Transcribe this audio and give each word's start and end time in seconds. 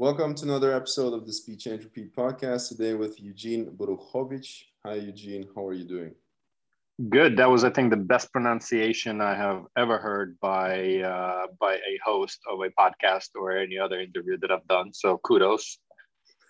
Welcome 0.00 0.34
to 0.36 0.44
another 0.46 0.74
episode 0.74 1.12
of 1.12 1.26
the 1.26 1.32
Speech 1.34 1.66
and 1.66 1.78
Repeat 1.78 2.16
podcast. 2.16 2.68
Today 2.68 2.94
with 2.94 3.20
Eugene 3.20 3.66
Borukhovich. 3.66 4.62
Hi, 4.82 4.94
Eugene. 4.94 5.46
How 5.54 5.66
are 5.66 5.74
you 5.74 5.84
doing? 5.84 6.14
Good. 7.10 7.36
That 7.36 7.50
was, 7.50 7.64
I 7.64 7.68
think, 7.68 7.90
the 7.90 7.98
best 7.98 8.32
pronunciation 8.32 9.20
I 9.20 9.34
have 9.34 9.66
ever 9.76 9.98
heard 9.98 10.40
by 10.40 11.00
uh, 11.00 11.48
by 11.60 11.74
a 11.74 11.98
host 12.02 12.40
of 12.50 12.60
a 12.60 12.70
podcast 12.70 13.28
or 13.38 13.54
any 13.54 13.76
other 13.76 14.00
interview 14.00 14.38
that 14.38 14.50
I've 14.50 14.66
done. 14.68 14.90
So 14.94 15.18
kudos. 15.18 15.76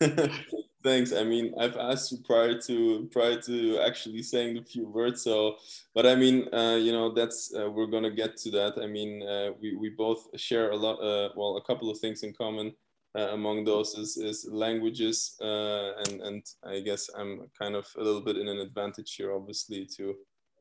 Thanks. 0.84 1.12
I 1.12 1.24
mean, 1.24 1.52
I've 1.58 1.76
asked 1.76 2.12
you 2.12 2.18
prior 2.18 2.56
to 2.56 3.08
prior 3.10 3.42
to 3.42 3.80
actually 3.80 4.22
saying 4.22 4.54
the 4.54 4.62
few 4.62 4.86
words. 4.86 5.24
So, 5.24 5.56
but 5.92 6.06
I 6.06 6.14
mean, 6.14 6.46
uh, 6.54 6.76
you 6.76 6.92
know, 6.92 7.12
that's 7.12 7.52
uh, 7.52 7.68
we're 7.68 7.90
gonna 7.90 8.12
get 8.12 8.36
to 8.44 8.50
that. 8.52 8.74
I 8.80 8.86
mean, 8.86 9.24
uh, 9.24 9.50
we 9.60 9.74
we 9.74 9.88
both 9.88 10.28
share 10.38 10.70
a 10.70 10.76
lot. 10.76 11.02
Uh, 11.02 11.30
well, 11.34 11.56
a 11.56 11.64
couple 11.64 11.90
of 11.90 11.98
things 11.98 12.22
in 12.22 12.32
common. 12.32 12.74
Uh, 13.18 13.30
among 13.32 13.64
those 13.64 13.98
is, 13.98 14.16
is 14.16 14.46
languages, 14.52 15.36
uh, 15.40 15.94
and 16.04 16.20
and 16.22 16.42
I 16.64 16.78
guess 16.78 17.10
I'm 17.18 17.50
kind 17.58 17.74
of 17.74 17.84
a 17.98 18.02
little 18.02 18.20
bit 18.20 18.36
in 18.36 18.46
an 18.46 18.60
advantage 18.60 19.16
here, 19.16 19.32
obviously, 19.32 19.84
to 19.96 20.14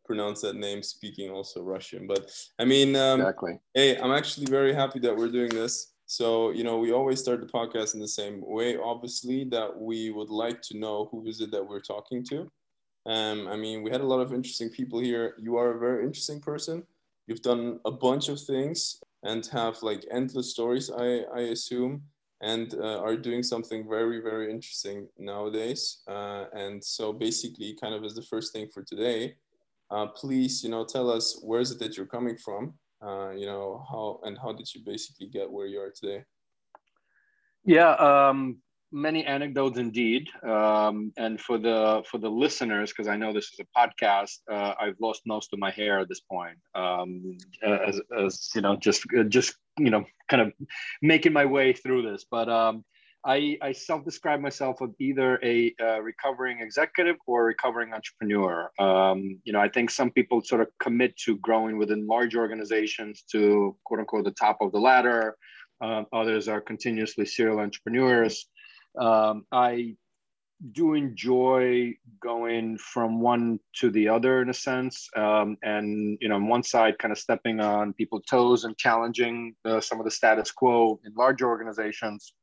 pronounce 0.03 0.41
that 0.41 0.55
name 0.55 0.81
speaking 0.81 1.29
also 1.29 1.61
Russian. 1.61 2.07
But 2.07 2.31
I 2.57 2.65
mean, 2.65 2.95
um, 2.95 3.21
exactly. 3.21 3.59
Hey, 3.75 3.99
I'm 3.99 4.11
actually 4.11 4.47
very 4.47 4.73
happy 4.73 4.99
that 5.01 5.15
we're 5.15 5.29
doing 5.29 5.49
this. 5.49 5.93
So, 6.07 6.49
you 6.49 6.63
know, 6.63 6.79
we 6.79 6.91
always 6.91 7.19
start 7.19 7.39
the 7.39 7.45
podcast 7.45 7.93
in 7.93 7.99
the 7.99 8.07
same 8.07 8.41
way, 8.43 8.77
obviously, 8.77 9.43
that 9.51 9.69
we 9.79 10.09
would 10.09 10.31
like 10.31 10.59
to 10.63 10.77
know 10.79 11.07
who 11.11 11.27
is 11.27 11.39
it 11.39 11.51
that 11.51 11.63
we're 11.63 11.81
talking 11.81 12.23
to. 12.31 12.49
Um, 13.05 13.47
I 13.47 13.55
mean, 13.55 13.83
we 13.83 13.91
had 13.91 14.01
a 14.01 14.07
lot 14.07 14.19
of 14.19 14.33
interesting 14.33 14.71
people 14.71 14.99
here. 14.99 15.35
You 15.37 15.57
are 15.57 15.75
a 15.75 15.79
very 15.79 16.03
interesting 16.03 16.41
person. 16.41 16.81
You've 17.27 17.43
done 17.43 17.79
a 17.85 17.91
bunch 17.91 18.27
of 18.27 18.41
things 18.41 18.99
and 19.21 19.45
have 19.47 19.83
like 19.83 20.03
endless 20.09 20.49
stories, 20.49 20.89
I, 20.89 21.25
I 21.35 21.41
assume, 21.53 22.01
and 22.41 22.73
uh, 22.75 23.01
are 23.01 23.17
doing 23.17 23.43
something 23.43 23.87
very, 23.87 24.21
very 24.21 24.49
interesting 24.49 25.07
nowadays. 25.17 26.01
Uh, 26.07 26.45
and 26.53 26.83
so, 26.83 27.11
basically, 27.11 27.77
kind 27.81 27.93
of 27.93 28.03
as 28.03 28.15
the 28.15 28.21
first 28.21 28.53
thing 28.53 28.67
for 28.73 28.83
today, 28.83 29.35
uh, 29.91 30.07
please, 30.07 30.63
you 30.63 30.69
know, 30.69 30.85
tell 30.85 31.09
us 31.09 31.39
where 31.43 31.59
is 31.59 31.71
it 31.71 31.79
that 31.79 31.97
you're 31.97 32.05
coming 32.05 32.37
from? 32.37 32.73
Uh, 33.01 33.31
you 33.31 33.45
know 33.45 33.85
how 33.89 34.19
and 34.23 34.37
how 34.37 34.51
did 34.51 34.73
you 34.73 34.81
basically 34.85 35.27
get 35.27 35.49
where 35.49 35.65
you 35.65 35.79
are 35.79 35.91
today? 35.91 36.23
Yeah 37.63 37.91
um, 37.93 38.57
many 38.91 39.23
anecdotes 39.25 39.77
indeed 39.77 40.27
um, 40.47 41.11
and 41.17 41.39
for 41.39 41.57
the 41.57 42.03
for 42.09 42.17
the 42.17 42.29
listeners 42.29 42.91
because 42.91 43.07
i 43.07 43.15
know 43.15 43.31
this 43.31 43.51
is 43.51 43.59
a 43.59 43.79
podcast 43.79 44.39
uh, 44.51 44.73
i've 44.79 44.95
lost 44.99 45.21
most 45.25 45.53
of 45.53 45.59
my 45.59 45.71
hair 45.71 45.99
at 45.99 46.09
this 46.09 46.21
point 46.21 46.57
um, 46.75 47.37
as, 47.63 48.01
as 48.17 48.49
you 48.55 48.61
know 48.61 48.75
just 48.75 49.05
just 49.27 49.55
you 49.77 49.89
know 49.89 50.03
kind 50.27 50.41
of 50.41 50.51
making 51.01 51.33
my 51.33 51.45
way 51.45 51.73
through 51.73 52.01
this 52.01 52.25
but 52.29 52.49
um, 52.49 52.83
I, 53.25 53.57
I 53.61 53.73
self-describe 53.73 54.39
myself 54.39 54.77
as 54.81 54.89
either 54.99 55.39
a 55.43 55.75
uh, 55.81 55.99
recovering 56.01 56.61
executive 56.61 57.17
or 57.27 57.41
a 57.41 57.45
recovering 57.45 57.93
entrepreneur. 57.93 58.71
Um, 58.79 59.39
you 59.43 59.51
know, 59.51 59.59
I 59.59 59.67
think 59.67 59.89
some 59.89 60.09
people 60.09 60.41
sort 60.41 60.61
of 60.61 60.69
commit 60.81 61.17
to 61.25 61.37
growing 61.37 61.77
within 61.77 62.07
large 62.07 62.35
organizations 62.35 63.23
to 63.33 63.75
quote 63.83 63.99
unquote 63.99 64.23
the 64.23 64.31
top 64.31 64.59
of 64.61 64.71
the 64.71 64.79
ladder. 64.79 65.35
Um, 65.81 66.05
others 66.13 66.47
are 66.47 66.61
continuously 66.61 67.25
serial 67.25 67.59
entrepreneurs. 67.59 68.47
Um, 68.97 69.45
I 69.51 69.95
do 70.73 70.93
enjoy 70.93 71.93
going 72.21 72.77
from 72.77 73.21
one 73.21 73.59
to 73.77 73.89
the 73.89 74.09
other 74.09 74.41
in 74.41 74.49
a 74.49 74.53
sense 74.53 75.07
um, 75.15 75.57
and 75.63 76.17
you 76.19 76.27
know 76.27 76.35
on 76.35 76.49
one 76.49 76.63
side 76.63 76.99
kind 76.99 77.13
of 77.13 77.17
stepping 77.17 77.61
on 77.61 77.93
people's 77.93 78.25
toes 78.29 78.65
and 78.65 78.77
challenging 78.77 79.55
uh, 79.63 79.79
some 79.79 79.99
of 79.99 80.05
the 80.05 80.11
status 80.11 80.51
quo 80.51 80.99
in 81.05 81.13
large 81.15 81.41
organizations 81.41 82.33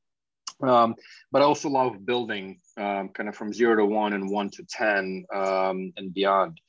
um, 0.62 0.94
but 1.32 1.42
I 1.42 1.44
also 1.44 1.68
love 1.68 2.06
building 2.06 2.60
um, 2.76 3.10
kind 3.10 3.28
of 3.28 3.36
from 3.36 3.52
zero 3.52 3.76
to 3.76 3.84
one 3.84 4.14
and 4.14 4.30
one 4.30 4.50
to 4.50 4.64
10 4.64 5.26
um, 5.34 5.92
and 5.96 6.14
beyond. 6.14 6.60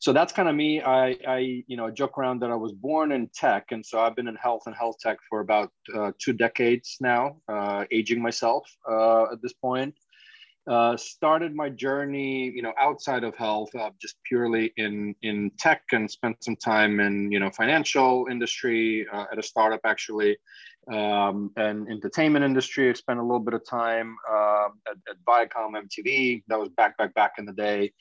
So 0.00 0.14
that's 0.14 0.32
kind 0.32 0.48
of 0.48 0.54
me. 0.54 0.80
I, 0.80 1.14
I, 1.28 1.62
you 1.66 1.76
know, 1.76 1.90
joke 1.90 2.16
around 2.16 2.40
that 2.40 2.50
I 2.50 2.54
was 2.54 2.72
born 2.72 3.12
in 3.12 3.28
tech. 3.34 3.66
And 3.70 3.84
so 3.84 4.00
I've 4.00 4.16
been 4.16 4.28
in 4.28 4.34
health 4.34 4.62
and 4.64 4.74
health 4.74 4.96
tech 4.98 5.18
for 5.28 5.40
about 5.40 5.70
uh, 5.94 6.12
two 6.18 6.32
decades 6.32 6.96
now, 7.02 7.36
uh, 7.48 7.84
aging 7.92 8.22
myself 8.22 8.64
uh, 8.90 9.24
at 9.24 9.42
this 9.42 9.52
point. 9.52 9.94
Uh, 10.66 10.96
started 10.96 11.54
my 11.54 11.68
journey, 11.68 12.50
you 12.54 12.62
know, 12.62 12.72
outside 12.80 13.24
of 13.24 13.34
health, 13.36 13.74
uh, 13.74 13.90
just 14.00 14.16
purely 14.24 14.72
in 14.76 15.14
in 15.22 15.50
tech, 15.58 15.82
and 15.92 16.08
spent 16.10 16.36
some 16.44 16.54
time 16.54 17.00
in 17.00 17.32
you 17.32 17.40
know 17.40 17.50
financial 17.50 18.26
industry 18.30 19.06
uh, 19.12 19.24
at 19.32 19.38
a 19.38 19.42
startup 19.42 19.80
actually, 19.84 20.36
um, 20.92 21.50
and 21.56 21.88
entertainment 21.88 22.44
industry. 22.44 22.88
I 22.88 22.92
spent 22.92 23.18
a 23.18 23.22
little 23.22 23.40
bit 23.40 23.54
of 23.54 23.66
time 23.66 24.16
uh, 24.30 24.68
at, 24.88 24.96
at 25.10 25.16
Viacom, 25.26 25.72
MTV. 25.74 26.44
That 26.48 26.58
was 26.58 26.68
back, 26.68 26.96
back, 26.98 27.14
back 27.14 27.32
in 27.38 27.46
the 27.46 27.52
day. 27.52 27.92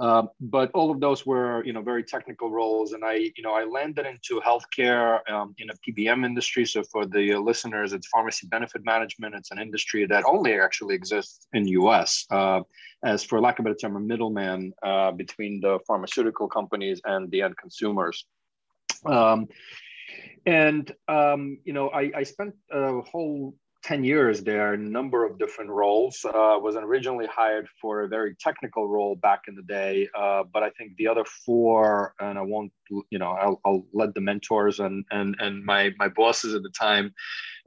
Uh, 0.00 0.24
but 0.40 0.70
all 0.72 0.90
of 0.90 1.00
those 1.00 1.24
were, 1.24 1.64
you 1.64 1.72
know, 1.72 1.82
very 1.82 2.04
technical 2.04 2.50
roles, 2.50 2.92
and 2.92 3.02
I, 3.04 3.14
you 3.36 3.42
know, 3.42 3.54
I 3.54 3.64
landed 3.64 4.04
into 4.06 4.40
healthcare 4.40 5.20
um, 5.30 5.54
in 5.58 5.68
a 5.70 5.74
PBM 5.84 6.24
industry. 6.24 6.66
So 6.66 6.82
for 6.84 7.06
the 7.06 7.34
listeners, 7.36 7.92
it's 7.94 8.06
pharmacy 8.08 8.46
benefit 8.46 8.84
management. 8.84 9.34
It's 9.34 9.50
an 9.50 9.58
industry 9.58 10.04
that 10.06 10.24
only 10.24 10.60
actually 10.60 10.94
exists 10.94 11.46
in 11.54 11.62
the 11.64 11.70
U.S. 11.70 12.26
Uh, 12.30 12.60
as, 13.04 13.24
for 13.24 13.40
lack 13.40 13.58
of 13.58 13.64
a 13.64 13.70
better 13.70 13.76
term, 13.76 13.96
a 13.96 14.00
middleman 14.00 14.72
uh, 14.82 15.12
between 15.12 15.60
the 15.60 15.78
pharmaceutical 15.86 16.46
companies 16.46 17.00
and 17.06 17.30
the 17.30 17.40
end 17.42 17.56
consumers. 17.56 18.26
Um, 19.06 19.48
and 20.46 20.92
um, 21.08 21.58
you 21.64 21.72
know 21.72 21.88
I, 21.90 22.10
I, 22.16 22.22
spent 22.22 22.54
a 22.70 23.00
whole 23.00 23.54
10 23.86 24.02
years 24.02 24.42
there 24.42 24.68
are 24.68 24.74
a 24.74 24.76
number 24.78 25.24
of 25.24 25.38
different 25.38 25.70
roles. 25.70 26.24
Uh, 26.24 26.58
was 26.60 26.74
originally 26.74 27.26
hired 27.26 27.68
for 27.80 28.02
a 28.02 28.08
very 28.08 28.34
technical 28.34 28.88
role 28.88 29.14
back 29.14 29.42
in 29.46 29.54
the 29.54 29.62
day 29.62 30.08
uh, 30.18 30.42
but 30.52 30.62
i 30.64 30.70
think 30.70 30.96
the 30.96 31.06
other 31.06 31.24
four 31.44 32.14
and 32.18 32.36
i 32.36 32.42
won't 32.42 32.72
you 33.10 33.18
know 33.18 33.30
i'll, 33.42 33.60
I'll 33.64 33.86
let 33.92 34.14
the 34.14 34.20
mentors 34.20 34.80
and 34.80 35.04
and 35.12 35.36
and 35.38 35.64
my 35.64 35.92
my 35.98 36.08
bosses 36.08 36.54
at 36.54 36.62
the 36.62 36.70
time 36.70 37.14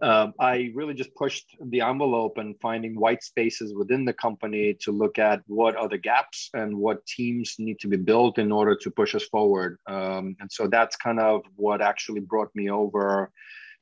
um, 0.01 0.33
i 0.39 0.71
really 0.75 0.93
just 0.93 1.15
pushed 1.15 1.47
the 1.73 1.81
envelope 1.81 2.37
and 2.37 2.59
finding 2.61 2.99
white 2.99 3.23
spaces 3.23 3.73
within 3.73 4.03
the 4.03 4.13
company 4.13 4.75
to 4.81 4.91
look 4.91 5.19
at 5.19 5.41
what 5.47 5.77
are 5.77 5.87
the 5.87 5.97
gaps 5.97 6.49
and 6.53 6.75
what 6.75 7.05
teams 7.05 7.55
need 7.59 7.79
to 7.79 7.87
be 7.87 7.97
built 7.97 8.37
in 8.37 8.51
order 8.51 8.75
to 8.75 8.91
push 8.91 9.15
us 9.15 9.25
forward. 9.25 9.77
Um, 9.87 10.35
and 10.39 10.49
so 10.51 10.67
that's 10.67 10.95
kind 10.95 11.19
of 11.19 11.43
what 11.55 11.81
actually 11.81 12.21
brought 12.21 12.53
me 12.55 12.69
over 12.69 13.31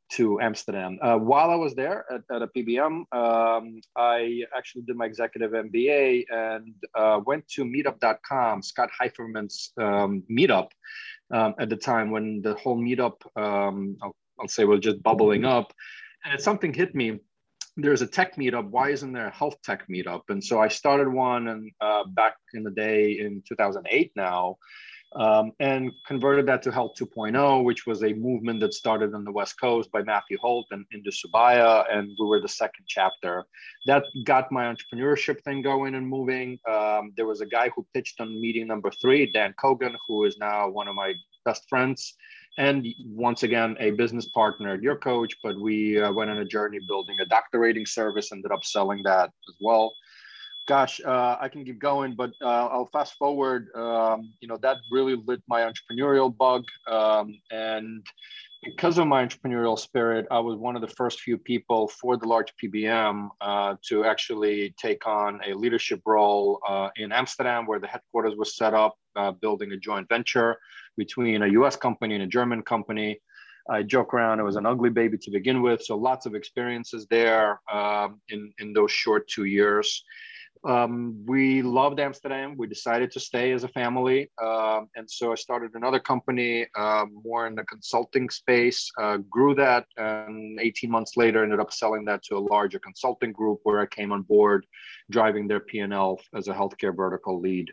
to 0.10 0.40
Amsterdam. 0.40 0.98
Uh, 1.02 1.18
while 1.18 1.50
I 1.50 1.56
was 1.56 1.76
there 1.76 2.06
at, 2.12 2.22
at 2.34 2.42
a 2.42 2.48
PBM, 2.48 3.04
um, 3.12 3.82
I 3.96 4.44
actually 4.56 4.84
did 4.84 4.96
my 4.96 5.06
executive 5.06 5.52
MBA 5.52 6.26
and 6.30 6.74
uh, 6.96 7.20
went 7.26 7.48
to 7.50 7.66
meetup.com, 7.66 8.62
Scott 8.62 8.90
Heiferman's 9.00 9.72
um, 9.78 10.24
meetup 10.32 10.70
um, 11.32 11.56
at 11.60 11.70
the 11.70 11.76
time 11.76 12.12
when 12.12 12.42
the 12.42 12.54
whole 12.56 12.78
meetup, 12.78 13.16
um, 13.36 13.98
I'll, 14.02 14.16
I'll, 14.40 14.48
say, 14.48 14.64
was 14.64 14.80
just 14.80 15.04
bubbling 15.04 15.46
up. 15.46 15.74
And 16.24 16.40
something 16.42 16.74
hit 16.74 16.96
me. 16.96 17.20
There's 17.76 18.02
a 18.02 18.08
tech 18.08 18.38
meetup. 18.38 18.70
Why 18.70 18.90
isn't 18.90 19.14
there 19.14 19.28
a 19.28 19.32
health 19.32 19.62
tech 19.64 19.88
meetup? 19.88 20.24
And 20.30 20.44
so 20.44 20.60
I 20.60 20.68
started 20.68 21.08
one 21.08 21.48
and 21.48 21.72
uh, 21.80 22.06
back 22.06 22.36
in 22.54 22.64
the 22.64 22.72
day 22.72 23.20
in 23.20 23.44
2008 23.48 24.12
now 24.16 24.58
um, 25.16 25.52
and 25.60 25.92
converted 26.06 26.46
that 26.48 26.62
to 26.64 26.72
Health 26.72 26.94
2.0, 27.00 27.64
which 27.64 27.86
was 27.86 28.04
a 28.04 28.14
movement 28.14 28.60
that 28.60 28.74
started 28.74 29.14
on 29.14 29.24
the 29.24 29.32
West 29.32 29.60
Coast 29.60 29.92
by 29.92 30.04
Matthew 30.04 30.38
Holt 30.40 30.68
and 30.72 30.86
Indu 30.94 31.12
Subaiya, 31.12 31.86
and 31.92 32.10
we 32.20 32.28
were 32.28 32.42
the 32.42 32.48
second 32.48 32.86
chapter. 32.88 33.46
That 33.86 34.04
got 34.26 34.52
my 34.52 34.66
entrepreneurship 34.66 35.42
thing 35.44 35.62
going 35.62 35.96
and 35.96 36.08
moving. 36.08 36.60
Um, 36.70 37.14
there 37.16 37.26
was 37.26 37.42
a 37.42 37.46
guy 37.46 37.70
who 37.76 37.86
pitched 37.94 38.20
on 38.20 38.40
meeting 38.40 38.68
number 38.68 38.92
three, 38.92 39.32
Dan 39.32 39.54
Kogan, 39.62 39.96
who 40.08 40.26
is 40.26 40.38
now 40.38 40.68
one 40.70 40.88
of 40.88 40.96
my 40.96 41.14
best 41.46 41.64
friends, 41.70 42.16
and 42.58 42.86
once 43.06 43.44
again 43.44 43.78
a 43.80 43.92
business 43.92 44.28
partner 44.28 44.74
at 44.74 44.82
your 44.82 44.98
coach. 44.98 45.36
But 45.42 45.60
we 45.60 46.02
uh, 46.02 46.12
went 46.12 46.30
on 46.30 46.40
a 46.40 46.46
journey 46.46 46.80
building 46.86 47.16
a 47.22 47.26
doctorating 47.26 47.86
service, 47.86 48.32
ended 48.32 48.52
up 48.52 48.64
selling 48.64 49.04
that 49.04 49.32
as 49.48 49.56
well 49.62 49.94
gosh, 50.68 51.02
uh, 51.04 51.38
I 51.40 51.48
can 51.48 51.66
keep 51.66 51.80
going, 51.80 52.14
but 52.14 52.32
uh, 52.42 52.68
I'll 52.68 52.90
fast 52.92 53.16
forward. 53.16 53.70
Um, 53.74 54.34
you 54.42 54.48
know, 54.48 54.58
that 54.58 54.78
really 54.92 55.16
lit 55.26 55.42
my 55.48 55.62
entrepreneurial 55.62 56.36
bug. 56.36 56.66
Um, 56.88 57.40
and 57.50 58.06
because 58.64 58.98
of 58.98 59.08
my 59.08 59.26
entrepreneurial 59.26 59.80
spirit, 59.80 60.28
I 60.30 60.40
was 60.40 60.58
one 60.58 60.76
of 60.76 60.82
the 60.82 60.88
first 60.90 61.22
few 61.22 61.38
people 61.38 61.88
for 61.88 62.18
the 62.18 62.28
large 62.28 62.54
PBM 62.62 63.30
uh, 63.40 63.76
to 63.88 64.04
actually 64.04 64.76
take 64.78 65.08
on 65.08 65.40
a 65.48 65.54
leadership 65.54 66.02
role 66.06 66.60
uh, 66.68 66.90
in 66.98 67.12
Amsterdam, 67.12 67.66
where 67.66 67.80
the 67.80 67.88
headquarters 67.88 68.36
was 68.36 68.56
set 68.56 68.74
up, 68.74 68.98
uh, 69.16 69.32
building 69.32 69.72
a 69.72 69.78
joint 69.78 70.10
venture 70.10 70.58
between 70.98 71.44
a 71.44 71.48
US 71.48 71.78
company 71.78 72.16
and 72.16 72.24
a 72.24 72.28
German 72.28 72.62
company. 72.62 73.22
I 73.70 73.84
joke 73.84 74.14
around, 74.14 74.40
it 74.40 74.44
was 74.44 74.56
an 74.56 74.66
ugly 74.66 74.90
baby 74.90 75.18
to 75.18 75.32
begin 75.32 75.62
with. 75.62 75.82
So 75.84 75.98
lots 75.98 76.26
of 76.26 76.36
experiences 76.36 77.06
there 77.10 77.60
um, 77.72 78.22
in, 78.30 78.54
in 78.60 78.74
those 78.74 78.92
short 78.92 79.28
two 79.28 79.44
years. 79.44 80.04
Um, 80.68 81.24
we 81.26 81.62
loved 81.62 82.00
Amsterdam. 82.02 82.56
We 82.58 82.68
decided 82.68 83.10
to 83.12 83.22
stay 83.22 83.54
as 83.54 83.64
a 83.64 83.70
family. 83.70 84.30
Um, 84.42 84.90
and 84.98 85.10
so 85.10 85.32
I 85.32 85.36
started 85.36 85.72
another 85.76 86.00
company 86.00 86.68
uh, 86.76 87.06
more 87.24 87.48
in 87.48 87.56
the 87.56 87.64
consulting 87.64 88.30
space, 88.30 88.92
uh, 89.00 89.18
grew 89.30 89.56
that, 89.56 89.86
and 89.96 90.60
18 90.60 90.92
months 90.92 91.16
later 91.16 91.42
ended 91.42 91.62
up 91.62 91.72
selling 91.72 92.04
that 92.06 92.22
to 92.24 92.36
a 92.36 92.40
larger 92.40 92.80
consulting 92.80 93.32
group 93.32 93.60
where 93.64 93.80
I 93.80 93.86
came 93.86 94.12
on 94.12 94.24
board, 94.24 94.66
driving 95.10 95.48
their 95.48 95.62
P&L 95.62 96.20
as 96.36 96.50
a 96.50 96.54
healthcare 96.54 96.94
vertical 96.94 97.40
lead. 97.40 97.72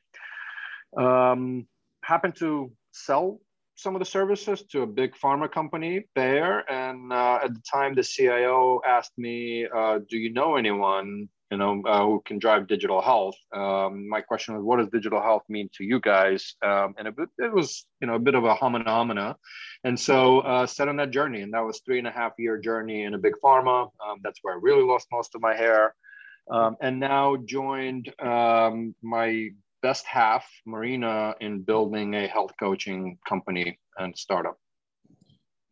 Um, 0.97 1.67
happened 2.05 2.37
to 2.37 2.71
sell 2.93 3.41
some 3.75 3.97
of 3.97 3.99
the 3.99 4.07
services 4.07 4.63
to 4.71 4.83
a 4.83 4.87
big 4.87 5.15
pharma 5.17 5.51
company, 5.51 6.05
Bayer. 6.15 6.61
And 6.71 7.13
uh, 7.13 7.41
at 7.43 7.55
the 7.55 7.63
time, 7.69 7.97
the 7.97 8.05
CIO 8.05 8.81
asked 8.87 9.19
me, 9.19 9.67
uh, 9.67 9.99
"Do 10.09 10.17
you 10.17 10.33
know 10.33 10.55
anyone 10.55 11.29
you 11.55 11.59
know 11.59 11.81
uh, 11.87 12.03
who 12.05 12.21
can 12.27 12.39
drive 12.41 12.67
digital 12.67 13.01
health?" 13.01 13.37
Um, 13.55 14.09
my 14.09 14.21
question 14.21 14.55
was, 14.55 14.65
"What 14.65 14.79
does 14.79 14.89
digital 14.89 15.23
health 15.23 15.45
mean 15.49 15.69
to 15.77 15.85
you 15.85 16.01
guys?" 16.01 16.57
Um, 16.63 16.95
and 16.99 17.07
it, 17.09 17.15
it, 17.39 17.53
was 17.53 17.87
you 18.01 18.09
know 18.09 18.17
a 18.17 18.25
bit 18.29 18.35
of 18.35 18.45
a 18.45 18.57
phenomena, 18.57 19.37
and 19.85 19.99
so 19.99 20.41
uh, 20.41 20.67
set 20.67 20.89
on 20.89 20.97
that 20.97 21.13
journey. 21.13 21.43
And 21.43 21.55
that 21.55 21.65
was 21.69 21.81
three 21.81 21.99
and 21.99 22.09
a 22.09 22.11
half 22.11 22.33
year 22.39 22.59
journey 22.59 23.05
in 23.05 23.15
a 23.15 23.19
big 23.27 23.35
pharma. 23.43 23.85
Um, 24.05 24.19
that's 24.25 24.41
where 24.43 24.55
I 24.55 24.59
really 24.61 24.83
lost 24.83 25.07
most 25.13 25.37
of 25.37 25.41
my 25.41 25.55
hair. 25.55 25.95
Um, 26.51 26.77
and 26.83 27.01
now 27.01 27.37
joined 27.37 28.13
um, 28.21 28.95
my 29.01 29.51
best 29.81 30.05
half, 30.07 30.45
Marina, 30.67 31.35
in 31.41 31.63
building 31.63 32.15
a 32.15 32.27
health 32.27 32.53
coaching 32.59 33.19
company 33.29 33.79
and 33.99 34.17
startup. 34.19 34.59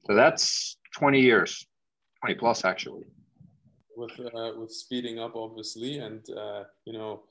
So 0.06 0.14
that's 0.14 0.76
20 0.98 1.20
years, 1.20 1.66
20 2.20 2.38
plus 2.38 2.64
actually. 2.64 3.04
With, 4.02 4.34
uh, 4.34 4.52
with 4.58 4.72
speeding 4.72 5.20
up 5.20 5.36
obviously 5.36 5.98
and 5.98 6.28
uh, 6.30 6.64
you 6.84 6.92
know 6.92 7.22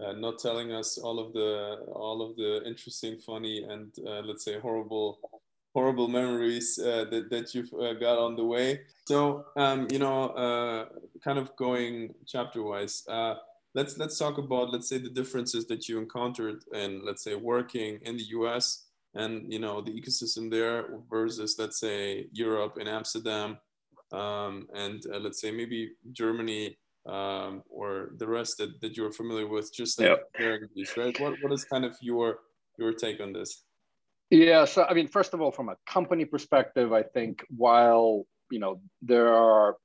uh, 0.00 0.12
not 0.12 0.38
telling 0.38 0.72
us 0.72 0.96
all 0.96 1.18
of 1.18 1.34
the 1.34 1.84
all 1.92 2.22
of 2.22 2.34
the 2.36 2.62
interesting 2.66 3.18
funny 3.18 3.62
and 3.62 3.92
uh, 4.06 4.20
let's 4.20 4.42
say 4.42 4.58
horrible 4.58 5.18
horrible 5.74 6.08
memories 6.08 6.78
uh, 6.78 7.04
that, 7.10 7.28
that 7.28 7.54
you've 7.54 7.72
uh, 7.74 7.92
got 7.94 8.16
on 8.16 8.36
the 8.36 8.44
way. 8.44 8.80
So 9.06 9.44
um, 9.56 9.86
you 9.90 9.98
know 9.98 10.88
kind 11.22 11.38
of 11.38 11.54
going 11.56 12.14
chapter 12.26 12.62
wise 12.62 13.04
let's 13.74 13.98
let's 13.98 14.18
talk 14.18 14.38
about 14.38 14.72
let's 14.72 14.88
say 14.88 14.98
the 14.98 15.10
differences 15.10 15.66
that 15.66 15.88
you 15.88 15.98
encountered 15.98 16.64
in 16.72 17.04
let's 17.04 17.22
say 17.22 17.34
working 17.34 17.98
in 18.02 18.16
the 18.16 18.28
US 18.38 18.86
and 19.14 19.52
you 19.52 19.58
know 19.58 19.82
the 19.82 19.90
ecosystem 19.90 20.50
there 20.50 20.86
versus 21.10 21.56
let's 21.58 21.78
say 21.78 22.28
Europe 22.32 22.78
in 22.80 22.88
Amsterdam 22.88 23.58
um, 24.14 24.66
and 24.74 25.02
uh, 25.12 25.18
let's 25.18 25.40
say 25.40 25.50
maybe 25.50 25.92
Germany 26.12 26.76
um, 27.06 27.62
or 27.68 28.10
the 28.16 28.26
rest 28.26 28.58
that, 28.58 28.80
that 28.80 28.96
you're 28.96 29.12
familiar 29.12 29.46
with 29.46 29.72
just 29.74 30.00
like 30.00 30.18
yep. 30.38 30.68
these 30.74 30.96
right 30.96 31.18
what, 31.20 31.34
what 31.42 31.52
is 31.52 31.64
kind 31.64 31.84
of 31.84 31.96
your 32.00 32.38
your 32.78 32.92
take 32.92 33.20
on 33.20 33.32
this 33.32 33.64
yeah 34.30 34.64
so 34.64 34.84
I 34.84 34.94
mean 34.94 35.08
first 35.08 35.34
of 35.34 35.40
all 35.40 35.52
from 35.52 35.68
a 35.68 35.76
company 35.86 36.24
perspective 36.24 36.92
I 36.92 37.02
think 37.02 37.44
while 37.54 38.26
you 38.50 38.58
know 38.58 38.80
there 39.02 39.32
are 39.34 39.76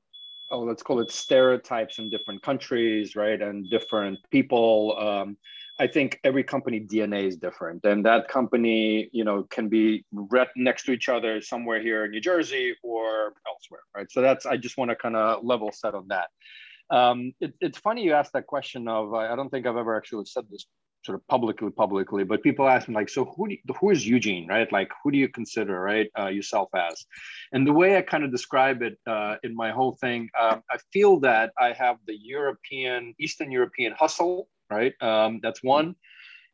oh, 0.52 0.62
let's 0.62 0.84
call 0.84 1.00
it 1.00 1.12
stereotypes 1.12 2.00
in 2.00 2.10
different 2.10 2.42
countries, 2.42 3.16
right, 3.16 3.42
and 3.42 3.70
different 3.70 4.20
people. 4.32 4.98
Um, 4.98 5.38
I 5.80 5.88
think 5.88 6.20
every 6.24 6.44
company 6.44 6.80
DNA 6.80 7.26
is 7.26 7.38
different, 7.38 7.86
and 7.86 8.06
that 8.06 8.28
company, 8.28 9.10
you 9.14 9.24
know, 9.24 9.44
can 9.50 9.70
be 9.70 10.06
right 10.12 10.48
next 10.56 10.84
to 10.84 10.92
each 10.92 11.08
other 11.08 11.42
somewhere 11.42 11.82
here 11.82 12.06
in 12.06 12.12
New 12.12 12.20
Jersey 12.20 12.76
or 12.84 13.34
elsewhere, 13.48 13.84
right? 13.96 14.12
So 14.12 14.22
that's 14.22 14.46
I 14.46 14.58
just 14.58 14.78
want 14.78 14.92
to 14.92 14.96
kind 14.96 15.16
of 15.16 15.44
level 15.44 15.72
set 15.72 15.96
on 15.96 16.08
that. 16.10 16.28
Um, 16.92 17.34
it, 17.40 17.54
it's 17.62 17.78
funny 17.78 18.04
you 18.04 18.14
asked 18.14 18.34
that 18.34 18.48
question 18.48 18.88
of 18.88 19.14
I 19.14 19.36
don't 19.36 19.50
think 19.50 19.66
I've 19.68 19.78
ever 19.78 19.96
actually 19.96 20.26
said 20.26 20.46
this 20.50 20.66
sort 21.06 21.16
of 21.16 21.26
publicly 21.28 21.70
publicly 21.70 22.24
but 22.26 22.44
people 22.44 22.68
ask 22.68 22.90
me 22.90 22.96
like 22.96 23.08
so 23.08 23.24
who 23.24 23.48
do 23.48 23.54
you, 23.54 23.74
who 23.80 23.90
is 23.90 24.06
eugene 24.06 24.48
right 24.48 24.70
like 24.72 24.92
who 25.02 25.12
do 25.12 25.18
you 25.18 25.30
consider 25.30 25.80
right 25.80 26.10
uh, 26.20 26.28
yourself 26.28 26.68
as 26.76 27.06
and 27.54 27.66
the 27.66 27.72
way 27.72 27.98
i 27.98 28.02
kind 28.02 28.24
of 28.26 28.32
describe 28.32 28.82
it 28.82 28.98
uh, 29.08 29.36
in 29.44 29.56
my 29.56 29.72
whole 29.72 29.94
thing 30.02 30.30
um, 30.40 30.62
i 30.70 30.78
feel 30.92 31.18
that 31.20 31.54
i 31.58 31.72
have 31.72 31.96
the 32.06 32.18
european 32.18 33.14
eastern 33.18 33.50
european 33.50 33.94
hustle 33.98 34.50
right? 34.70 34.94
Um, 35.02 35.40
that's 35.42 35.64
one. 35.64 35.96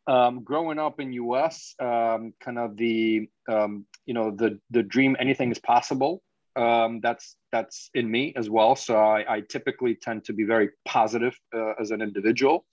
Um, 0.07 0.43
growing 0.43 0.77
up 0.77 0.99
in 0.99 1.13
us 1.13 1.73
um, 1.79 2.33
kind 2.39 2.59
of 2.59 2.77
the 2.77 3.27
um, 3.49 3.85
you 4.05 4.13
know 4.13 4.31
the 4.31 4.59
the 4.69 4.83
dream 4.83 5.15
anything 5.19 5.51
is 5.51 5.59
possible. 5.59 6.21
Um, 6.55 7.01
that's 7.01 7.35
that's 7.51 7.89
in 7.93 8.09
me 8.09 8.33
as 8.35 8.49
well. 8.49 8.75
So 8.75 8.95
I, 8.95 9.35
I 9.35 9.41
typically 9.41 9.95
tend 9.95 10.25
to 10.25 10.33
be 10.33 10.43
very 10.43 10.69
positive 10.85 11.37
uh, 11.55 11.73
as 11.79 11.91
an 11.91 12.01
individual. 12.01 12.65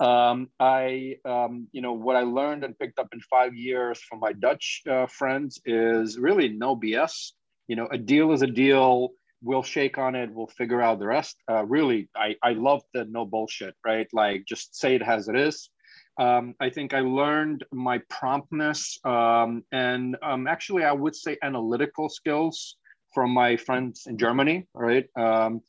Um, 0.00 0.48
I, 0.58 1.16
um, 1.24 1.68
you 1.70 1.80
know, 1.80 1.92
what 1.92 2.16
I 2.16 2.22
learned 2.22 2.64
and 2.64 2.76
picked 2.76 2.98
up 2.98 3.08
in 3.12 3.20
five 3.20 3.54
years 3.54 4.00
from 4.00 4.18
my 4.18 4.32
Dutch 4.32 4.82
uh, 4.90 5.06
friends 5.06 5.60
is 5.64 6.18
really 6.18 6.48
no 6.48 6.74
BS. 6.74 7.32
You 7.68 7.76
know, 7.76 7.88
a 7.90 7.98
deal 7.98 8.32
is 8.32 8.42
a 8.42 8.46
deal. 8.46 9.10
We'll 9.42 9.62
shake 9.62 9.98
on 9.98 10.14
it. 10.14 10.30
We'll 10.32 10.46
figure 10.46 10.80
out 10.80 10.98
the 10.98 11.06
rest. 11.06 11.36
Uh, 11.50 11.64
really, 11.64 12.08
I, 12.14 12.36
I 12.42 12.52
love 12.52 12.82
the 12.94 13.04
no 13.04 13.24
bullshit, 13.24 13.74
right? 13.84 14.06
Like 14.12 14.44
just 14.46 14.76
say 14.76 14.94
it 14.94 15.02
as 15.02 15.28
it 15.28 15.36
is. 15.36 15.70
Um, 16.18 16.54
I 16.60 16.68
think 16.70 16.92
I 16.94 17.00
learned 17.00 17.64
my 17.72 17.98
promptness 18.10 18.98
um, 19.04 19.64
and 19.72 20.16
um, 20.22 20.46
actually, 20.46 20.84
I 20.84 20.92
would 20.92 21.16
say 21.16 21.38
analytical 21.42 22.08
skills 22.08 22.76
from 23.12 23.30
my 23.30 23.56
friends 23.56 24.04
in 24.06 24.18
Germany, 24.18 24.66
right? 24.74 25.06
Um, 25.16 25.62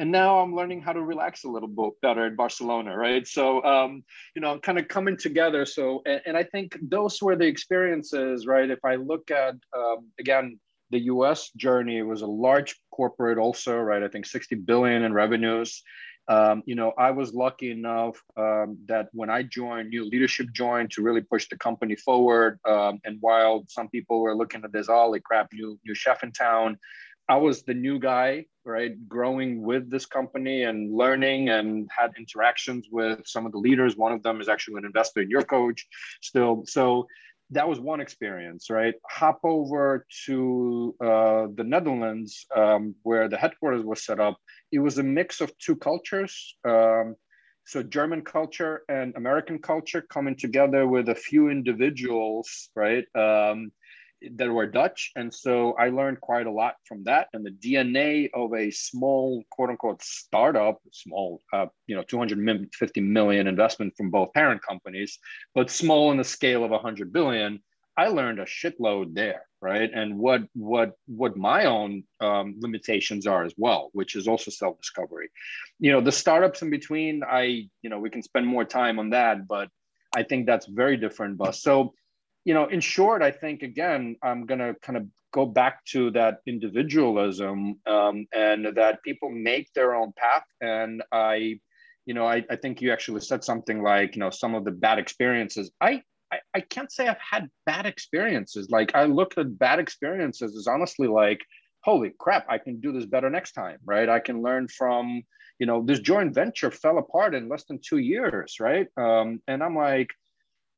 and 0.00 0.10
now 0.10 0.38
I'm 0.38 0.54
learning 0.56 0.80
how 0.80 0.94
to 0.94 1.02
relax 1.02 1.44
a 1.44 1.48
little 1.48 1.68
bit 1.68 1.92
better 2.00 2.26
in 2.26 2.34
Barcelona, 2.34 2.96
right? 2.96 3.26
So, 3.26 3.62
um, 3.64 4.02
you 4.34 4.40
know, 4.40 4.58
kind 4.58 4.78
of 4.78 4.88
coming 4.88 5.16
together. 5.16 5.66
So, 5.66 6.00
and, 6.06 6.22
and, 6.24 6.36
I 6.38 6.44
think 6.44 6.78
those 6.80 7.20
were 7.20 7.36
the 7.36 7.44
experiences, 7.44 8.46
right? 8.46 8.70
If 8.70 8.82
I 8.82 8.94
look 8.94 9.30
at, 9.30 9.56
um, 9.76 10.08
again, 10.18 10.58
the 10.90 11.00
US 11.00 11.50
journey 11.50 12.02
was 12.02 12.22
a 12.22 12.26
large 12.26 12.76
corporate 12.90 13.38
also, 13.38 13.76
right? 13.78 14.02
I 14.02 14.08
think 14.08 14.26
60 14.26 14.56
billion 14.56 15.02
in 15.02 15.12
revenues. 15.12 15.82
Um, 16.28 16.62
you 16.64 16.76
know, 16.76 16.92
I 16.96 17.10
was 17.10 17.34
lucky 17.34 17.72
enough 17.72 18.22
um, 18.36 18.78
that 18.86 19.08
when 19.12 19.30
I 19.30 19.42
joined, 19.42 19.88
new 19.88 20.04
leadership 20.04 20.46
joined 20.52 20.92
to 20.92 21.02
really 21.02 21.22
push 21.22 21.48
the 21.48 21.56
company 21.56 21.96
forward. 21.96 22.60
Um, 22.68 23.00
and 23.04 23.16
while 23.20 23.64
some 23.68 23.88
people 23.88 24.20
were 24.20 24.36
looking 24.36 24.62
at 24.62 24.72
this, 24.72 24.88
oh, 24.88 25.10
like 25.10 25.24
crap, 25.24 25.48
new 25.52 25.78
new 25.84 25.94
chef 25.94 26.22
in 26.22 26.30
town, 26.30 26.78
I 27.28 27.36
was 27.36 27.62
the 27.62 27.74
new 27.74 27.98
guy, 27.98 28.46
right, 28.64 28.92
growing 29.08 29.62
with 29.62 29.90
this 29.90 30.04
company 30.04 30.64
and 30.64 30.92
learning 30.92 31.48
and 31.48 31.88
had 31.96 32.10
interactions 32.18 32.88
with 32.90 33.20
some 33.24 33.46
of 33.46 33.52
the 33.52 33.58
leaders. 33.58 33.96
One 33.96 34.12
of 34.12 34.22
them 34.22 34.40
is 34.40 34.48
actually 34.48 34.78
an 34.78 34.84
investor 34.84 35.22
in 35.22 35.30
your 35.30 35.42
coach 35.42 35.86
still. 36.20 36.64
So 36.66 37.06
that 37.52 37.68
was 37.68 37.80
one 37.80 38.00
experience, 38.00 38.70
right? 38.70 38.94
Hop 39.08 39.40
over 39.42 40.06
to 40.26 40.94
uh, 41.00 41.46
the 41.54 41.64
Netherlands 41.64 42.46
um, 42.54 42.94
where 43.02 43.28
the 43.28 43.36
headquarters 43.36 43.84
was 43.84 44.04
set 44.04 44.20
up. 44.20 44.38
It 44.70 44.78
was 44.78 44.98
a 44.98 45.02
mix 45.02 45.40
of 45.40 45.56
two 45.58 45.76
cultures. 45.76 46.56
Um, 46.64 47.16
so 47.66 47.82
German 47.82 48.22
culture 48.22 48.82
and 48.88 49.14
American 49.16 49.58
culture 49.58 50.00
coming 50.00 50.36
together 50.36 50.86
with 50.86 51.08
a 51.08 51.14
few 51.14 51.50
individuals, 51.50 52.70
right? 52.74 53.04
Um, 53.14 53.72
that 54.36 54.50
were 54.50 54.66
Dutch. 54.66 55.12
And 55.16 55.32
so 55.32 55.72
I 55.78 55.88
learned 55.88 56.20
quite 56.20 56.46
a 56.46 56.50
lot 56.50 56.74
from 56.86 57.04
that. 57.04 57.28
And 57.32 57.44
the 57.44 57.50
DNA 57.50 58.30
of 58.34 58.52
a 58.54 58.70
small, 58.70 59.42
quote 59.50 59.70
unquote, 59.70 60.02
startup, 60.02 60.80
small, 60.92 61.40
uh, 61.52 61.66
you 61.86 61.96
know, 61.96 62.02
250 62.02 63.00
million 63.00 63.46
investment 63.46 63.94
from 63.96 64.10
both 64.10 64.32
parent 64.32 64.62
companies, 64.62 65.18
but 65.54 65.70
small 65.70 66.10
in 66.10 66.18
the 66.18 66.24
scale 66.24 66.64
of 66.64 66.70
100 66.70 67.12
billion. 67.12 67.60
I 67.96 68.08
learned 68.08 68.38
a 68.38 68.44
shitload 68.44 69.14
there, 69.14 69.42
right? 69.60 69.90
And 69.92 70.16
what 70.16 70.42
what 70.54 70.92
what 71.06 71.36
my 71.36 71.66
own 71.66 72.04
um, 72.20 72.54
limitations 72.58 73.26
are 73.26 73.44
as 73.44 73.52
well, 73.58 73.90
which 73.92 74.16
is 74.16 74.26
also 74.26 74.50
self 74.50 74.78
discovery. 74.80 75.28
You 75.80 75.92
know, 75.92 76.00
the 76.00 76.12
startups 76.12 76.62
in 76.62 76.70
between, 76.70 77.22
I 77.22 77.68
you 77.82 77.90
know, 77.90 77.98
we 77.98 78.08
can 78.08 78.22
spend 78.22 78.46
more 78.46 78.64
time 78.64 78.98
on 78.98 79.10
that, 79.10 79.46
but 79.46 79.68
I 80.16 80.22
think 80.22 80.46
that's 80.46 80.66
very 80.66 80.96
different. 80.96 81.36
But 81.36 81.56
so 81.56 81.92
you 82.44 82.54
know, 82.54 82.66
in 82.66 82.80
short, 82.80 83.22
I 83.22 83.30
think 83.30 83.62
again, 83.62 84.16
I'm 84.22 84.46
going 84.46 84.60
to 84.60 84.74
kind 84.82 84.96
of 84.96 85.06
go 85.32 85.46
back 85.46 85.84
to 85.86 86.10
that 86.10 86.38
individualism 86.46 87.76
um, 87.86 88.26
and 88.34 88.66
that 88.76 89.02
people 89.02 89.30
make 89.30 89.72
their 89.74 89.94
own 89.94 90.12
path. 90.16 90.44
And 90.60 91.02
I, 91.12 91.60
you 92.06 92.14
know, 92.14 92.26
I, 92.26 92.44
I 92.50 92.56
think 92.56 92.80
you 92.80 92.92
actually 92.92 93.20
said 93.20 93.44
something 93.44 93.82
like, 93.82 94.16
you 94.16 94.20
know, 94.20 94.30
some 94.30 94.54
of 94.54 94.64
the 94.64 94.70
bad 94.72 94.98
experiences. 94.98 95.70
I, 95.80 96.02
I, 96.32 96.38
I 96.54 96.60
can't 96.60 96.90
say 96.90 97.08
I've 97.08 97.18
had 97.18 97.48
bad 97.66 97.86
experiences. 97.86 98.70
Like 98.70 98.94
I 98.94 99.04
look 99.04 99.36
at 99.38 99.58
bad 99.58 99.78
experiences 99.78 100.56
as 100.56 100.66
honestly 100.66 101.06
like, 101.06 101.40
holy 101.82 102.12
crap, 102.18 102.46
I 102.48 102.58
can 102.58 102.80
do 102.80 102.92
this 102.92 103.06
better 103.06 103.30
next 103.30 103.52
time, 103.52 103.78
right? 103.84 104.08
I 104.08 104.20
can 104.20 104.42
learn 104.42 104.68
from, 104.68 105.22
you 105.58 105.66
know, 105.66 105.82
this 105.84 106.00
joint 106.00 106.34
venture 106.34 106.70
fell 106.70 106.98
apart 106.98 107.34
in 107.34 107.48
less 107.48 107.64
than 107.64 107.78
two 107.82 107.98
years, 107.98 108.56
right? 108.60 108.86
Um, 108.96 109.40
and 109.46 109.62
I'm 109.62 109.76
like, 109.76 110.08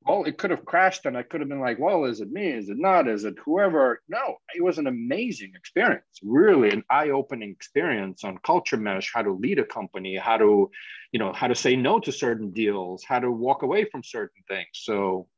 well, 0.07 0.25
it 0.25 0.39
could 0.39 0.51
have 0.51 0.65
crashed 0.65 1.07
and 1.07 1.17
I 1.17 1.23
could 1.23 1.41
have 1.41 1.49
been 1.49 1.61
like, 1.61 1.79
well, 1.79 2.05
is 2.05 2.21
it 2.21 2.31
me? 2.31 2.49
Is 2.49 2.69
it 2.69 2.79
not? 2.79 3.09
Is 3.09 3.25
it 3.25 3.35
whoever? 3.45 4.03
No, 4.09 4.37
it 4.55 4.63
was 4.63 4.79
an 4.79 4.87
amazing 4.87 5.53
experience, 5.55 6.19
really 6.23 6.71
an 6.71 6.85
eye-opening 6.91 7.51
experience 7.51 8.25
on 8.25 8.39
culture 8.45 8.77
mesh, 8.77 9.11
how 9.15 9.23
to 9.23 9.33
lead 9.33 9.59
a 9.59 9.65
company, 9.65 10.17
how 10.17 10.37
to, 10.37 10.71
you 11.13 11.19
know, 11.19 11.33
how 11.33 11.49
to 11.49 11.55
say 11.55 11.77
no 11.77 11.99
to 12.01 12.13
certain 12.13 12.51
deals, 12.51 13.05
how 13.05 13.19
to 13.19 13.31
walk 13.31 13.63
away 13.63 13.85
from 13.85 14.03
certain 14.03 14.43
things. 14.49 14.69
So 14.73 15.29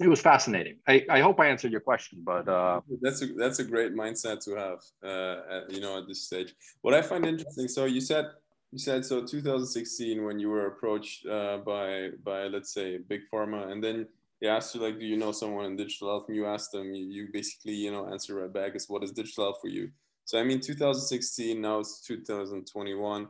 it 0.00 0.08
was 0.08 0.20
fascinating. 0.20 0.76
I, 0.86 1.04
I 1.10 1.20
hope 1.20 1.40
I 1.40 1.48
answered 1.48 1.72
your 1.72 1.80
question, 1.80 2.22
but 2.24 2.48
uh, 2.48 2.80
that's 3.00 3.22
a 3.22 3.26
that's 3.34 3.58
a 3.58 3.64
great 3.64 3.94
mindset 3.94 4.44
to 4.44 4.54
have. 4.54 4.78
Uh, 5.02 5.40
at, 5.50 5.72
you 5.72 5.80
know, 5.80 5.98
at 5.98 6.06
this 6.06 6.24
stage, 6.24 6.54
what 6.82 6.94
I 6.94 7.02
find 7.02 7.26
interesting. 7.26 7.66
So 7.66 7.84
you 7.86 8.00
said 8.00 8.26
you 8.70 8.78
said 8.78 9.04
so 9.04 9.24
2016 9.24 10.24
when 10.24 10.38
you 10.38 10.50
were 10.50 10.66
approached 10.66 11.26
uh, 11.26 11.58
by 11.58 12.10
by 12.22 12.44
let's 12.44 12.72
say 12.72 12.98
big 12.98 13.22
pharma 13.32 13.70
and 13.70 13.82
then 13.82 14.06
they 14.40 14.48
asked 14.48 14.74
you 14.74 14.80
like 14.80 14.98
do 14.98 15.06
you 15.06 15.16
know 15.16 15.32
someone 15.32 15.64
in 15.64 15.76
digital 15.76 16.08
health? 16.08 16.24
And 16.28 16.36
you 16.36 16.46
asked 16.46 16.72
them 16.72 16.92
you, 16.94 17.04
you 17.04 17.28
basically 17.32 17.72
you 17.72 17.90
know 17.90 18.08
answer 18.08 18.34
right 18.34 18.52
back 18.52 18.76
is 18.76 18.88
what 18.88 19.02
is 19.02 19.12
digital 19.12 19.44
health 19.44 19.58
for 19.60 19.68
you? 19.68 19.90
So 20.24 20.38
i 20.38 20.44
mean 20.44 20.60
2016 20.60 21.60
now 21.60 21.80
it's 21.80 22.02
2021 22.02 23.28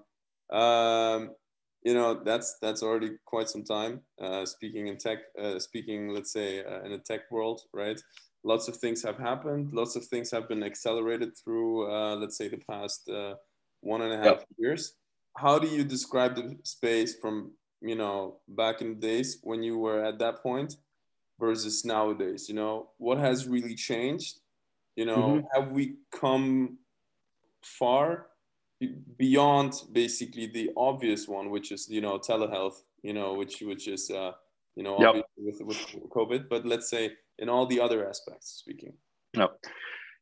um, 0.51 1.31
you 1.83 1.95
know 1.95 2.15
that's 2.25 2.57
that's 2.61 2.83
already 2.83 3.13
quite 3.25 3.49
some 3.49 3.63
time 3.63 4.01
uh, 4.21 4.45
speaking 4.45 4.89
in 4.89 4.97
tech 4.97 5.19
uh, 5.41 5.59
speaking 5.59 6.09
let's 6.09 6.33
say 6.33 6.65
uh, 6.65 6.83
in 6.83 6.93
a 6.93 6.99
tech 6.99 7.31
world 7.31 7.63
right? 7.73 8.01
Lots 8.45 8.69
of 8.69 8.77
things 8.77 9.03
have 9.03 9.19
happened 9.19 9.73
lots 9.73 9.95
of 9.95 10.05
things 10.07 10.31
have 10.31 10.49
been 10.49 10.65
accelerated 10.65 11.37
through 11.37 11.93
uh, 11.93 12.17
let's 12.17 12.37
say 12.37 12.49
the 12.49 12.63
past 12.71 13.09
uh, 13.09 13.35
one 13.81 14.03
and 14.03 14.13
a 14.13 14.17
half 14.17 14.39
yep. 14.39 14.47
years 14.59 14.95
how 15.37 15.59
do 15.59 15.69
you 15.69 15.85
describe 15.85 16.35
the 16.37 16.57
space 16.63 17.17
from 17.17 17.53
you 17.81 17.95
know 17.95 18.39
back 18.49 18.81
in 18.81 18.89
the 18.89 19.07
days 19.07 19.39
when 19.43 19.63
you 19.63 19.79
were 19.79 20.05
at 20.05 20.19
that 20.19 20.43
point 20.43 20.77
versus 21.39 21.85
nowadays 21.85 22.49
you 22.49 22.55
know? 22.55 22.91
What 22.99 23.19
has 23.19 23.47
really 23.47 23.75
changed? 23.75 24.41
You 24.97 25.07
know 25.07 25.17
mm-hmm. 25.17 25.47
have 25.55 25.71
we 25.71 25.97
come 26.13 26.79
far 27.63 28.27
beyond 29.17 29.75
basically 29.93 30.47
the 30.47 30.71
obvious 30.77 31.27
one 31.27 31.51
which 31.51 31.73
is 31.73 31.89
you 31.89 32.01
know 32.01 32.19
telehealth 32.19 32.77
you 33.03 33.13
know 33.13 33.35
which 33.35 33.61
which 33.61 33.89
is 33.89 34.09
uh 34.11 34.31
you 34.77 34.85
know 34.85 34.97
yep. 35.01 35.25
with 35.37 35.61
with 35.63 35.79
covid 36.11 36.49
but 36.49 36.65
let's 36.65 36.89
say 36.89 37.11
in 37.39 37.49
all 37.49 37.67
the 37.67 37.81
other 37.81 38.09
aspects 38.09 38.49
speaking. 38.63 38.93
No 39.35 39.51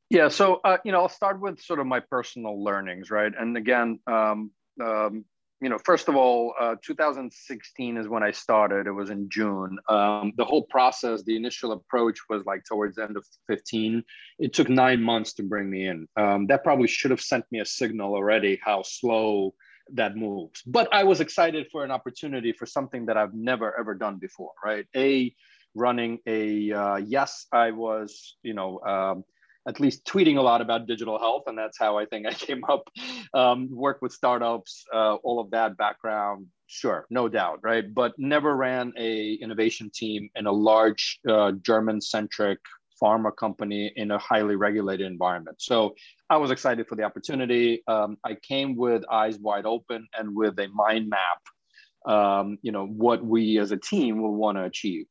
yeah 0.09 0.29
so 0.29 0.61
uh, 0.65 0.79
you 0.85 0.93
know 0.93 1.01
i'll 1.01 1.09
start 1.09 1.41
with 1.41 1.61
sort 1.61 1.81
of 1.81 1.87
my 1.87 2.01
personal 2.01 2.63
learnings 2.63 3.11
right? 3.11 3.33
And 3.39 3.57
again 3.57 3.99
um, 4.07 4.51
um, 4.83 5.25
you 5.61 5.71
know, 5.71 5.79
first 5.85 6.09
of 6.09 6.17
all, 6.17 6.55
uh, 6.61 6.75
2016 6.85 7.97
is 7.97 8.09
when 8.09 8.23
I 8.23 8.31
started. 8.31 8.87
It 8.87 8.93
was 8.93 9.09
in 9.09 9.29
June. 9.31 9.79
Um, 9.89 10.33
the 10.37 10.45
whole 10.45 10.65
process, 10.65 11.23
the 11.23 11.35
initial 11.35 11.73
approach 11.73 12.19
was 12.29 12.45
like 12.45 12.63
towards 12.65 12.97
the 12.97 13.05
end 13.05 13.17
of 13.17 13.25
15. 13.49 14.05
It 14.39 14.53
took 14.53 14.69
nine 14.69 15.03
months 15.03 15.33
to 15.35 15.43
bring 15.43 15.71
me 15.71 15.87
in. 15.87 16.07
Um, 16.17 16.47
that 16.49 16.63
probably 16.63 16.89
should 16.89 17.11
have 17.11 17.23
sent 17.23 17.45
me 17.51 17.61
a 17.61 17.65
signal 17.65 18.15
already 18.15 18.61
how 18.63 18.83
slow 18.83 19.55
that 19.95 20.17
moves. 20.17 20.63
But 20.63 20.93
I 20.93 21.05
was 21.05 21.21
excited 21.21 21.69
for 21.73 21.85
an 21.85 21.91
opportunity 21.91 22.53
for 22.53 22.67
something 22.67 23.07
that 23.07 23.17
I've 23.17 23.35
never 23.35 23.79
ever 23.79 23.95
done 23.95 24.19
before, 24.19 24.53
right? 24.63 24.85
A 24.95 25.35
running 25.75 26.19
a 26.27 26.73
uh, 26.73 26.97
yes, 26.97 27.47
I 27.53 27.71
was, 27.71 28.37
you 28.43 28.53
know. 28.53 28.81
Um, 28.81 29.25
at 29.67 29.81
least 29.81 30.05
tweeting 30.05 30.37
a 30.39 30.43
lot 30.43 30.61
about 30.61 30.87
digital 30.87 31.19
health, 31.19 31.45
and 31.47 31.59
that's 31.59 31.79
how 31.79 31.99
I 31.99 32.07
think 32.07 32.27
I 32.27 32.33
came 32.33 32.63
up. 32.69 32.89
Um, 33.35 33.69
work 33.71 33.99
with 34.03 34.13
startups, 34.13 34.85
uh, 34.95 35.15
all 35.17 35.41
of 35.41 35.51
that 35.51 35.77
background, 35.77 36.47
sure, 36.67 37.07
no 37.11 37.29
doubt, 37.29 37.61
right? 37.63 37.85
But 37.93 38.13
never 38.19 38.57
ran 38.57 38.93
a 38.97 39.35
innovation 39.35 39.91
team 39.93 40.29
in 40.35 40.47
a 40.47 40.53
large 40.53 41.19
uh, 41.29 41.53
German-centric 41.53 42.59
pharma 43.03 43.35
company 43.37 43.93
in 43.97 44.11
a 44.11 44.19
highly 44.19 44.57
regulated 44.57 45.07
environment. 45.07 45.61
So 45.61 45.95
I 46.31 46.39
was 46.39 46.51
excited 46.51 46.89
for 46.89 46.97
the 46.97 47.03
opportunity. 47.03 47.83
Um, 47.87 48.17
I 48.25 48.37
came 48.37 48.77
with 48.77 49.05
eyes 49.11 49.39
wide 49.39 49.67
open 49.67 50.09
and 50.19 50.35
with 50.35 50.59
a 50.59 50.69
mind 50.69 51.11
map. 51.11 51.41
Um, 52.07 52.59
you 52.63 52.71
know 52.71 52.87
what 52.87 53.25
we 53.25 53.59
as 53.59 53.73
a 53.73 53.77
team 53.77 54.23
will 54.23 54.35
want 54.35 54.59
to 54.59 54.65
achieve. 54.65 55.07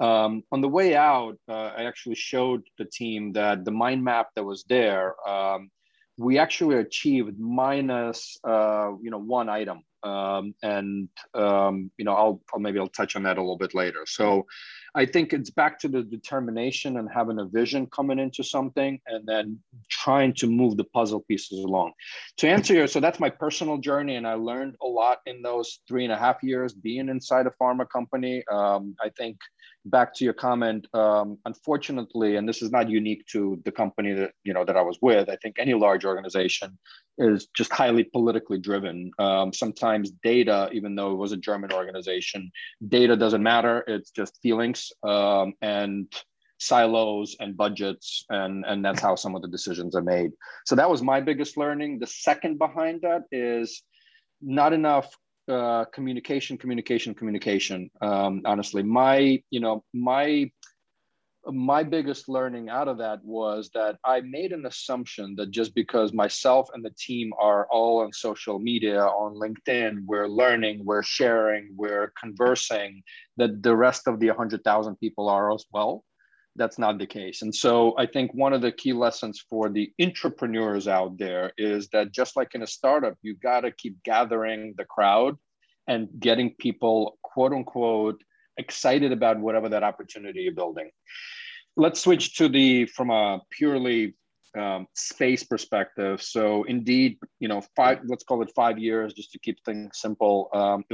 Um, 0.00 0.42
on 0.52 0.60
the 0.60 0.68
way 0.68 0.94
out, 0.94 1.36
uh, 1.48 1.72
I 1.76 1.84
actually 1.84 2.14
showed 2.14 2.62
the 2.78 2.84
team 2.84 3.32
that 3.32 3.64
the 3.64 3.72
mind 3.72 4.04
map 4.04 4.28
that 4.36 4.44
was 4.44 4.64
there, 4.68 5.14
um, 5.28 5.70
we 6.18 6.38
actually 6.38 6.76
achieved 6.76 7.38
minus, 7.38 8.38
uh, 8.44 8.90
you 9.00 9.10
know, 9.10 9.18
one 9.18 9.48
item. 9.48 9.82
Um, 10.04 10.54
and, 10.62 11.08
um, 11.34 11.90
you 11.98 12.04
know, 12.04 12.12
I'll, 12.12 12.40
I'll, 12.52 12.60
maybe 12.60 12.78
I'll 12.78 12.88
touch 12.88 13.16
on 13.16 13.24
that 13.24 13.36
a 13.36 13.40
little 13.40 13.58
bit 13.58 13.74
later. 13.74 14.04
So 14.06 14.46
I 14.94 15.04
think 15.06 15.32
it's 15.32 15.50
back 15.50 15.78
to 15.80 15.88
the 15.88 16.02
determination 16.02 16.98
and 16.98 17.08
having 17.12 17.40
a 17.40 17.44
vision 17.44 17.86
coming 17.86 18.18
into 18.20 18.44
something 18.44 19.00
and 19.06 19.26
then 19.26 19.58
trying 19.90 20.34
to 20.34 20.46
move 20.46 20.76
the 20.76 20.84
puzzle 20.84 21.24
pieces 21.28 21.64
along. 21.64 21.92
To 22.38 22.48
answer 22.48 22.74
your, 22.74 22.86
so 22.86 23.00
that's 23.00 23.18
my 23.20 23.30
personal 23.30 23.78
journey. 23.78 24.16
And 24.16 24.26
I 24.26 24.34
learned 24.34 24.76
a 24.82 24.86
lot 24.86 25.18
in 25.26 25.42
those 25.42 25.80
three 25.88 26.04
and 26.04 26.12
a 26.12 26.18
half 26.18 26.42
years 26.42 26.72
being 26.72 27.08
inside 27.08 27.46
a 27.46 27.52
pharma 27.60 27.88
company. 27.88 28.44
Um, 28.50 28.94
I 29.00 29.10
think 29.10 29.36
back 29.84 30.14
to 30.14 30.24
your 30.24 30.34
comment, 30.34 30.86
um, 30.94 31.38
unfortunately, 31.44 32.36
and 32.36 32.48
this 32.48 32.62
is 32.62 32.70
not 32.70 32.90
unique 32.90 33.26
to 33.26 33.60
the 33.64 33.72
company 33.72 34.12
that 34.14 34.32
you 34.44 34.52
know 34.52 34.64
that 34.64 34.76
I 34.76 34.82
was 34.82 34.98
with. 35.00 35.28
I 35.28 35.36
think 35.36 35.56
any 35.58 35.74
large 35.74 36.04
organization 36.04 36.78
is 37.18 37.48
just 37.54 37.72
highly 37.72 38.04
politically 38.04 38.58
driven. 38.58 39.10
Um, 39.18 39.52
sometimes 39.52 40.10
data, 40.22 40.68
even 40.72 40.94
though 40.94 41.12
it 41.12 41.16
was 41.16 41.32
a 41.32 41.36
German 41.36 41.72
organization, 41.72 42.50
data 42.88 43.16
doesn't 43.16 43.42
matter. 43.42 43.84
It's 43.86 44.10
just 44.10 44.38
feelings 44.42 44.92
um, 45.02 45.54
and 45.62 46.12
silos 46.58 47.36
and 47.40 47.56
budgets, 47.56 48.24
and 48.30 48.64
and 48.66 48.84
that's 48.84 49.00
how 49.00 49.14
some 49.14 49.34
of 49.34 49.42
the 49.42 49.48
decisions 49.48 49.94
are 49.94 50.02
made. 50.02 50.32
So 50.66 50.74
that 50.76 50.90
was 50.90 51.02
my 51.02 51.20
biggest 51.20 51.56
learning. 51.56 51.98
The 51.98 52.06
second 52.06 52.58
behind 52.58 53.02
that 53.02 53.22
is 53.32 53.82
not 54.40 54.72
enough 54.72 55.12
uh, 55.48 55.84
communication, 55.86 56.58
communication, 56.58 57.14
communication. 57.14 57.90
Um, 58.00 58.42
honestly, 58.44 58.82
my 58.82 59.42
you 59.50 59.60
know 59.60 59.84
my 59.94 60.50
my 61.46 61.82
biggest 61.82 62.28
learning 62.28 62.68
out 62.68 62.88
of 62.88 62.98
that 62.98 63.24
was 63.24 63.70
that 63.72 63.96
I 64.04 64.20
made 64.20 64.52
an 64.52 64.66
assumption 64.66 65.34
that 65.36 65.50
just 65.50 65.74
because 65.74 66.12
myself 66.12 66.68
and 66.74 66.84
the 66.84 66.94
team 66.98 67.32
are 67.40 67.66
all 67.70 68.02
on 68.02 68.12
social 68.12 68.58
media, 68.58 69.00
on 69.00 69.34
LinkedIn, 69.34 70.04
we're 70.04 70.28
learning, 70.28 70.84
we're 70.84 71.02
sharing, 71.02 71.70
we're 71.74 72.12
conversing, 72.20 73.02
that 73.38 73.62
the 73.62 73.74
rest 73.74 74.08
of 74.08 74.20
the 74.20 74.28
100,000 74.28 74.96
people 74.96 75.28
are 75.28 75.54
as 75.54 75.64
well 75.72 76.04
that's 76.58 76.78
not 76.78 76.98
the 76.98 77.06
case. 77.06 77.42
And 77.42 77.54
so 77.54 77.94
I 77.96 78.06
think 78.06 78.34
one 78.34 78.52
of 78.52 78.60
the 78.60 78.72
key 78.72 78.92
lessons 78.92 79.44
for 79.48 79.68
the 79.68 79.92
entrepreneurs 80.00 80.88
out 80.88 81.16
there 81.18 81.52
is 81.56 81.88
that 81.88 82.12
just 82.12 82.36
like 82.36 82.54
in 82.54 82.62
a 82.62 82.66
startup, 82.66 83.14
you 83.22 83.34
got 83.34 83.60
to 83.60 83.70
keep 83.70 84.02
gathering 84.02 84.74
the 84.76 84.84
crowd 84.84 85.36
and 85.86 86.08
getting 86.18 86.54
people, 86.58 87.18
quote 87.22 87.52
unquote, 87.52 88.22
excited 88.56 89.12
about 89.12 89.38
whatever 89.38 89.68
that 89.68 89.82
opportunity 89.82 90.40
you're 90.40 90.52
building. 90.52 90.90
Let's 91.76 92.00
switch 92.00 92.36
to 92.36 92.48
the 92.48 92.86
from 92.86 93.10
a 93.10 93.40
purely 93.50 94.14
um, 94.58 94.86
space 94.94 95.44
perspective. 95.44 96.20
So 96.22 96.64
indeed, 96.64 97.18
you 97.38 97.48
know, 97.48 97.62
five, 97.76 98.00
let's 98.06 98.24
call 98.24 98.42
it 98.42 98.50
five 98.56 98.78
years 98.78 99.14
just 99.14 99.32
to 99.32 99.38
keep 99.38 99.58
things 99.64 99.98
simple, 99.98 100.50
um. 100.52 100.84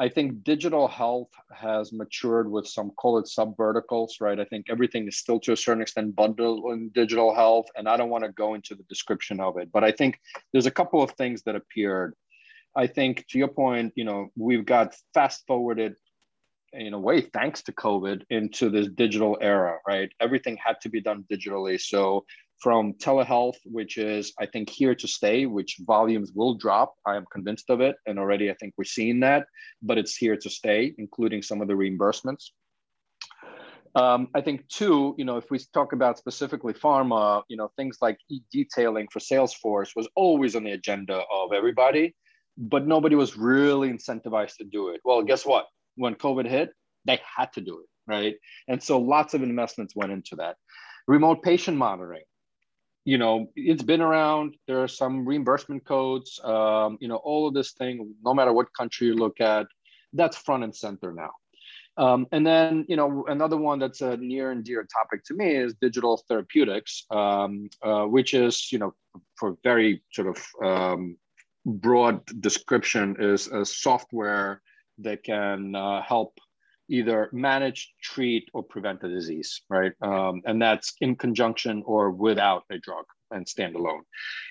I 0.00 0.08
think 0.08 0.44
digital 0.44 0.86
health 0.86 1.30
has 1.52 1.92
matured 1.92 2.48
with 2.48 2.68
some 2.68 2.92
call 2.92 3.18
it 3.18 3.26
sub 3.26 3.56
verticals, 3.56 4.18
right? 4.20 4.38
I 4.38 4.44
think 4.44 4.66
everything 4.70 5.08
is 5.08 5.18
still 5.18 5.40
to 5.40 5.52
a 5.52 5.56
certain 5.56 5.82
extent 5.82 6.14
bundled 6.14 6.72
in 6.72 6.90
digital 6.90 7.34
health, 7.34 7.66
and 7.76 7.88
I 7.88 7.96
don't 7.96 8.08
want 8.08 8.22
to 8.22 8.30
go 8.30 8.54
into 8.54 8.76
the 8.76 8.84
description 8.84 9.40
of 9.40 9.58
it, 9.58 9.70
but 9.72 9.82
I 9.82 9.90
think 9.90 10.20
there's 10.52 10.66
a 10.66 10.70
couple 10.70 11.02
of 11.02 11.10
things 11.12 11.42
that 11.42 11.56
appeared. 11.56 12.14
I 12.76 12.86
think 12.86 13.26
to 13.30 13.38
your 13.38 13.48
point, 13.48 13.92
you 13.96 14.04
know, 14.04 14.28
we've 14.36 14.64
got 14.64 14.94
fast 15.14 15.42
forwarded 15.48 15.96
in 16.72 16.94
a 16.94 16.98
way 16.98 17.22
thanks 17.22 17.62
to 17.62 17.72
covid 17.72 18.22
into 18.28 18.68
this 18.68 18.88
digital 18.88 19.38
era 19.40 19.78
right 19.86 20.10
everything 20.20 20.58
had 20.62 20.78
to 20.82 20.90
be 20.90 21.00
done 21.00 21.24
digitally 21.32 21.80
so 21.80 22.26
from 22.60 22.94
telehealth, 22.94 23.56
which 23.64 23.98
is, 23.98 24.32
I 24.38 24.46
think, 24.46 24.68
here 24.68 24.94
to 24.94 25.08
stay, 25.08 25.46
which 25.46 25.76
volumes 25.80 26.32
will 26.34 26.54
drop. 26.54 26.94
I 27.06 27.16
am 27.16 27.24
convinced 27.32 27.70
of 27.70 27.80
it. 27.80 27.96
And 28.06 28.18
already 28.18 28.50
I 28.50 28.54
think 28.54 28.74
we're 28.76 28.84
seeing 28.84 29.20
that, 29.20 29.46
but 29.82 29.98
it's 29.98 30.16
here 30.16 30.36
to 30.36 30.50
stay, 30.50 30.94
including 30.98 31.42
some 31.42 31.62
of 31.62 31.68
the 31.68 31.74
reimbursements. 31.74 32.50
Um, 33.94 34.28
I 34.34 34.40
think 34.40 34.68
two, 34.68 35.14
you 35.18 35.24
know, 35.24 35.36
if 35.38 35.50
we 35.50 35.58
talk 35.72 35.92
about 35.92 36.18
specifically 36.18 36.74
pharma, 36.74 37.42
you 37.48 37.56
know, 37.56 37.70
things 37.76 37.98
like 38.00 38.18
e-detailing 38.28 39.08
for 39.10 39.18
Salesforce 39.18 39.96
was 39.96 40.08
always 40.14 40.54
on 40.54 40.64
the 40.64 40.72
agenda 40.72 41.22
of 41.32 41.52
everybody, 41.52 42.14
but 42.56 42.86
nobody 42.86 43.16
was 43.16 43.36
really 43.36 43.88
incentivized 43.88 44.56
to 44.56 44.64
do 44.64 44.88
it. 44.90 45.00
Well, 45.04 45.22
guess 45.22 45.46
what? 45.46 45.66
When 45.96 46.14
COVID 46.14 46.46
hit, 46.46 46.70
they 47.06 47.20
had 47.36 47.52
to 47.54 47.60
do 47.60 47.80
it, 47.80 47.86
right? 48.06 48.36
And 48.68 48.82
so 48.82 49.00
lots 49.00 49.34
of 49.34 49.42
investments 49.42 49.96
went 49.96 50.12
into 50.12 50.36
that. 50.36 50.56
Remote 51.06 51.42
patient 51.42 51.76
monitoring, 51.76 52.24
you 53.08 53.16
know, 53.16 53.48
it's 53.56 53.82
been 53.82 54.02
around. 54.02 54.54
There 54.66 54.82
are 54.82 54.94
some 55.02 55.26
reimbursement 55.26 55.82
codes. 55.86 56.38
Um, 56.44 56.98
you 57.00 57.08
know, 57.08 57.16
all 57.16 57.48
of 57.48 57.54
this 57.54 57.72
thing, 57.72 58.14
no 58.22 58.34
matter 58.34 58.52
what 58.52 58.66
country 58.74 59.06
you 59.06 59.14
look 59.14 59.40
at, 59.40 59.66
that's 60.12 60.36
front 60.36 60.62
and 60.62 60.76
center 60.76 61.10
now. 61.14 61.30
Um, 61.96 62.26
and 62.32 62.46
then, 62.46 62.84
you 62.86 62.96
know, 62.96 63.24
another 63.26 63.56
one 63.56 63.78
that's 63.78 64.02
a 64.02 64.18
near 64.18 64.50
and 64.50 64.62
dear 64.62 64.86
topic 64.94 65.24
to 65.24 65.34
me 65.34 65.56
is 65.56 65.74
digital 65.80 66.22
therapeutics, 66.28 67.06
um, 67.10 67.70
uh, 67.82 68.04
which 68.04 68.34
is, 68.34 68.70
you 68.70 68.78
know, 68.78 68.92
for 69.36 69.56
very 69.64 70.02
sort 70.12 70.28
of 70.28 70.38
um, 70.62 71.16
broad 71.64 72.20
description, 72.42 73.16
is 73.18 73.46
a 73.46 73.64
software 73.64 74.60
that 74.98 75.24
can 75.24 75.74
uh, 75.74 76.02
help 76.02 76.38
either 76.88 77.28
manage, 77.32 77.92
treat, 78.02 78.48
or 78.52 78.62
prevent 78.62 79.00
the 79.00 79.08
disease, 79.08 79.62
right? 79.68 79.92
Um, 80.02 80.42
and 80.44 80.60
that's 80.60 80.94
in 81.00 81.16
conjunction 81.16 81.82
or 81.86 82.10
without 82.10 82.64
a 82.70 82.78
drug 82.78 83.04
and 83.30 83.46
standalone. 83.46 84.00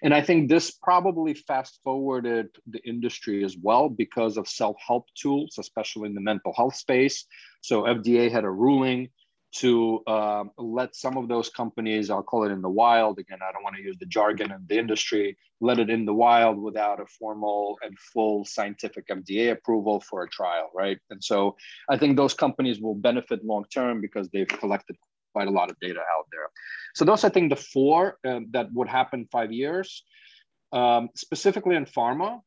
And 0.04 0.14
I 0.14 0.22
think 0.22 0.50
this 0.50 0.72
probably 0.72 1.34
fast 1.34 1.80
forwarded 1.84 2.50
the 2.68 2.80
industry 2.88 3.44
as 3.44 3.58
well 3.58 3.90
because 3.90 4.38
of 4.38 4.48
self 4.48 4.78
help 4.86 5.06
tools, 5.20 5.56
especially 5.60 6.10
in 6.10 6.16
the 6.16 6.22
mental 6.22 6.54
health 6.56 6.76
space. 6.76 7.26
So 7.62 7.84
FDA 7.84 8.32
had 8.32 8.44
a 8.44 8.52
ruling 8.52 9.10
to 9.60 10.04
um, 10.08 10.52
let 10.58 10.96
some 10.96 11.18
of 11.18 11.28
those 11.28 11.50
companies, 11.50 12.10
I'll 12.10 12.24
call 12.24 12.44
it 12.46 12.52
in 12.52 12.62
the 12.62 12.70
wild, 12.70 13.18
again, 13.20 13.40
I 13.42 13.52
don't 13.52 13.64
want 13.64 13.76
to 13.76 13.82
use 13.82 13.98
the 14.00 14.06
jargon 14.06 14.52
of 14.52 14.68
the 14.68 14.78
industry, 14.78 15.38
let 15.62 15.80
it 15.80 15.90
in 15.90 16.06
the 16.06 16.14
wild 16.14 16.58
without 16.58 17.00
a 17.00 17.06
formal 17.06 17.78
and 17.82 17.98
full 17.98 18.46
scientific 18.46 19.08
FDA 19.08 19.52
approval 19.52 20.00
for 20.02 20.24
a 20.24 20.30
trial, 20.30 20.70
right? 20.76 21.00
And 21.10 21.24
so 21.24 21.56
I 21.90 21.98
think 21.98 22.18
those 22.18 22.34
companies 22.34 22.80
will 22.80 22.96
benefit 22.96 23.44
long 23.44 23.66
term 23.74 24.02
because 24.02 24.30
they've 24.30 24.48
collected 24.48 24.96
quite 25.34 25.48
a 25.48 25.52
lot 25.52 25.70
of 25.72 25.80
data 25.80 26.00
out 26.00 26.28
there. 26.32 26.50
So 26.96 27.06
those, 27.06 27.24
I 27.24 27.30
think, 27.30 27.50
the 27.50 27.56
four 27.56 28.18
uh, 28.28 28.42
that 28.52 28.72
would 28.74 28.88
happen 28.88 29.28
five 29.32 29.52
years. 29.52 30.04
Um, 30.72 31.10
specifically 31.16 31.76
in 31.76 31.86
pharma, 31.86 32.42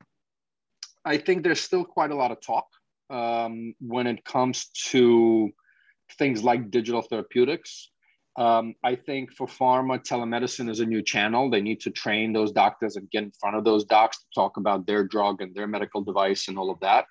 I 1.04 1.16
think 1.16 1.42
there's 1.42 1.60
still 1.60 1.84
quite 1.84 2.10
a 2.10 2.16
lot 2.16 2.30
of 2.30 2.40
talk 2.40 2.66
um, 3.08 3.74
when 3.80 4.06
it 4.06 4.24
comes 4.24 4.66
to 4.90 5.50
things 6.18 6.42
like 6.42 6.70
digital 6.70 7.02
therapeutics. 7.02 7.90
Um, 8.36 8.74
I 8.84 8.94
think 8.94 9.32
for 9.32 9.46
pharma, 9.46 9.98
telemedicine 9.98 10.70
is 10.70 10.80
a 10.80 10.86
new 10.86 11.02
channel. 11.02 11.50
They 11.50 11.60
need 11.60 11.80
to 11.80 11.90
train 11.90 12.32
those 12.32 12.52
doctors 12.52 12.96
and 12.96 13.10
get 13.10 13.24
in 13.24 13.32
front 13.40 13.56
of 13.56 13.64
those 13.64 13.84
docs 13.84 14.18
to 14.18 14.26
talk 14.34 14.56
about 14.56 14.86
their 14.86 15.04
drug 15.04 15.42
and 15.42 15.54
their 15.54 15.66
medical 15.66 16.02
device 16.02 16.48
and 16.48 16.56
all 16.56 16.70
of 16.70 16.80
that. 16.80 17.06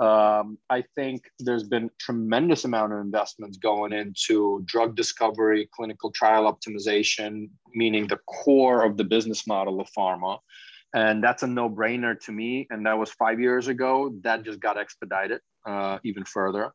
Um, 0.00 0.58
I 0.68 0.84
think 0.96 1.22
there's 1.38 1.62
been 1.64 1.90
tremendous 2.00 2.64
amount 2.64 2.92
of 2.92 3.00
investments 3.00 3.58
going 3.58 3.92
into 3.92 4.62
drug 4.64 4.96
discovery, 4.96 5.68
clinical 5.74 6.10
trial 6.10 6.52
optimization, 6.52 7.48
meaning 7.74 8.06
the 8.06 8.18
core 8.26 8.84
of 8.84 8.96
the 8.96 9.04
business 9.04 9.46
model 9.46 9.80
of 9.80 9.88
pharma. 9.96 10.38
And 10.94 11.22
that's 11.22 11.42
a 11.42 11.46
no-brainer 11.46 12.18
to 12.24 12.32
me. 12.32 12.66
And 12.70 12.84
that 12.86 12.98
was 12.98 13.10
five 13.12 13.40
years 13.40 13.68
ago. 13.68 14.14
That 14.22 14.42
just 14.42 14.60
got 14.60 14.76
expedited 14.76 15.40
uh, 15.66 15.98
even 16.04 16.24
further. 16.24 16.72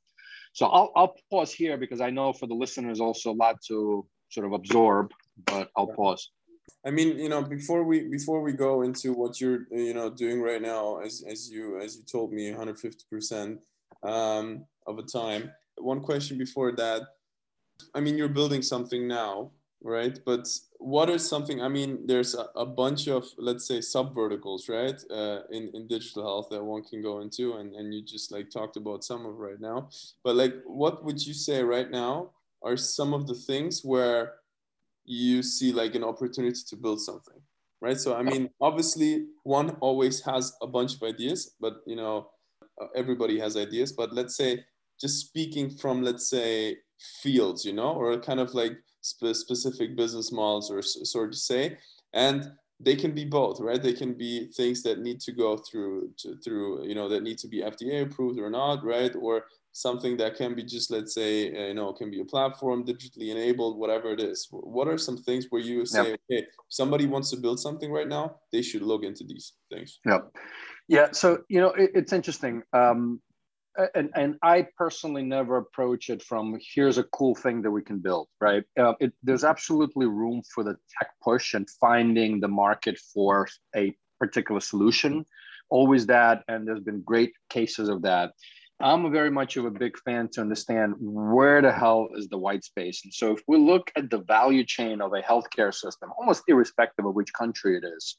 So 0.57 0.65
I'll, 0.65 0.91
I'll 0.95 1.15
pause 1.29 1.53
here 1.53 1.77
because 1.77 2.01
I 2.01 2.09
know 2.09 2.33
for 2.33 2.47
the 2.47 2.55
listeners 2.55 2.99
also 2.99 3.31
a 3.31 3.37
lot 3.45 3.61
to 3.67 4.07
sort 4.29 4.47
of 4.47 4.53
absorb, 4.53 5.11
but 5.45 5.69
I'll 5.77 5.85
pause. 5.85 6.31
I 6.83 6.89
mean, 6.89 7.19
you 7.19 7.29
know, 7.29 7.43
before 7.43 7.83
we 7.83 8.07
before 8.09 8.41
we 8.41 8.53
go 8.53 8.81
into 8.81 9.13
what 9.13 9.39
you're 9.39 9.67
you 9.69 9.93
know 9.93 10.09
doing 10.09 10.41
right 10.41 10.59
now, 10.59 10.97
as 10.97 11.23
as 11.29 11.47
you 11.47 11.79
as 11.79 11.95
you 11.95 12.01
told 12.11 12.33
me, 12.33 12.49
150 12.49 13.05
percent 13.07 13.59
um, 14.01 14.65
of 14.87 14.97
a 14.97 15.03
time. 15.03 15.51
One 15.77 16.01
question 16.01 16.39
before 16.39 16.71
that. 16.71 17.03
I 17.93 17.99
mean, 17.99 18.17
you're 18.17 18.27
building 18.27 18.63
something 18.63 19.07
now, 19.07 19.51
right? 19.81 20.17
But 20.25 20.48
what 20.79 21.10
is 21.10 21.27
something? 21.27 21.62
I 21.62 21.67
mean, 21.67 22.05
there's 22.05 22.36
a, 22.36 22.48
a 22.55 22.65
bunch 22.65 23.07
of 23.07 23.25
let's 23.38 23.67
say 23.67 23.81
sub 23.81 24.13
verticals, 24.13 24.69
right, 24.69 25.00
uh, 25.12 25.41
in 25.51 25.72
in 25.74 25.88
digital 25.88 26.24
health 26.24 26.48
that 26.51 26.63
one 26.63 26.84
can 26.84 27.01
go 27.01 27.22
into, 27.22 27.53
and 27.53 27.74
and 27.75 27.93
you 27.93 28.03
just 28.03 28.31
like 28.31 28.50
talked 28.50 28.77
about 28.77 29.03
some 29.03 29.25
of 29.25 29.38
right 29.38 29.60
now. 29.60 29.89
But 30.24 30.36
like, 30.36 30.55
what 30.65 31.03
would 31.03 31.25
you 31.25 31.34
say 31.34 31.63
right 31.63 31.89
now 31.89 32.31
are 32.63 32.77
some 32.77 33.13
of 33.13 33.27
the 33.27 33.36
things 33.36 33.84
where 33.84 34.34
you 35.05 35.41
see 35.41 35.72
like 35.72 35.96
an 35.96 36.03
opportunity 36.03 36.60
to 36.67 36.75
build 36.75 37.00
something 37.00 37.39
right 37.81 38.00
so 38.00 38.15
i 38.15 38.22
mean 38.22 38.50
obviously 38.60 39.25
one 39.43 39.69
always 39.79 40.22
has 40.22 40.53
a 40.62 40.67
bunch 40.67 40.96
of 40.96 41.03
ideas 41.03 41.55
but 41.62 41.77
you 41.88 41.96
know 41.96 42.29
everybody 42.96 43.39
has 43.39 43.55
ideas 43.55 43.93
but 43.93 44.13
let's 44.13 44.36
say 44.36 44.63
just 45.00 45.19
speaking 45.27 45.69
from 45.69 46.03
let's 46.03 46.29
say 46.29 46.75
fields 47.22 47.63
you 47.63 47.74
know 47.74 47.93
or 47.93 48.19
kind 48.19 48.39
of 48.39 48.53
like 48.53 48.74
spe- 49.07 49.33
specific 49.33 49.95
business 49.95 50.31
models 50.31 50.71
or 50.71 50.81
sort 50.81 51.31
to 51.31 51.37
say. 51.37 51.77
And 52.13 52.51
they 52.79 52.95
can 52.95 53.11
be 53.11 53.25
both 53.25 53.59
right? 53.59 53.81
They 53.81 53.93
can 53.93 54.13
be 54.13 54.51
things 54.55 54.83
that 54.83 54.99
need 54.99 55.19
to 55.21 55.31
go 55.31 55.57
through 55.57 56.11
to, 56.19 56.37
through 56.43 56.87
you 56.87 56.95
know 56.95 57.09
that 57.09 57.23
need 57.23 57.39
to 57.39 57.47
be 57.47 57.61
fda 57.61 58.03
approved 58.03 58.39
or 58.39 58.49
not 58.49 58.83
right? 58.83 59.13
Or 59.15 59.45
something 59.71 60.17
that 60.17 60.36
can 60.36 60.55
be 60.55 60.63
just 60.63 60.91
let's 60.91 61.13
say 61.13 61.55
uh, 61.55 61.67
you 61.67 61.73
know 61.73 61.91
can 61.93 62.10
be 62.12 62.21
a 62.21 62.25
platform 62.25 62.86
digitally 62.86 63.29
enabled 63.29 63.77
whatever 63.77 64.10
it 64.12 64.19
is. 64.19 64.47
What 64.51 64.88
are 64.88 64.97
some 64.97 65.17
things 65.17 65.47
where 65.49 65.62
you 65.62 65.86
say 65.86 66.12
yep. 66.12 66.19
okay 66.32 66.45
somebody 66.69 67.05
wants 67.08 67.29
to 67.32 67.38
build 67.38 67.60
something 67.60 67.91
right 67.91 68.08
now 68.08 68.36
they 68.51 68.62
should 68.62 68.84
look 68.84 69.03
into 69.03 69.23
these 69.23 69.53
things? 69.71 69.99
Yeah 70.05 70.19
yeah 70.88 71.08
so 71.12 71.39
you 71.49 71.60
know 71.60 71.69
it, 71.69 71.91
it's 71.95 72.13
interesting. 72.13 72.62
Um, 72.73 73.21
and, 73.95 74.09
and 74.15 74.35
I 74.41 74.67
personally 74.77 75.23
never 75.23 75.57
approach 75.57 76.09
it 76.09 76.23
from 76.23 76.57
here's 76.73 76.97
a 76.97 77.03
cool 77.03 77.35
thing 77.35 77.61
that 77.61 77.71
we 77.71 77.81
can 77.81 77.99
build, 77.99 78.27
right? 78.41 78.63
Uh, 78.77 78.93
it, 78.99 79.13
there's 79.23 79.43
absolutely 79.43 80.07
room 80.07 80.41
for 80.53 80.63
the 80.63 80.75
tech 80.97 81.11
push 81.21 81.53
and 81.53 81.69
finding 81.81 82.39
the 82.39 82.47
market 82.47 82.97
for 83.13 83.47
a 83.75 83.95
particular 84.19 84.61
solution. 84.61 85.25
Always 85.69 86.05
that, 86.07 86.43
and 86.47 86.67
there's 86.67 86.79
been 86.79 87.01
great 87.01 87.33
cases 87.49 87.89
of 87.89 88.01
that. 88.03 88.31
I'm 88.79 89.11
very 89.11 89.31
much 89.31 89.57
of 89.57 89.65
a 89.65 89.71
big 89.71 89.97
fan 89.99 90.29
to 90.33 90.41
understand 90.41 90.93
where 90.99 91.61
the 91.61 91.71
hell 91.71 92.09
is 92.15 92.27
the 92.29 92.37
white 92.37 92.63
space. 92.63 93.01
And 93.03 93.13
so 93.13 93.33
if 93.33 93.41
we 93.47 93.57
look 93.57 93.91
at 93.95 94.09
the 94.09 94.19
value 94.19 94.63
chain 94.63 95.01
of 95.01 95.13
a 95.13 95.21
healthcare 95.21 95.73
system, 95.73 96.11
almost 96.17 96.43
irrespective 96.47 97.05
of 97.05 97.15
which 97.15 97.33
country 97.33 97.77
it 97.77 97.83
is, 97.83 98.17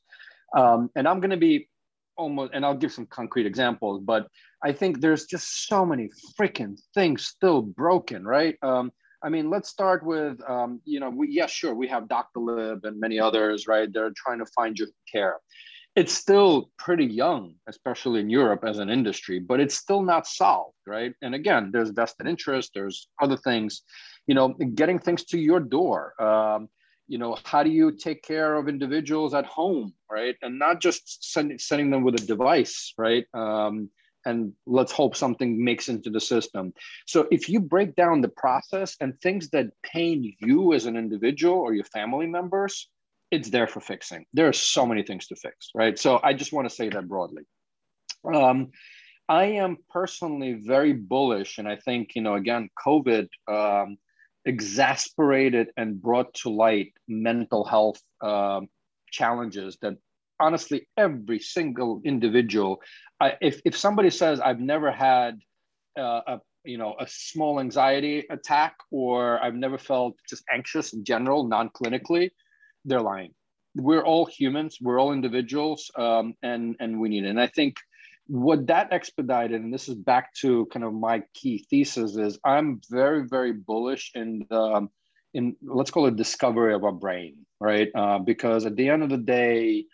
um, 0.56 0.90
and 0.96 1.06
I'm 1.06 1.20
going 1.20 1.30
to 1.30 1.36
be 1.36 1.68
almost, 2.16 2.52
and 2.54 2.66
I'll 2.66 2.76
give 2.76 2.92
some 2.92 3.06
concrete 3.06 3.46
examples, 3.46 4.02
but 4.02 4.26
I 4.64 4.72
think 4.72 5.00
there's 5.00 5.26
just 5.26 5.68
so 5.68 5.86
many 5.86 6.10
freaking 6.38 6.78
things 6.94 7.26
still 7.26 7.62
broken, 7.62 8.24
right? 8.24 8.56
Um, 8.62 8.92
I 9.22 9.28
mean, 9.28 9.50
let's 9.50 9.68
start 9.68 10.04
with, 10.04 10.40
um, 10.48 10.80
you 10.84 11.00
know, 11.00 11.10
we, 11.10 11.28
yeah, 11.30 11.46
sure, 11.46 11.74
we 11.74 11.88
have 11.88 12.04
Doctolib 12.04 12.84
and 12.84 13.00
many 13.00 13.18
others, 13.18 13.66
right? 13.66 13.92
They're 13.92 14.12
trying 14.16 14.38
to 14.38 14.46
find 14.56 14.78
you 14.78 14.86
care 15.10 15.38
it's 15.98 16.12
still 16.12 16.70
pretty 16.78 17.04
young, 17.04 17.54
especially 17.68 18.20
in 18.20 18.30
Europe 18.30 18.62
as 18.64 18.78
an 18.78 18.88
industry, 18.88 19.40
but 19.40 19.58
it's 19.58 19.74
still 19.74 20.00
not 20.00 20.28
solved, 20.28 20.76
right? 20.86 21.12
And 21.22 21.34
again, 21.34 21.70
there's 21.72 21.90
vested 21.90 22.28
interest, 22.28 22.70
there's 22.72 23.08
other 23.20 23.36
things, 23.36 23.82
you 24.28 24.34
know, 24.36 24.50
getting 24.76 25.00
things 25.00 25.24
to 25.24 25.38
your 25.38 25.58
door. 25.58 26.14
Um, 26.22 26.68
you 27.08 27.18
know, 27.18 27.36
how 27.44 27.64
do 27.64 27.70
you 27.70 27.90
take 27.90 28.22
care 28.22 28.54
of 28.54 28.68
individuals 28.68 29.34
at 29.34 29.44
home, 29.46 29.92
right? 30.08 30.36
And 30.40 30.56
not 30.56 30.80
just 30.80 31.32
send, 31.32 31.60
sending 31.60 31.90
them 31.90 32.04
with 32.04 32.14
a 32.14 32.24
device, 32.24 32.94
right? 32.96 33.24
Um, 33.34 33.90
and 34.24 34.52
let's 34.66 34.92
hope 34.92 35.16
something 35.16 35.64
makes 35.64 35.88
into 35.88 36.10
the 36.10 36.20
system. 36.20 36.72
So 37.06 37.26
if 37.30 37.48
you 37.48 37.60
break 37.60 37.94
down 37.96 38.20
the 38.20 38.28
process 38.28 38.96
and 39.00 39.18
things 39.20 39.50
that 39.50 39.68
pain 39.82 40.34
you 40.40 40.72
as 40.74 40.86
an 40.86 40.96
individual 40.96 41.56
or 41.56 41.74
your 41.74 41.84
family 41.84 42.26
members, 42.26 42.88
it's 43.30 43.50
there 43.50 43.66
for 43.66 43.80
fixing. 43.80 44.24
There 44.32 44.48
are 44.48 44.52
so 44.52 44.86
many 44.86 45.02
things 45.02 45.26
to 45.28 45.36
fix, 45.36 45.70
right? 45.74 45.98
So 45.98 46.20
I 46.22 46.32
just 46.32 46.52
want 46.52 46.68
to 46.68 46.74
say 46.74 46.88
that 46.88 47.08
broadly. 47.08 47.42
Um, 48.24 48.70
I 49.28 49.44
am 49.44 49.76
personally 49.90 50.54
very 50.54 50.94
bullish, 50.94 51.58
and 51.58 51.68
I 51.68 51.76
think 51.76 52.14
you 52.14 52.22
know 52.22 52.34
again, 52.34 52.70
COVID 52.84 53.28
um, 53.46 53.98
exasperated 54.44 55.68
and 55.76 56.00
brought 56.00 56.32
to 56.34 56.48
light 56.48 56.94
mental 57.06 57.64
health 57.64 58.00
um, 58.22 58.68
challenges 59.10 59.76
that 59.82 59.98
honestly 60.40 60.88
every 60.96 61.40
single 61.40 62.00
individual. 62.04 62.80
I, 63.20 63.34
if 63.40 63.60
if 63.64 63.76
somebody 63.76 64.10
says 64.10 64.40
I've 64.40 64.60
never 64.60 64.92
had 64.92 65.40
uh, 65.98 66.20
a 66.26 66.40
you 66.64 66.78
know 66.78 66.94
a 66.98 67.06
small 67.08 67.60
anxiety 67.60 68.24
attack 68.30 68.76
or 68.90 69.42
I've 69.42 69.54
never 69.54 69.78
felt 69.78 70.16
just 70.28 70.44
anxious 70.52 70.92
in 70.92 71.04
general, 71.04 71.44
non 71.44 71.70
clinically 71.70 72.30
they're 72.84 73.00
lying. 73.00 73.34
We're 73.74 74.04
all 74.04 74.26
humans. 74.26 74.78
We're 74.80 75.00
all 75.00 75.12
individuals, 75.12 75.90
um, 75.96 76.34
and 76.42 76.76
and 76.80 77.00
we 77.00 77.08
need 77.08 77.24
it. 77.24 77.28
And 77.28 77.40
I 77.40 77.46
think 77.46 77.76
what 78.26 78.66
that 78.66 78.92
expedited, 78.92 79.60
and 79.60 79.72
this 79.72 79.88
is 79.88 79.94
back 79.94 80.34
to 80.34 80.66
kind 80.66 80.84
of 80.84 80.92
my 80.94 81.22
key 81.34 81.66
thesis, 81.70 82.16
is 82.16 82.38
I'm 82.44 82.80
very 82.90 83.26
very 83.26 83.52
bullish 83.52 84.10
in 84.14 84.46
the 84.50 84.88
in 85.34 85.56
let's 85.62 85.90
call 85.90 86.06
it 86.06 86.16
discovery 86.16 86.74
of 86.74 86.84
our 86.84 86.92
brain, 86.92 87.46
right? 87.60 87.88
Uh, 87.94 88.18
because 88.18 88.66
at 88.66 88.76
the 88.76 88.88
end 88.88 89.02
of 89.02 89.10
the 89.10 89.18
day, 89.18 89.84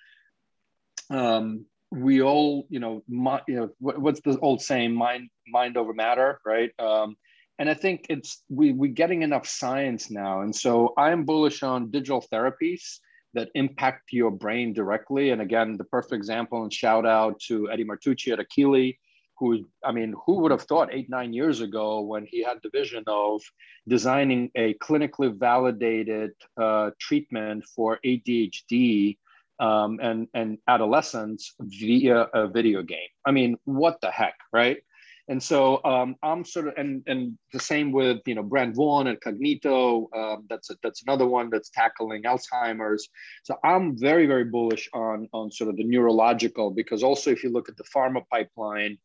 um, 1.11 1.67
we 1.91 2.23
all, 2.23 2.67
you 2.71 2.81
know, 2.81 3.03
my, 3.09 3.41
you 3.47 3.57
know, 3.57 3.71
what's 3.79 4.21
the 4.23 4.39
old 4.41 4.63
saying, 4.63 4.95
mind 4.95 5.29
mind 5.49 5.77
over 5.77 5.93
matter, 5.93 6.41
right? 6.45 6.71
Um, 6.79 7.17
and 7.59 7.71
I 7.71 7.75
think 7.75 8.07
it's 8.09 8.43
we 8.49 8.73
we're 8.73 8.93
getting 8.93 9.23
enough 9.23 9.47
science 9.47 10.11
now, 10.11 10.41
and 10.41 10.55
so 10.55 10.93
I'm 10.99 11.25
bullish 11.25 11.63
on 11.63 11.91
digital 11.91 12.25
therapies 12.33 12.99
that 13.35 13.51
impact 13.55 14.13
your 14.13 14.31
brain 14.31 14.73
directly. 14.73 15.31
And 15.31 15.43
again, 15.43 15.77
the 15.77 15.85
perfect 15.85 16.15
example 16.15 16.63
and 16.63 16.73
shout 16.73 17.05
out 17.05 17.39
to 17.49 17.71
Eddie 17.71 17.85
Martucci 17.85 18.33
at 18.33 18.39
Akili. 18.39 18.97
who 19.39 19.69
I 19.85 19.93
mean, 19.93 20.15
who 20.25 20.39
would 20.39 20.53
have 20.53 20.63
thought 20.63 20.93
eight, 20.93 21.11
nine 21.11 21.33
years 21.33 21.61
ago 21.61 22.01
when 22.01 22.27
he 22.27 22.43
had 22.43 22.59
the 22.63 22.71
vision 22.71 23.05
of 23.07 23.43
designing 23.89 24.51
a 24.55 24.75
clinically 24.75 25.37
validated 25.37 26.33
uh, 26.57 26.91
treatment 27.01 27.65
for 27.75 27.99
ADHD 28.05 29.19
um, 29.61 29.99
and, 30.03 30.29
and 30.35 30.59
adolescents 30.69 31.55
via 31.61 32.29
a 32.35 32.49
video 32.49 32.83
game? 32.83 33.09
I 33.27 33.31
mean, 33.31 33.57
what 33.65 34.01
the 34.01 34.11
heck, 34.11 34.35
right? 34.53 34.79
And 35.27 35.43
so 35.43 35.83
um, 35.85 36.17
I'm 36.23 36.45
sort 36.45 36.69
of, 36.69 36.75
and, 36.77 37.03
and 37.07 37.39
the 37.53 37.59
same 37.59 37.93
with, 37.93 38.19
you 38.27 38.35
know, 38.35 38.43
Brent 38.43 38.77
Vaughan 38.77 39.07
and 39.07 39.19
Cognito. 39.19 40.15
Um, 40.15 40.45
that's 40.51 40.69
a, 40.69 40.77
that's 40.83 41.03
another 41.03 41.27
one 41.27 41.49
that's 41.49 41.71
tackling 41.71 42.25
Alzheimer's. 42.25 43.09
So 43.43 43.57
I'm 43.65 43.97
very, 43.99 44.27
very 44.27 44.45
bullish 44.45 44.87
on, 44.93 45.29
on 45.33 45.51
sort 45.51 45.71
of 45.71 45.77
the 45.77 45.85
neurological, 45.85 46.73
because 46.73 47.03
also 47.03 47.31
if 47.31 47.43
you 47.43 47.51
look 47.51 47.71
at 47.71 47.79
the 47.79 47.85
pharma 47.85 48.23
pipeline, 48.31 48.99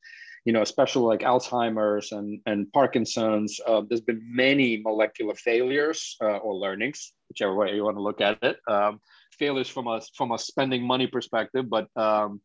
you 0.43 0.51
know, 0.51 0.62
especially 0.62 1.03
like 1.03 1.21
Alzheimer's 1.21 2.12
and, 2.12 2.41
and 2.45 2.69
Parkinson's, 2.73 3.59
uh, 3.65 3.83
there's 3.88 4.01
been 4.01 4.21
many 4.29 4.81
molecular 4.83 5.35
failures 5.35 6.17
uh, 6.21 6.38
or 6.38 6.55
learnings, 6.55 7.13
whichever 7.29 7.55
way 7.55 7.75
you 7.75 7.83
want 7.85 7.95
to 7.95 8.01
look 8.01 8.19
at 8.19 8.43
it. 8.43 8.57
Um, 8.67 8.99
failures 9.39 9.69
from 9.69 9.88
a, 9.88 10.02
from 10.17 10.32
a 10.32 10.38
spending 10.38 10.86
money 10.86 11.08
perspective, 11.08 11.65
but, 11.69 11.88
um, 11.95 12.41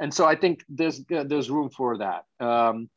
and 0.00 0.12
so 0.12 0.24
I 0.24 0.36
think 0.36 0.64
there's, 0.68 1.04
there's 1.08 1.50
room 1.50 1.70
for 1.70 1.98
that. 1.98 2.22
Um, 2.40 2.88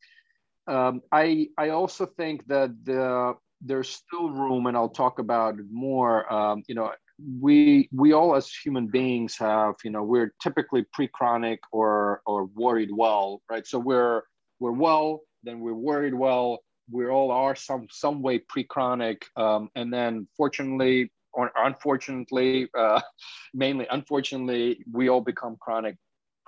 um, 0.69 1.01
I 1.11 1.47
I 1.57 1.69
also 1.69 2.05
think 2.05 2.45
that 2.47 2.69
the, 2.83 3.33
there's 3.59 3.89
still 3.89 4.29
room, 4.29 4.67
and 4.67 4.77
I'll 4.77 4.87
talk 4.89 5.19
about 5.19 5.55
more. 5.71 6.31
Um, 6.31 6.63
you 6.67 6.75
know, 6.75 6.93
we 7.41 7.89
we 7.91 8.13
all 8.13 8.35
as 8.35 8.51
human 8.51 8.87
beings 8.87 9.35
have, 9.37 9.75
you 9.83 9.89
know, 9.89 10.03
we're 10.03 10.31
typically 10.41 10.85
pre-chronic 10.93 11.59
or 11.71 12.21
or 12.25 12.45
worried 12.45 12.91
well, 12.93 13.41
right? 13.49 13.65
So 13.65 13.79
we're 13.79 14.21
we're 14.59 14.71
well, 14.71 15.21
then 15.43 15.59
we're 15.59 15.73
worried 15.73 16.13
well. 16.13 16.59
We 16.91 17.07
all 17.07 17.31
are 17.31 17.55
some 17.55 17.87
some 17.89 18.21
way 18.21 18.39
pre-chronic, 18.39 19.25
um, 19.35 19.69
and 19.75 19.91
then 19.91 20.27
fortunately 20.37 20.95
or 21.03 21.18
unfortunately, 21.55 22.69
uh, 22.77 23.01
mainly 23.53 23.87
unfortunately, 23.89 24.83
we 24.91 25.09
all 25.09 25.21
become 25.21 25.57
chronic 25.59 25.95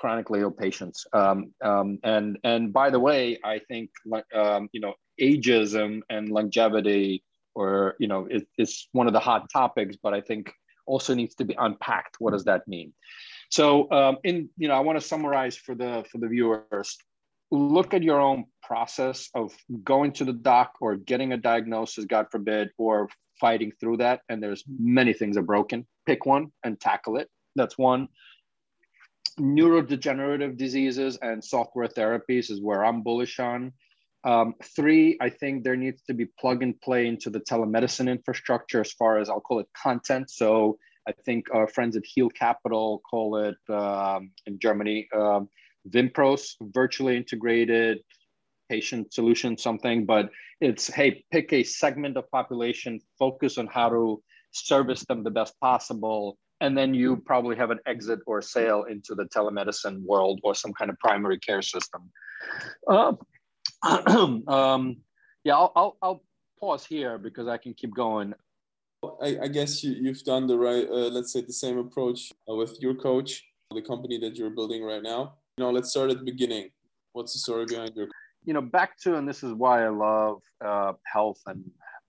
chronically 0.01 0.39
ill 0.39 0.51
patients. 0.51 1.05
Um, 1.13 1.53
um, 1.63 1.99
and 2.03 2.39
and 2.43 2.73
by 2.73 2.89
the 2.89 2.99
way, 2.99 3.37
I 3.43 3.59
think 3.59 3.91
um, 4.33 4.67
you 4.73 4.81
know 4.81 4.95
ageism 5.21 6.01
and 6.09 6.29
longevity, 6.29 7.23
or 7.53 7.95
you 7.99 8.07
know, 8.07 8.27
it, 8.29 8.47
it's 8.57 8.89
one 8.93 9.07
of 9.07 9.13
the 9.13 9.19
hot 9.19 9.49
topics, 9.53 9.95
but 10.01 10.13
I 10.13 10.21
think 10.21 10.51
also 10.87 11.13
needs 11.13 11.35
to 11.35 11.45
be 11.45 11.55
unpacked. 11.57 12.15
What 12.19 12.31
does 12.31 12.45
that 12.45 12.67
mean? 12.67 12.93
So 13.49 13.91
um, 13.91 14.17
in 14.23 14.49
you 14.57 14.67
know, 14.67 14.73
I 14.73 14.79
want 14.79 14.99
to 14.99 15.07
summarize 15.07 15.55
for 15.55 15.75
the 15.75 16.03
for 16.11 16.17
the 16.17 16.27
viewers. 16.27 16.97
Look 17.51 17.93
at 17.93 18.01
your 18.01 18.19
own 18.19 18.45
process 18.63 19.29
of 19.35 19.53
going 19.83 20.13
to 20.13 20.25
the 20.25 20.33
doc 20.33 20.75
or 20.79 20.95
getting 20.95 21.33
a 21.33 21.37
diagnosis, 21.37 22.05
God 22.05 22.27
forbid, 22.31 22.69
or 22.77 23.09
fighting 23.41 23.73
through 23.79 23.97
that. 23.97 24.21
And 24.29 24.41
there's 24.41 24.63
many 24.79 25.11
things 25.11 25.35
are 25.35 25.41
broken. 25.41 25.85
Pick 26.05 26.25
one 26.25 26.53
and 26.63 26.79
tackle 26.79 27.17
it. 27.17 27.27
That's 27.55 27.77
one 27.77 28.07
neurodegenerative 29.39 30.57
diseases 30.57 31.17
and 31.21 31.43
software 31.43 31.87
therapies 31.87 32.51
is 32.51 32.61
where 32.61 32.85
I'm 32.85 33.01
bullish 33.01 33.39
on. 33.39 33.73
Um, 34.23 34.53
three, 34.75 35.17
I 35.19 35.29
think 35.29 35.63
there 35.63 35.75
needs 35.75 36.03
to 36.03 36.13
be 36.13 36.25
plug 36.39 36.61
and 36.61 36.79
play 36.81 37.07
into 37.07 37.29
the 37.29 37.39
telemedicine 37.39 38.09
infrastructure 38.09 38.81
as 38.81 38.91
far 38.91 39.17
as 39.17 39.29
I'll 39.29 39.41
call 39.41 39.59
it 39.59 39.67
content. 39.75 40.29
So 40.29 40.77
I 41.07 41.11
think 41.25 41.47
our 41.53 41.67
friends 41.67 41.97
at 41.97 42.05
Heal 42.05 42.29
Capital 42.29 43.01
call 43.09 43.37
it 43.37 43.57
um, 43.73 44.31
in 44.45 44.59
Germany 44.59 45.07
um, 45.15 45.49
Vimpros, 45.89 46.55
virtually 46.61 47.17
integrated 47.17 47.99
patient 48.71 49.13
solution, 49.13 49.57
something. 49.57 50.05
But 50.05 50.29
it's 50.61 50.87
hey, 50.87 51.09
pick 51.31 51.47
a 51.53 51.63
segment 51.63 52.15
of 52.17 52.29
population, 52.31 52.99
focus 53.19 53.57
on 53.57 53.67
how 53.67 53.89
to 53.89 54.03
service 54.51 55.03
them 55.05 55.23
the 55.23 55.35
best 55.39 55.53
possible, 55.59 56.37
and 56.61 56.77
then 56.77 56.93
you 56.93 57.17
probably 57.17 57.55
have 57.57 57.71
an 57.71 57.79
exit 57.85 58.19
or 58.27 58.41
sale 58.41 58.83
into 58.93 59.15
the 59.15 59.25
telemedicine 59.35 59.97
world 60.03 60.39
or 60.43 60.53
some 60.55 60.73
kind 60.73 60.89
of 60.91 60.97
primary 60.99 61.39
care 61.39 61.61
system. 61.61 62.01
Uh, 62.87 63.13
um, 64.47 64.97
yeah, 65.43 65.55
I'll, 65.55 65.71
I'll, 65.75 65.97
I'll, 66.01 66.23
pause 66.59 66.85
here 66.85 67.17
because 67.17 67.47
I 67.47 67.57
can 67.57 67.73
keep 67.73 67.91
going. 67.95 68.35
I, 69.19 69.29
I 69.45 69.47
guess 69.47 69.83
you, 69.83 70.07
have 70.09 70.23
done 70.23 70.45
the 70.45 70.55
right, 70.55 70.87
uh, 70.87 71.09
let's 71.09 71.33
say 71.33 71.41
the 71.41 71.51
same 71.51 71.79
approach 71.79 72.31
uh, 72.47 72.53
with 72.53 72.77
your 72.79 72.93
coach, 72.93 73.43
the 73.73 73.81
company 73.81 74.19
that 74.19 74.35
you're 74.35 74.51
building 74.51 74.83
right 74.83 75.01
now. 75.01 75.21
You 75.57 75.63
know, 75.63 75.71
let's 75.71 75.89
start 75.89 76.11
at 76.11 76.19
the 76.19 76.23
beginning. 76.23 76.69
What's 77.13 77.33
the 77.33 77.39
story 77.39 77.65
behind 77.65 77.93
your? 77.95 78.09
You 78.43 78.53
know, 78.53 78.61
back 78.61 78.97
to, 79.01 79.15
and 79.15 79.27
this 79.27 79.43
is 79.43 79.53
why 79.53 79.85
I 79.85 79.89
love 79.89 80.41
uh, 80.63 80.93
health 81.05 81.39
and 81.45 81.63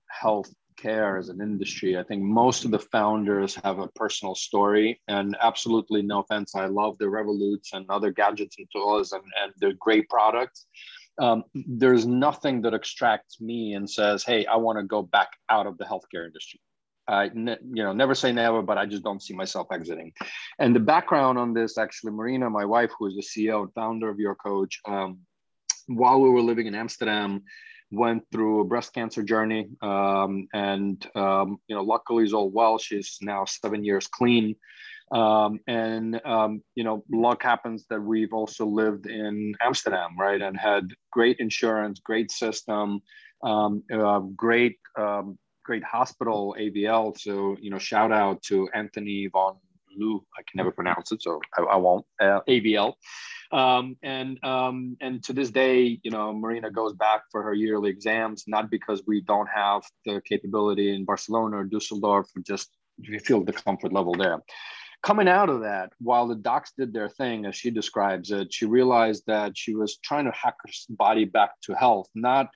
health 0.08 0.52
care 0.76 1.18
as 1.18 1.28
an 1.28 1.40
industry. 1.40 1.98
I 1.98 2.02
think 2.02 2.22
most 2.22 2.64
of 2.64 2.70
the 2.70 2.78
founders 2.78 3.54
have 3.62 3.78
a 3.78 3.88
personal 3.88 4.34
story, 4.34 5.00
and 5.08 5.36
absolutely 5.40 6.02
no 6.02 6.20
offense, 6.20 6.54
I 6.54 6.66
love 6.66 6.98
the 6.98 7.06
Revoluts 7.06 7.72
and 7.72 7.86
other 7.88 8.10
gadgets 8.10 8.56
and 8.58 8.66
tools, 8.74 9.12
and, 9.12 9.22
and 9.42 9.52
they're 9.58 9.74
great 9.78 10.08
products. 10.08 10.66
Um, 11.20 11.44
there's 11.54 12.06
nothing 12.06 12.62
that 12.62 12.74
extracts 12.74 13.40
me 13.40 13.74
and 13.74 13.88
says, 13.88 14.24
"Hey, 14.24 14.46
I 14.46 14.56
want 14.56 14.78
to 14.78 14.84
go 14.84 15.02
back 15.02 15.28
out 15.50 15.66
of 15.66 15.76
the 15.78 15.84
healthcare 15.84 16.26
industry." 16.26 16.60
I, 17.08 17.24
you 17.34 17.84
know, 17.84 17.92
never 17.92 18.14
say 18.14 18.32
never, 18.32 18.62
but 18.62 18.78
I 18.78 18.86
just 18.86 19.02
don't 19.02 19.22
see 19.22 19.34
myself 19.34 19.66
exiting. 19.72 20.12
And 20.58 20.74
the 20.74 20.80
background 20.80 21.36
on 21.36 21.52
this, 21.52 21.76
actually, 21.76 22.12
Marina, 22.12 22.48
my 22.48 22.64
wife, 22.64 22.90
who 22.96 23.06
is 23.06 23.16
the 23.16 23.22
CEO 23.22 23.62
and 23.62 23.74
founder 23.74 24.08
of 24.08 24.20
Your 24.20 24.36
Coach, 24.36 24.80
um, 24.86 25.18
while 25.86 26.20
we 26.20 26.30
were 26.30 26.42
living 26.42 26.66
in 26.66 26.74
Amsterdam, 26.74 27.42
went 27.90 28.24
through 28.32 28.60
a 28.60 28.64
breast 28.64 28.94
cancer 28.94 29.22
journey, 29.22 29.68
um, 29.82 30.48
and 30.54 31.06
um, 31.14 31.58
you 31.68 31.76
know, 31.76 31.82
luckily 31.82 32.24
is 32.24 32.32
all 32.32 32.50
well. 32.50 32.78
She's 32.78 33.18
now 33.20 33.44
seven 33.44 33.84
years 33.84 34.06
clean, 34.06 34.56
um, 35.12 35.60
and 35.66 36.20
um, 36.24 36.62
you 36.74 36.84
know, 36.84 37.04
luck 37.12 37.42
happens 37.42 37.84
that 37.90 38.00
we've 38.00 38.32
also 38.32 38.66
lived 38.66 39.06
in 39.06 39.54
Amsterdam, 39.60 40.16
right, 40.18 40.40
and 40.40 40.56
had 40.56 40.88
great 41.10 41.38
insurance, 41.38 42.00
great 42.00 42.30
system, 42.30 43.00
um, 43.44 43.82
uh, 43.92 44.20
great 44.20 44.78
um, 44.98 45.38
great 45.64 45.84
hospital 45.84 46.56
AVL. 46.58 47.18
So 47.18 47.56
you 47.60 47.70
know, 47.70 47.78
shout 47.78 48.10
out 48.10 48.42
to 48.44 48.68
Anthony 48.74 49.28
von 49.30 49.56
Lou. 49.96 50.24
I 50.38 50.42
can 50.42 50.56
never 50.56 50.70
pronounce 50.70 51.12
it, 51.12 51.22
so 51.22 51.40
I, 51.56 51.62
I 51.62 51.76
won't. 51.76 52.04
Uh, 52.20 52.40
AVL. 52.48 52.94
Um, 53.52 53.96
and 54.02 54.42
um, 54.44 54.96
and 55.00 55.22
to 55.24 55.32
this 55.32 55.50
day, 55.50 56.00
you 56.02 56.10
know, 56.10 56.32
Marina 56.32 56.70
goes 56.70 56.94
back 56.94 57.22
for 57.30 57.42
her 57.42 57.54
yearly 57.54 57.90
exams, 57.90 58.44
not 58.46 58.70
because 58.70 59.02
we 59.06 59.20
don't 59.20 59.48
have 59.54 59.82
the 60.06 60.22
capability 60.26 60.94
in 60.94 61.04
Barcelona 61.04 61.58
or 61.58 61.64
Dusseldorf, 61.64 62.26
just 62.46 62.70
we 63.08 63.18
feel 63.18 63.44
the 63.44 63.52
comfort 63.52 63.92
level 63.92 64.14
there. 64.14 64.40
Coming 65.02 65.26
out 65.26 65.48
of 65.48 65.62
that, 65.62 65.92
while 65.98 66.28
the 66.28 66.36
docs 66.36 66.72
did 66.78 66.92
their 66.92 67.08
thing, 67.08 67.44
as 67.44 67.56
she 67.56 67.70
describes 67.70 68.30
it, 68.30 68.54
she 68.54 68.66
realized 68.66 69.24
that 69.26 69.58
she 69.58 69.74
was 69.74 69.98
trying 69.98 70.26
to 70.26 70.30
hack 70.30 70.54
her 70.64 70.72
body 70.90 71.24
back 71.24 71.50
to 71.62 71.74
health, 71.74 72.08
not 72.14 72.50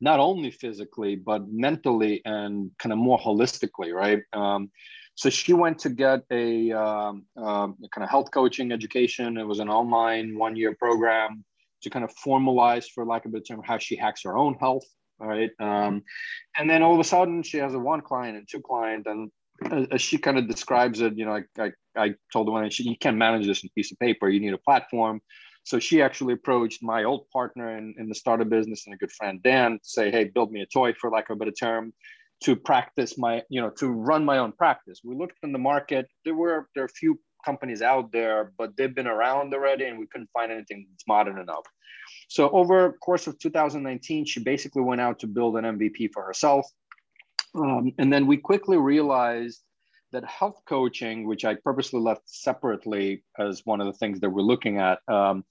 not 0.00 0.20
only 0.20 0.52
physically 0.52 1.16
but 1.16 1.48
mentally 1.50 2.22
and 2.24 2.70
kind 2.78 2.92
of 2.92 2.98
more 2.98 3.18
holistically, 3.18 3.92
right? 3.92 4.22
Um, 4.32 4.70
so 5.18 5.30
she 5.30 5.52
went 5.52 5.80
to 5.80 5.88
get 5.88 6.20
a, 6.30 6.70
um, 6.70 7.24
um, 7.36 7.76
kind 7.92 8.04
of 8.04 8.08
health 8.08 8.30
coaching 8.30 8.70
education. 8.70 9.36
It 9.36 9.42
was 9.42 9.58
an 9.58 9.68
online 9.68 10.38
one 10.38 10.54
year 10.54 10.76
program 10.76 11.44
to 11.82 11.90
kind 11.90 12.04
of 12.04 12.14
formalize, 12.24 12.86
for 12.94 13.04
lack 13.04 13.24
of 13.24 13.30
a 13.30 13.32
better 13.32 13.42
term, 13.42 13.62
how 13.64 13.78
she 13.78 13.96
hacks 13.96 14.22
her 14.22 14.38
own 14.38 14.54
health. 14.60 14.84
Right. 15.18 15.50
Um, 15.58 16.04
and 16.56 16.70
then 16.70 16.84
all 16.84 16.94
of 16.94 17.00
a 17.00 17.04
sudden 17.04 17.42
she 17.42 17.56
has 17.56 17.74
a 17.74 17.80
one 17.80 18.00
client 18.00 18.36
and 18.36 18.46
two 18.48 18.60
client. 18.60 19.08
And 19.08 19.32
as 19.90 20.00
she 20.00 20.18
kind 20.18 20.38
of 20.38 20.46
describes 20.46 21.00
it, 21.00 21.18
you 21.18 21.24
know, 21.26 21.32
I, 21.32 21.42
I, 21.60 21.72
I 21.96 22.14
told 22.32 22.48
when 22.48 22.70
she, 22.70 22.84
you 22.84 22.96
can't 22.96 23.16
manage 23.16 23.44
this 23.44 23.64
in 23.64 23.70
a 23.70 23.74
piece 23.74 23.90
of 23.90 23.98
paper, 23.98 24.28
you 24.28 24.38
need 24.38 24.54
a 24.54 24.58
platform. 24.58 25.20
So 25.64 25.80
she 25.80 26.00
actually 26.00 26.34
approached 26.34 26.80
my 26.80 27.02
old 27.02 27.28
partner 27.32 27.76
in, 27.76 27.92
in 27.98 28.08
the 28.08 28.14
startup 28.14 28.50
business 28.50 28.86
and 28.86 28.94
a 28.94 28.98
good 28.98 29.10
friend, 29.10 29.42
Dan, 29.42 29.72
to 29.72 29.78
say, 29.82 30.12
hey, 30.12 30.30
build 30.32 30.52
me 30.52 30.62
a 30.62 30.66
toy, 30.66 30.92
for 30.92 31.10
lack 31.10 31.28
of 31.28 31.34
a 31.34 31.38
better 31.40 31.50
term 31.50 31.92
to 32.40 32.54
practice 32.54 33.18
my, 33.18 33.42
you 33.48 33.60
know, 33.60 33.70
to 33.70 33.88
run 33.88 34.24
my 34.24 34.38
own 34.38 34.52
practice. 34.52 35.00
We 35.04 35.16
looked 35.16 35.38
in 35.42 35.52
the 35.52 35.58
market. 35.58 36.08
There 36.24 36.34
were 36.34 36.68
there 36.74 36.84
are 36.84 36.86
a 36.86 37.00
few 37.00 37.18
companies 37.44 37.82
out 37.82 38.12
there, 38.12 38.52
but 38.58 38.76
they've 38.76 38.94
been 38.94 39.06
around 39.06 39.54
already, 39.54 39.84
and 39.84 39.98
we 39.98 40.06
couldn't 40.06 40.30
find 40.32 40.52
anything 40.52 40.86
that's 40.90 41.06
modern 41.06 41.38
enough. 41.38 41.64
So 42.28 42.50
over 42.50 42.88
the 42.92 42.98
course 42.98 43.26
of 43.26 43.38
2019, 43.38 44.24
she 44.24 44.40
basically 44.40 44.82
went 44.82 45.00
out 45.00 45.18
to 45.20 45.26
build 45.26 45.56
an 45.56 45.64
MVP 45.64 46.10
for 46.12 46.22
herself, 46.24 46.66
um, 47.54 47.92
and 47.98 48.12
then 48.12 48.26
we 48.26 48.36
quickly 48.36 48.76
realized 48.76 49.62
that 50.12 50.24
health 50.24 50.62
coaching, 50.66 51.26
which 51.26 51.44
I 51.44 51.54
purposely 51.54 52.00
left 52.00 52.22
separately 52.26 53.24
as 53.38 53.62
one 53.64 53.80
of 53.80 53.86
the 53.86 53.92
things 53.92 54.20
that 54.20 54.30
we're 54.30 54.42
looking 54.42 54.78
at. 54.78 55.00
Um, 55.06 55.44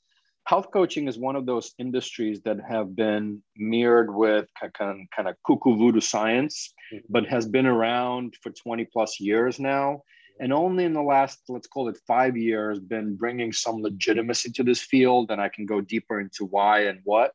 health 0.47 0.71
coaching 0.71 1.09
is 1.09 1.17
one 1.17 1.35
of 1.35 1.45
those 1.45 1.73
industries 1.77 2.41
that 2.41 2.57
have 2.67 2.95
been 2.95 3.43
mirrored 3.57 4.13
with 4.13 4.47
kind 4.77 5.01
of, 5.01 5.07
kind 5.13 5.27
of 5.27 5.35
cuckoo 5.45 5.75
voodoo 5.75 5.99
science, 5.99 6.73
mm-hmm. 6.93 7.05
but 7.09 7.25
has 7.25 7.45
been 7.45 7.65
around 7.65 8.33
for 8.41 8.51
20 8.51 8.85
plus 8.85 9.19
years 9.19 9.59
now. 9.59 10.01
and 10.39 10.53
only 10.53 10.83
in 10.85 10.93
the 10.93 11.01
last 11.01 11.39
let's 11.49 11.69
call 11.73 11.89
it 11.89 11.97
five 12.13 12.37
years 12.37 12.79
been 12.79 13.15
bringing 13.23 13.51
some 13.51 13.77
legitimacy 13.81 14.49
to 14.51 14.63
this 14.69 14.81
field 14.91 15.25
and 15.31 15.39
i 15.45 15.49
can 15.55 15.65
go 15.73 15.77
deeper 15.93 16.15
into 16.25 16.45
why 16.55 16.75
and 16.89 16.99
what 17.11 17.31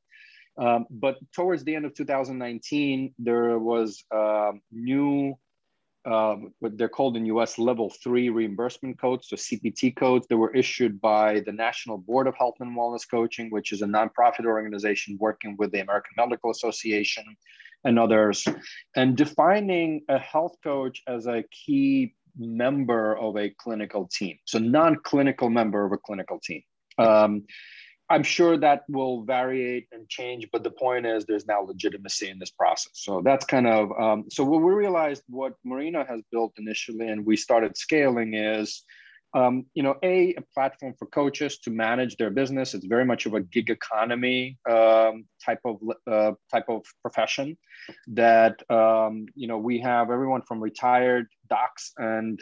um, 0.65 0.81
but 1.05 1.17
towards 1.39 1.65
the 1.65 1.75
end 1.77 1.85
of 1.89 1.93
2019 1.95 3.15
there 3.29 3.59
was 3.59 4.05
uh, 4.21 4.53
new 4.71 5.35
um, 6.05 6.53
what 6.59 6.77
they're 6.77 6.89
called 6.89 7.17
in 7.17 7.27
us 7.27 7.59
level 7.59 7.91
three 8.03 8.29
reimbursement 8.29 9.01
codes 9.01 9.29
so 9.29 9.37
cpt 9.37 9.95
codes 9.95 10.27
that 10.29 10.37
were 10.37 10.55
issued 10.55 11.01
by 11.01 11.41
the 11.41 11.53
national 11.53 11.99
board 11.99 12.27
of 12.27 12.35
health 12.37 12.57
and 12.61 12.77
wellness 12.77 13.09
coaching 13.09 13.51
which 13.51 13.73
is 13.73 13.83
a 13.83 13.87
nonprofit 13.87 14.45
organization 14.45 15.17
working 15.21 15.57
with 15.59 15.71
the 15.73 15.81
american 15.81 16.13
medical 16.17 16.51
association 16.51 17.25
and 17.85 17.99
others 17.99 18.45
and 18.97 19.17
defining 19.17 20.03
a 20.09 20.19
health 20.19 20.57
coach 20.63 21.03
as 21.07 21.27
a 21.27 21.43
key 21.51 22.15
member 22.37 23.17
of 23.19 23.37
a 23.37 23.51
clinical 23.51 24.09
team. 24.09 24.39
So 24.45 24.59
non-clinical 24.59 25.51
member 25.51 25.85
of 25.85 25.93
a 25.93 25.99
clinical 25.99 26.39
team. 26.43 26.63
Um, 26.99 27.45
I'm 28.13 28.23
sure 28.23 28.59
that 28.59 28.85
will 28.89 29.23
vary 29.23 29.89
and 29.91 30.07
change, 30.09 30.47
but 30.53 30.63
the 30.63 30.71
point 30.71 31.07
is 31.07 31.25
there's 31.25 31.47
now 31.47 31.63
legitimacy 31.63 32.29
in 32.29 32.39
this 32.39 32.51
process. 32.51 32.93
So 32.95 33.23
that's 33.25 33.47
kind 33.47 33.67
of 33.67 33.91
um, 33.99 34.25
so 34.31 34.45
what 34.45 34.61
we 34.61 34.73
realized 34.73 35.23
what 35.29 35.55
Marina 35.65 36.05
has 36.07 36.21
built 36.31 36.53
initially 36.59 37.09
and 37.09 37.25
we 37.25 37.37
started 37.37 37.77
scaling 37.77 38.35
is 38.35 38.85
um, 39.35 39.65
you 39.75 39.83
know, 39.83 39.97
a, 40.03 40.35
a 40.35 40.43
platform 40.55 40.95
for 40.99 41.07
coaches 41.07 41.59
to 41.61 41.71
manage 41.71 42.17
their 42.17 42.31
business. 42.31 42.75
It's 42.75 42.85
very 42.85 43.05
much 43.05 43.25
of 43.25 43.33
a 43.35 43.41
gig 43.41 43.71
economy 43.71 44.59
um, 44.69 45.25
type 45.45 45.61
of 45.65 45.77
uh, 46.07 46.33
type 46.51 46.67
of 46.69 46.83
profession. 47.01 47.57
That 48.09 48.63
um, 48.71 49.27
you 49.35 49.49
know, 49.49 49.59
we 49.59 49.81
have 49.81 50.11
everyone 50.11 50.43
from 50.43 50.61
retired 50.61 51.29
docs 51.49 51.93
and 51.97 52.39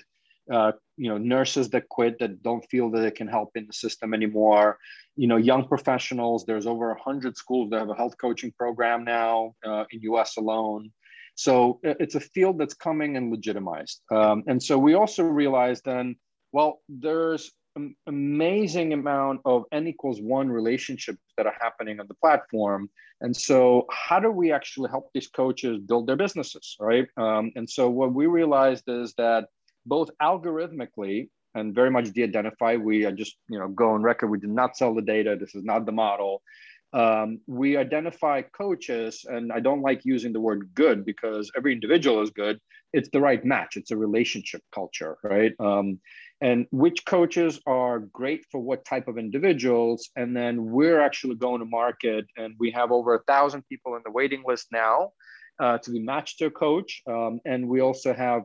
uh, 0.50 0.72
you 0.96 1.08
know 1.08 1.18
nurses 1.18 1.70
that 1.70 1.88
quit 1.88 2.18
that 2.18 2.42
don't 2.42 2.64
feel 2.70 2.90
that 2.90 3.00
they 3.00 3.10
can 3.10 3.28
help 3.28 3.50
in 3.54 3.66
the 3.66 3.72
system 3.72 4.14
anymore. 4.14 4.78
You 5.16 5.28
know, 5.28 5.36
young 5.36 5.66
professionals. 5.66 6.44
There's 6.44 6.66
over 6.66 6.94
hundred 6.94 7.36
schools 7.36 7.70
that 7.70 7.78
have 7.78 7.90
a 7.90 7.94
health 7.94 8.16
coaching 8.20 8.52
program 8.52 9.04
now 9.04 9.54
uh, 9.64 9.84
in 9.90 10.00
U.S. 10.02 10.36
alone. 10.36 10.90
So 11.34 11.80
it's 11.82 12.16
a 12.16 12.20
field 12.20 12.58
that's 12.58 12.74
coming 12.74 13.16
and 13.16 13.30
legitimized. 13.30 14.02
Um, 14.10 14.42
and 14.46 14.62
so 14.62 14.76
we 14.76 14.92
also 14.92 15.22
realized 15.22 15.84
then 15.86 16.16
well, 16.52 16.80
there's 16.88 17.52
an 17.76 17.94
amazing 18.06 18.92
amount 18.92 19.40
of 19.44 19.64
n 19.72 19.86
equals 19.86 20.20
one 20.20 20.50
relationships 20.50 21.20
that 21.36 21.46
are 21.46 21.54
happening 21.60 22.00
on 22.00 22.08
the 22.08 22.14
platform. 22.14 22.90
And 23.20 23.36
so, 23.36 23.86
how 23.90 24.18
do 24.18 24.30
we 24.30 24.50
actually 24.50 24.90
help 24.90 25.10
these 25.14 25.28
coaches 25.28 25.78
build 25.78 26.06
their 26.06 26.16
businesses, 26.16 26.76
right? 26.80 27.06
Um, 27.16 27.52
and 27.54 27.68
so, 27.68 27.88
what 27.88 28.12
we 28.12 28.26
realized 28.26 28.84
is 28.88 29.14
that 29.14 29.46
both 29.86 30.10
algorithmically 30.22 31.28
and 31.54 31.74
very 31.74 31.90
much 31.90 32.12
de-identify, 32.12 32.76
we 32.76 33.04
are 33.04 33.12
just 33.12 33.36
you 33.48 33.58
know 33.58 33.68
go 33.68 33.90
on 33.90 34.02
record. 34.02 34.28
We 34.28 34.38
did 34.38 34.50
not 34.50 34.76
sell 34.76 34.94
the 34.94 35.02
data. 35.02 35.36
This 35.38 35.54
is 35.54 35.64
not 35.64 35.86
the 35.86 35.92
model. 35.92 36.42
Um, 36.92 37.40
we 37.46 37.76
identify 37.76 38.42
coaches, 38.42 39.24
and 39.28 39.52
I 39.52 39.60
don't 39.60 39.82
like 39.82 40.04
using 40.04 40.32
the 40.32 40.40
word 40.40 40.70
good 40.74 41.04
because 41.04 41.50
every 41.56 41.72
individual 41.72 42.22
is 42.22 42.30
good. 42.30 42.58
It's 42.92 43.08
the 43.12 43.20
right 43.20 43.44
match. 43.44 43.76
It's 43.76 43.92
a 43.92 43.96
relationship 43.96 44.62
culture, 44.72 45.16
right? 45.22 45.52
Um, 45.60 46.00
and 46.40 46.66
which 46.70 47.04
coaches 47.04 47.60
are 47.66 48.00
great 48.00 48.44
for 48.50 48.60
what 48.60 48.84
type 48.84 49.08
of 49.08 49.18
individuals 49.18 50.10
and 50.16 50.36
then 50.36 50.70
we're 50.70 51.00
actually 51.00 51.34
going 51.34 51.60
to 51.60 51.66
market 51.66 52.24
and 52.36 52.54
we 52.58 52.70
have 52.70 52.90
over 52.90 53.14
a 53.14 53.22
thousand 53.24 53.62
people 53.68 53.94
in 53.96 54.02
the 54.04 54.10
waiting 54.10 54.42
list 54.46 54.68
now 54.72 55.10
uh, 55.60 55.78
to 55.78 55.90
be 55.90 56.00
matched 56.00 56.38
to 56.38 56.46
a 56.46 56.50
coach. 56.50 57.02
Um, 57.06 57.40
and 57.44 57.68
we 57.68 57.80
also 57.80 58.14
have 58.14 58.42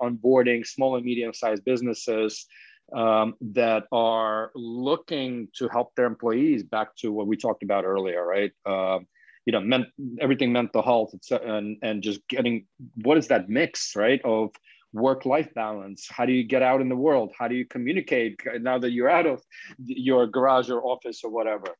onboarding 0.00 0.66
small 0.66 0.96
and 0.96 1.04
medium 1.04 1.32
sized 1.32 1.64
businesses 1.64 2.46
um, 2.94 3.34
that 3.40 3.84
are 3.92 4.50
looking 4.54 5.48
to 5.56 5.68
help 5.68 5.94
their 5.94 6.06
employees 6.06 6.62
back 6.62 6.94
to 6.96 7.12
what 7.12 7.26
we 7.26 7.36
talked 7.36 7.62
about 7.62 7.84
earlier 7.84 8.24
right? 8.24 8.52
Uh, 8.64 8.98
you 9.46 9.52
know 9.52 9.60
meant 9.60 9.86
everything 10.20 10.52
mental 10.52 10.82
health 10.82 11.14
and, 11.30 11.78
and 11.82 12.02
just 12.02 12.20
getting 12.28 12.66
what 13.02 13.16
is 13.16 13.28
that 13.28 13.48
mix 13.48 13.96
right 13.96 14.20
of 14.22 14.50
work 14.92 15.24
life 15.24 15.52
balance? 15.54 16.06
How 16.10 16.26
do 16.26 16.32
you 16.32 16.44
get 16.44 16.62
out 16.62 16.80
in 16.80 16.88
the 16.88 16.96
world? 16.96 17.32
How 17.38 17.48
do 17.48 17.54
you 17.54 17.66
communicate? 17.66 18.40
Now 18.60 18.78
that 18.78 18.90
you're 18.90 19.08
out 19.08 19.26
of 19.26 19.42
your 19.84 20.26
garage 20.26 20.70
or 20.70 20.82
office 20.82 21.22
or 21.24 21.30
whatever 21.30 21.76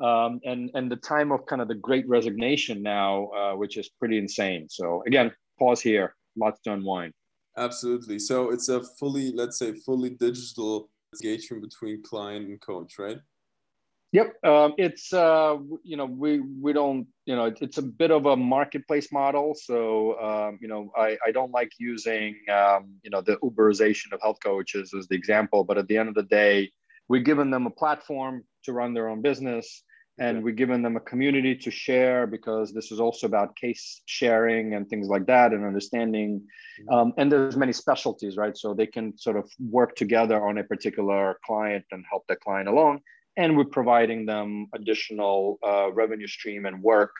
um, 0.00 0.40
and 0.44 0.70
and 0.74 0.90
the 0.90 0.96
time 0.96 1.32
of 1.32 1.46
kind 1.46 1.62
of 1.62 1.68
the 1.68 1.74
great 1.74 2.08
resignation 2.08 2.82
now 2.82 3.26
uh, 3.28 3.52
which 3.54 3.76
is 3.76 3.88
pretty 3.88 4.18
insane. 4.18 4.66
So 4.68 5.02
again 5.06 5.32
pause 5.58 5.80
here. 5.80 6.14
Lots 6.36 6.60
to 6.62 6.72
unwind. 6.72 7.12
Absolutely. 7.56 8.18
So 8.18 8.50
it's 8.50 8.68
a 8.68 8.82
fully 8.98 9.32
let's 9.32 9.58
say 9.58 9.72
fully 9.74 10.10
digital 10.10 10.88
engagement 11.14 11.62
between 11.62 12.02
client 12.02 12.48
and 12.48 12.60
coach 12.60 12.98
right? 12.98 13.18
Yep, 14.12 14.44
um, 14.44 14.74
it's 14.76 15.12
uh, 15.12 15.56
you 15.84 15.96
know 15.96 16.06
we 16.06 16.40
we 16.40 16.72
don't 16.72 17.06
you 17.26 17.36
know 17.36 17.52
it's 17.60 17.78
a 17.78 17.82
bit 17.82 18.10
of 18.10 18.26
a 18.26 18.36
marketplace 18.36 19.12
model. 19.12 19.54
So 19.54 20.20
um, 20.20 20.58
you 20.60 20.66
know 20.66 20.90
I, 20.96 21.16
I 21.24 21.30
don't 21.30 21.52
like 21.52 21.70
using 21.78 22.34
um, 22.52 22.94
you 23.04 23.10
know 23.10 23.20
the 23.20 23.36
Uberization 23.36 24.12
of 24.12 24.20
health 24.20 24.38
coaches 24.42 24.92
as 24.98 25.06
the 25.06 25.14
example, 25.14 25.62
but 25.62 25.78
at 25.78 25.86
the 25.86 25.96
end 25.96 26.08
of 26.08 26.16
the 26.16 26.24
day, 26.24 26.72
we're 27.08 27.22
giving 27.22 27.50
them 27.50 27.66
a 27.66 27.70
platform 27.70 28.42
to 28.64 28.72
run 28.72 28.94
their 28.94 29.08
own 29.08 29.22
business, 29.22 29.84
and 30.20 30.38
yeah. 30.38 30.42
we're 30.44 30.54
giving 30.54 30.82
them 30.82 30.96
a 30.96 31.00
community 31.00 31.56
to 31.56 31.70
share 31.70 32.26
because 32.26 32.72
this 32.72 32.92
is 32.92 33.00
also 33.00 33.26
about 33.26 33.56
case 33.56 34.02
sharing 34.06 34.74
and 34.74 34.88
things 34.88 35.08
like 35.08 35.26
that 35.26 35.52
and 35.52 35.64
understanding. 35.64 36.40
Mm-hmm. 36.40 36.94
Um, 36.94 37.12
and 37.18 37.32
there's 37.32 37.56
many 37.56 37.72
specialties, 37.72 38.36
right? 38.36 38.56
So 38.56 38.74
they 38.74 38.86
can 38.86 39.18
sort 39.18 39.36
of 39.36 39.50
work 39.58 39.96
together 39.96 40.46
on 40.46 40.58
a 40.58 40.64
particular 40.64 41.38
client 41.44 41.84
and 41.90 42.04
help 42.08 42.24
the 42.28 42.36
client 42.36 42.68
along 42.68 43.00
and 43.36 43.56
we're 43.56 43.64
providing 43.64 44.26
them 44.26 44.66
additional 44.74 45.58
uh, 45.66 45.90
revenue 45.92 46.26
stream 46.26 46.66
and 46.66 46.82
work 46.82 47.12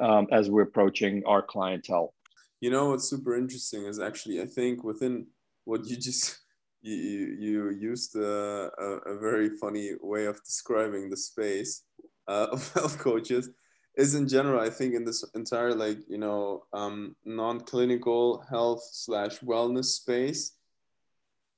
um, 0.00 0.26
as 0.32 0.50
we're 0.50 0.62
approaching 0.62 1.22
our 1.26 1.42
clientele. 1.42 2.14
You 2.60 2.70
know 2.70 2.90
what's 2.90 3.08
super 3.08 3.36
interesting 3.36 3.86
is 3.86 3.98
actually 3.98 4.40
I 4.40 4.46
think 4.46 4.84
within 4.84 5.26
what 5.64 5.86
you 5.86 5.96
just 5.96 6.38
you 6.82 7.36
you, 7.38 7.70
used 7.70 8.16
a, 8.16 8.70
a, 8.86 8.88
a, 9.12 9.18
very 9.18 9.50
funny 9.56 9.92
way 10.00 10.24
of 10.26 10.42
describing 10.44 11.10
the 11.10 11.16
space 11.16 11.84
uh, 12.28 12.48
of 12.52 12.72
health 12.74 12.98
coaches 12.98 13.50
is 13.96 14.14
in 14.14 14.26
general 14.26 14.60
I 14.60 14.70
think 14.70 14.94
in 14.94 15.04
this 15.04 15.24
entire 15.34 15.74
like 15.74 15.98
you 16.08 16.18
know 16.18 16.64
um, 16.72 17.14
non-clinical 17.24 18.44
health 18.48 18.82
slash 18.92 19.40
wellness 19.40 19.86
space 19.86 20.52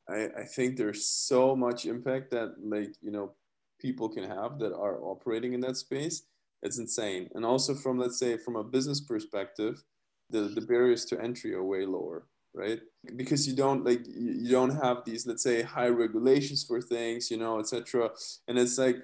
I, 0.09 0.29
I 0.37 0.45
think 0.45 0.77
there's 0.77 1.07
so 1.07 1.57
much 1.57 1.87
impact 1.87 2.31
that 2.33 2.55
like 2.63 2.95
you 3.01 3.11
know 3.11 3.33
people 3.81 4.09
can 4.09 4.25
have 4.25 4.59
that 4.59 4.75
are 4.75 5.03
operating 5.03 5.53
in 5.53 5.61
that 5.61 5.77
space. 5.77 6.23
It's 6.63 6.79
insane. 6.79 7.29
And 7.35 7.45
also 7.45 7.75
from 7.75 7.99
let's 7.99 8.19
say 8.19 8.37
from 8.37 8.57
a 8.57 8.65
business 8.65 9.01
perspective 9.01 9.83
the, 10.31 10.41
the 10.55 10.63
barriers 10.63 11.05
to 11.07 11.21
entry 11.21 11.55
are 11.55 11.65
way 11.65 11.85
lower 11.87 12.27
right? 12.55 12.79
Because 13.17 13.49
you 13.49 13.57
don't 13.57 13.85
like 13.85 14.07
you 14.07 14.51
don't 14.51 14.81
have 14.83 15.05
these 15.05 15.27
let's 15.27 15.43
say 15.43 15.63
high 15.63 15.89
regulations 15.89 16.65
for 16.65 16.81
things 16.81 17.31
you 17.31 17.37
know 17.37 17.59
etc 17.59 18.11
and 18.49 18.59
it's 18.59 18.79
like 18.79 18.97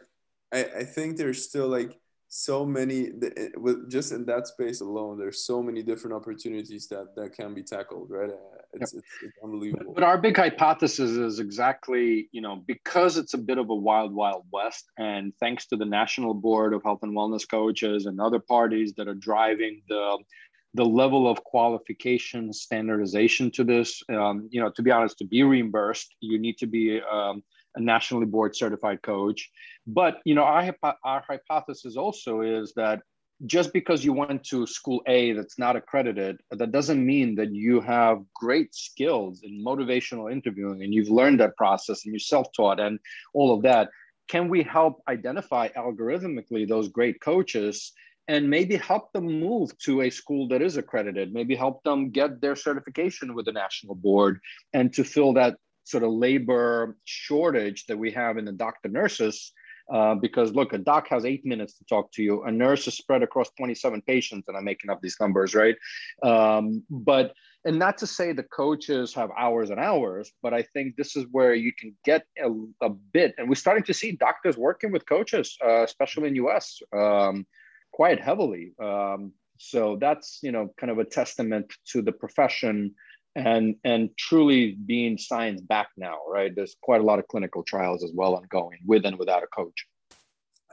I, 0.53 0.65
I 0.79 0.85
think 0.85 1.17
there's 1.17 1.45
still 1.45 1.69
like 1.69 1.99
so 2.29 2.65
many 2.65 3.11
with 3.57 3.91
just 3.91 4.13
in 4.13 4.25
that 4.25 4.47
space 4.47 4.81
alone 4.81 5.19
there's 5.19 5.45
so 5.45 5.61
many 5.61 5.83
different 5.83 6.15
opportunities 6.15 6.87
that 6.87 7.09
that 7.17 7.33
can 7.33 7.55
be 7.55 7.63
tackled 7.63 8.09
right 8.09 8.31
it's, 8.73 8.95
yep. 8.95 9.03
it's, 9.03 9.23
it's, 9.23 9.39
unbelievable. 9.43 9.93
But 9.95 10.05
our 10.05 10.19
big 10.19 10.37
hypothesis 10.37 11.11
is 11.11 11.41
exactly, 11.41 12.29
you 12.33 12.41
know, 12.41 12.63
because 12.67 13.17
it's 13.17 13.35
a 13.35 13.39
bit 13.39 13.59
of 13.59 13.71
a 13.71 13.75
wild, 13.75 14.15
wild 14.15 14.45
west, 14.53 14.91
and 14.99 15.33
thanks 15.41 15.67
to 15.67 15.77
the 15.77 15.85
National 15.85 16.35
Board 16.35 16.73
of 16.73 16.83
Health 16.83 17.01
and 17.03 17.17
Wellness 17.17 17.49
Coaches 17.49 18.07
and 18.07 18.21
other 18.21 18.39
parties 18.39 18.95
that 18.95 19.09
are 19.09 19.15
driving 19.15 19.83
the 19.89 20.19
the 20.75 20.85
level 20.85 21.29
of 21.29 21.43
qualification 21.43 22.53
standardization 22.53 23.51
to 23.51 23.65
this, 23.65 24.05
um, 24.09 24.49
you 24.53 24.61
know, 24.61 24.71
to 24.71 24.83
be 24.83 24.93
honest, 24.93 25.19
to 25.19 25.25
be 25.25 25.43
reimbursed, 25.43 26.15
you 26.21 26.39
need 26.39 26.57
to 26.59 26.67
be 26.69 27.01
um, 27.11 27.43
a 27.77 27.81
nationally 27.81 28.27
board 28.27 28.57
certified 28.57 29.03
coach. 29.03 29.51
But 29.87 30.19
you 30.25 30.35
know, 30.35 30.45
our, 30.45 30.75
our 31.05 31.25
hypothesis 31.27 31.97
also 31.97 32.41
is 32.41 32.73
that 32.75 33.01
just 33.47 33.73
because 33.73 34.05
you 34.05 34.13
went 34.13 34.45
to 34.45 34.67
school 34.67 35.03
A 35.07 35.33
that's 35.33 35.59
not 35.59 35.77
accredited, 35.77 36.41
that 36.51 36.73
doesn't 36.73 37.05
mean 37.05 37.35
that 37.37 37.53
you 37.53 37.81
have 37.81 38.23
great 38.35 38.75
skills 38.75 39.41
in 39.43 39.65
motivational 39.65 40.31
interviewing 40.31 40.83
and 40.83 40.93
you've 40.93 41.09
learned 41.09 41.41
that 41.41 41.57
process 41.57 42.05
and 42.05 42.13
you're 42.13 42.21
self-taught 42.21 42.81
and 42.81 42.99
all 43.33 43.55
of 43.55 43.63
that. 43.63 43.89
Can 44.29 44.49
we 44.49 44.63
help 44.63 45.03
identify 45.09 45.69
algorithmically 45.69 46.69
those 46.69 46.89
great 46.89 47.21
coaches 47.21 47.93
and 48.29 48.49
maybe 48.49 48.77
help 48.77 49.13
them 49.13 49.25
move 49.25 49.77
to 49.79 50.03
a 50.03 50.11
school 50.11 50.47
that 50.49 50.63
is 50.63 50.77
accredited, 50.77 51.33
maybe 51.33 51.57
help 51.57 51.83
them 51.83 52.11
get 52.11 52.41
their 52.41 52.55
certification 52.55 53.35
with 53.35 53.47
the 53.47 53.53
national 53.53 53.95
board 53.95 54.39
and 54.73 54.93
to 54.93 55.03
fill 55.03 55.33
that 55.33 55.57
sort 55.91 56.05
of 56.05 56.13
labor 56.13 56.97
shortage 57.05 57.87
that 57.87 57.99
we 57.99 58.11
have 58.13 58.39
in 58.39 58.45
the 58.45 58.53
doctor 58.53 58.89
nurses 58.89 59.53
Uh, 59.93 60.15
because 60.15 60.55
look, 60.55 60.73
a 60.73 60.79
doc 60.79 61.09
has 61.09 61.25
eight 61.25 61.45
minutes 61.45 61.75
to 61.79 61.85
talk 61.85 62.13
to 62.13 62.23
you. 62.23 62.45
A 62.45 62.53
nurse 62.53 62.87
is 62.87 62.97
spread 62.97 63.23
across 63.25 63.51
27 63.59 64.03
patients, 64.03 64.47
and 64.47 64.57
I'm 64.57 64.65
making 64.65 64.89
up 64.89 65.01
these 65.03 65.19
numbers, 65.19 65.53
right? 65.55 65.77
Um, 66.23 66.85
but 66.89 67.35
and 67.65 67.79
not 67.79 67.99
to 67.99 68.07
say 68.07 68.33
the 68.33 68.45
coaches 68.45 69.13
have 69.15 69.31
hours 69.37 69.71
and 69.71 69.81
hours, 69.81 70.33
but 70.43 70.55
I 70.55 70.63
think 70.63 70.97
this 70.97 71.17
is 71.17 71.27
where 71.31 71.55
you 71.55 71.73
can 71.81 71.95
get 72.05 72.23
a, 72.39 72.51
a 72.81 72.91
bit. 72.91 73.35
And 73.37 73.49
we're 73.49 73.57
starting 73.57 73.85
to 73.85 73.95
see 73.95 74.13
doctors 74.13 74.57
working 74.57 74.93
with 74.93 75.05
coaches, 75.07 75.59
uh, 75.65 75.83
especially 75.83 76.29
in 76.29 76.37
US, 76.37 76.81
um, 76.97 77.45
quite 77.93 78.21
heavily. 78.21 78.73
Um, 78.83 79.33
so 79.59 79.99
that's 80.01 80.39
you 80.43 80.53
know 80.53 80.73
kind 80.81 80.91
of 80.91 80.99
a 80.99 81.05
testament 81.05 81.67
to 81.91 82.01
the 82.01 82.13
profession 82.13 82.95
and 83.37 83.77
and 83.85 84.11
truly 84.19 84.77
being 84.87 85.17
science 85.17 85.61
back 85.61 85.89
now 85.97 86.19
right? 86.29 86.55
There's 86.55 86.77
quite 86.83 87.01
a 87.01 87.05
lot 87.05 87.19
of 87.19 87.29
clinical 87.29 87.63
trials 87.63 88.03
as 88.03 88.13
well 88.15 88.35
ongoing 88.35 88.79
with 88.87 89.05
and 89.05 89.19
without 89.19 89.43
a 89.43 89.47
coach. 89.49 89.87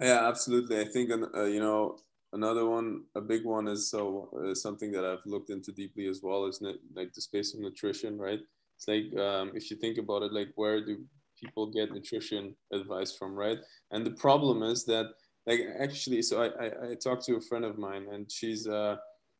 Yeah 0.01 0.27
absolutely. 0.27 0.79
I 0.79 0.85
think 0.85 1.11
uh, 1.11 1.43
you 1.43 1.59
know 1.59 1.97
another 2.33 2.65
one 2.65 3.03
a 3.15 3.21
big 3.21 3.45
one 3.45 3.67
is 3.67 3.89
so 3.89 4.29
uh, 4.43 4.53
something 4.53 4.91
that 4.91 5.05
i've 5.05 5.25
looked 5.25 5.49
into 5.49 5.71
deeply 5.71 6.07
as 6.07 6.19
well 6.21 6.45
is 6.45 6.61
like 6.93 7.13
the 7.13 7.21
space 7.21 7.53
of 7.53 7.59
nutrition 7.61 8.17
right? 8.17 8.39
It's 8.75 8.87
like 8.87 9.17
um, 9.19 9.51
if 9.55 9.71
you 9.71 9.77
think 9.77 9.97
about 9.97 10.23
it 10.23 10.33
like 10.33 10.49
where 10.55 10.83
do 10.85 11.03
people 11.41 11.71
get 11.71 11.91
nutrition 11.91 12.55
advice 12.73 13.15
from 13.15 13.35
right? 13.35 13.59
And 13.91 14.05
the 14.05 14.11
problem 14.11 14.63
is 14.63 14.85
that 14.85 15.05
like 15.47 15.61
actually 15.79 16.21
so 16.21 16.43
i 16.43 16.65
i, 16.65 16.67
I 16.91 16.95
talked 16.95 17.23
to 17.25 17.37
a 17.37 17.41
friend 17.41 17.65
of 17.65 17.77
mine 17.77 18.07
and 18.11 18.29
she's 18.31 18.67
uh 18.67 18.97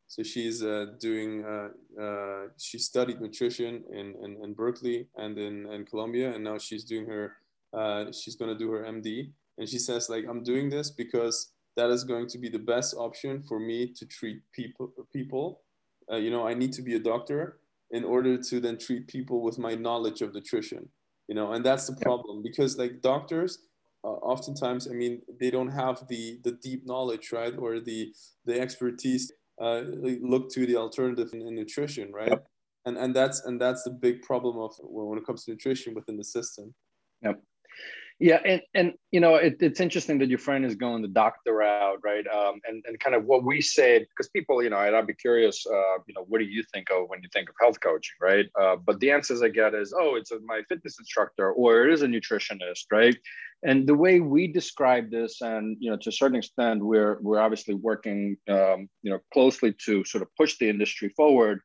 so 0.08 0.22
she's 0.22 0.62
uh, 0.62 0.86
doing, 0.98 1.44
uh, 1.44 1.68
uh, 2.02 2.46
she 2.56 2.78
studied 2.78 3.20
nutrition 3.20 3.84
in, 3.92 4.14
in, 4.24 4.38
in, 4.42 4.54
Berkeley 4.54 5.06
and 5.16 5.36
in, 5.38 5.70
in 5.70 5.84
Columbia, 5.84 6.34
and 6.34 6.42
now 6.42 6.56
she's 6.56 6.84
doing 6.84 7.06
her, 7.06 7.36
uh, 7.74 8.10
she's 8.10 8.34
going 8.34 8.50
to 8.50 8.58
do 8.58 8.70
her 8.70 8.84
MD. 8.84 9.30
And 9.58 9.68
she 9.68 9.78
says, 9.78 10.08
like, 10.08 10.24
I'm 10.26 10.42
doing 10.42 10.70
this 10.70 10.90
because 10.90 11.52
that 11.76 11.90
is 11.90 12.04
going 12.04 12.26
to 12.28 12.38
be 12.38 12.48
the 12.48 12.58
best 12.58 12.94
option 12.96 13.42
for 13.46 13.60
me 13.60 13.92
to 13.98 14.06
treat 14.06 14.40
people. 14.54 14.92
people. 15.12 15.60
Uh, 16.10 16.16
you 16.16 16.30
know, 16.30 16.48
I 16.48 16.54
need 16.54 16.72
to 16.72 16.82
be 16.82 16.96
a 16.96 16.98
doctor 16.98 17.58
in 17.90 18.02
order 18.02 18.38
to 18.38 18.60
then 18.60 18.78
treat 18.78 19.08
people 19.08 19.42
with 19.42 19.58
my 19.58 19.74
knowledge 19.74 20.22
of 20.22 20.32
nutrition. 20.32 20.88
You 21.28 21.34
know, 21.34 21.52
and 21.52 21.62
that's 21.62 21.86
the 21.86 21.96
problem 21.96 22.42
because 22.42 22.78
like 22.78 23.02
doctors, 23.02 23.58
uh, 24.02 24.08
oftentimes, 24.08 24.88
I 24.88 24.92
mean, 24.94 25.20
they 25.38 25.50
don't 25.50 25.68
have 25.68 26.08
the 26.08 26.38
the 26.42 26.52
deep 26.52 26.86
knowledge, 26.86 27.30
right, 27.32 27.54
or 27.58 27.80
the 27.80 28.14
the 28.46 28.58
expertise 28.58 29.30
uh, 29.60 29.82
look 30.20 30.50
to 30.52 30.66
the 30.66 30.76
alternative 30.76 31.30
in, 31.32 31.42
in 31.42 31.54
nutrition, 31.54 32.12
right? 32.12 32.28
Yep. 32.28 32.46
And 32.86 32.96
and 32.96 33.14
that's 33.14 33.44
and 33.44 33.60
that's 33.60 33.82
the 33.82 33.90
big 33.90 34.22
problem 34.22 34.58
of 34.58 34.72
when 34.80 35.18
it 35.18 35.26
comes 35.26 35.44
to 35.44 35.50
nutrition 35.50 35.94
within 35.94 36.16
the 36.16 36.24
system. 36.24 36.74
Yep. 37.22 37.42
Yeah, 38.20 38.40
and 38.44 38.60
and 38.74 38.94
you 39.12 39.20
know 39.20 39.36
it, 39.36 39.58
it's 39.60 39.78
interesting 39.78 40.18
that 40.18 40.28
your 40.28 40.40
friend 40.40 40.64
is 40.64 40.74
going 40.74 41.02
the 41.02 41.08
doctor 41.08 41.54
route, 41.54 42.00
right? 42.02 42.26
Um, 42.26 42.60
and 42.66 42.84
and 42.86 42.98
kind 42.98 43.14
of 43.14 43.26
what 43.26 43.44
we 43.44 43.60
said 43.60 44.06
because 44.10 44.28
people, 44.30 44.60
you 44.60 44.70
know, 44.70 44.76
I'd 44.76 45.06
be 45.06 45.14
curious, 45.14 45.64
uh, 45.64 45.98
you 46.06 46.14
know, 46.14 46.24
what 46.26 46.38
do 46.38 46.44
you 46.44 46.64
think 46.74 46.90
of 46.90 47.08
when 47.08 47.22
you 47.22 47.28
think 47.32 47.48
of 47.48 47.54
health 47.60 47.78
coaching, 47.80 48.16
right? 48.20 48.46
Uh, 48.60 48.74
but 48.74 48.98
the 48.98 49.12
answers 49.12 49.40
I 49.40 49.50
get 49.50 49.72
is, 49.72 49.94
oh, 49.96 50.16
it's 50.16 50.32
a, 50.32 50.40
my 50.40 50.62
fitness 50.68 50.98
instructor, 50.98 51.52
or 51.52 51.86
it 51.86 51.92
is 51.92 52.02
a 52.02 52.08
nutritionist, 52.08 52.86
right? 52.90 53.16
And 53.62 53.86
the 53.86 53.94
way 53.94 54.18
we 54.18 54.48
describe 54.48 55.12
this, 55.12 55.40
and 55.40 55.76
you 55.78 55.88
know, 55.88 55.96
to 55.98 56.08
a 56.08 56.12
certain 56.12 56.38
extent, 56.38 56.84
we're 56.84 57.18
we're 57.20 57.40
obviously 57.40 57.74
working, 57.74 58.36
um, 58.48 58.88
you 59.02 59.12
know, 59.12 59.20
closely 59.32 59.72
to 59.84 60.04
sort 60.04 60.22
of 60.22 60.28
push 60.36 60.58
the 60.58 60.68
industry 60.68 61.08
forward 61.10 61.60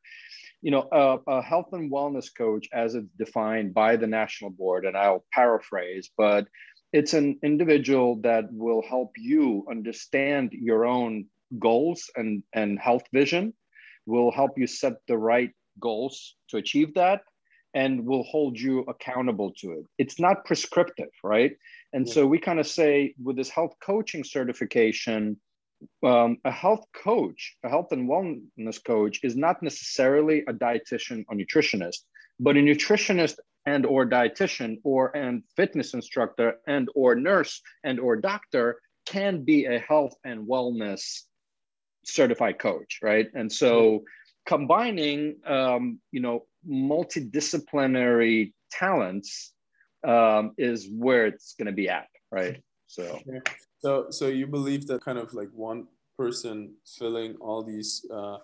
you 0.64 0.70
know, 0.70 0.88
a, 0.90 1.18
a, 1.30 1.42
health 1.42 1.68
and 1.72 1.92
wellness 1.92 2.34
coach, 2.34 2.66
as 2.72 2.94
it's 2.94 3.12
defined 3.18 3.74
by 3.74 3.96
the 3.96 4.06
national 4.06 4.48
board, 4.48 4.86
and 4.86 4.96
I'll 4.96 5.26
paraphrase, 5.30 6.08
but 6.16 6.46
it's 6.90 7.12
an 7.12 7.38
individual 7.42 8.18
that 8.22 8.44
will 8.50 8.80
help 8.80 9.10
you 9.18 9.66
understand 9.70 10.52
your 10.52 10.86
own 10.86 11.26
goals 11.58 12.08
and, 12.16 12.42
and 12.54 12.78
health 12.78 13.04
vision, 13.12 13.52
will 14.06 14.32
help 14.32 14.52
you 14.56 14.66
set 14.66 14.94
the 15.06 15.18
right 15.18 15.50
goals 15.80 16.34
to 16.48 16.56
achieve 16.56 16.94
that, 16.94 17.20
and 17.74 18.06
will 18.06 18.22
hold 18.22 18.58
you 18.58 18.86
accountable 18.88 19.52
to 19.58 19.72
it. 19.72 19.84
It's 19.98 20.18
not 20.18 20.46
prescriptive, 20.46 21.12
right? 21.22 21.52
And 21.92 22.06
yeah. 22.06 22.14
so 22.14 22.26
we 22.26 22.38
kind 22.38 22.58
of 22.58 22.66
say 22.66 23.14
with 23.22 23.36
this 23.36 23.50
health 23.50 23.74
coaching 23.84 24.24
certification, 24.24 25.36
um, 26.02 26.38
a 26.44 26.50
health 26.50 26.84
coach, 26.94 27.56
a 27.64 27.68
health 27.68 27.92
and 27.92 28.08
wellness 28.08 28.82
coach, 28.84 29.20
is 29.22 29.36
not 29.36 29.62
necessarily 29.62 30.44
a 30.48 30.52
dietitian 30.52 31.24
or 31.28 31.36
nutritionist, 31.36 31.98
but 32.40 32.56
a 32.56 32.60
nutritionist 32.60 33.36
and 33.66 33.86
or 33.86 34.06
dietitian 34.06 34.78
or 34.84 35.16
and 35.16 35.42
fitness 35.56 35.94
instructor 35.94 36.56
and 36.66 36.88
or 36.94 37.14
nurse 37.14 37.62
and 37.82 37.98
or 37.98 38.16
doctor 38.16 38.78
can 39.06 39.42
be 39.42 39.66
a 39.66 39.78
health 39.78 40.14
and 40.24 40.46
wellness 40.46 41.22
certified 42.04 42.58
coach, 42.58 42.98
right? 43.02 43.28
And 43.34 43.50
so 43.50 44.04
combining, 44.46 45.36
um, 45.46 46.00
you 46.12 46.20
know, 46.20 46.46
multidisciplinary 46.68 48.52
talents 48.70 49.52
um, 50.06 50.52
is 50.58 50.88
where 50.90 51.26
it's 51.26 51.54
going 51.58 51.66
to 51.66 51.72
be 51.72 51.88
at, 51.88 52.08
right? 52.30 52.62
So. 52.86 53.18
So, 53.84 54.06
so 54.08 54.28
you 54.28 54.46
believe 54.46 54.86
that 54.86 55.04
kind 55.04 55.18
of 55.18 55.34
like 55.34 55.50
one 55.52 55.88
person 56.16 56.74
filling 56.98 57.36
all 57.36 57.62
these 57.62 58.06
uh, 58.10 58.38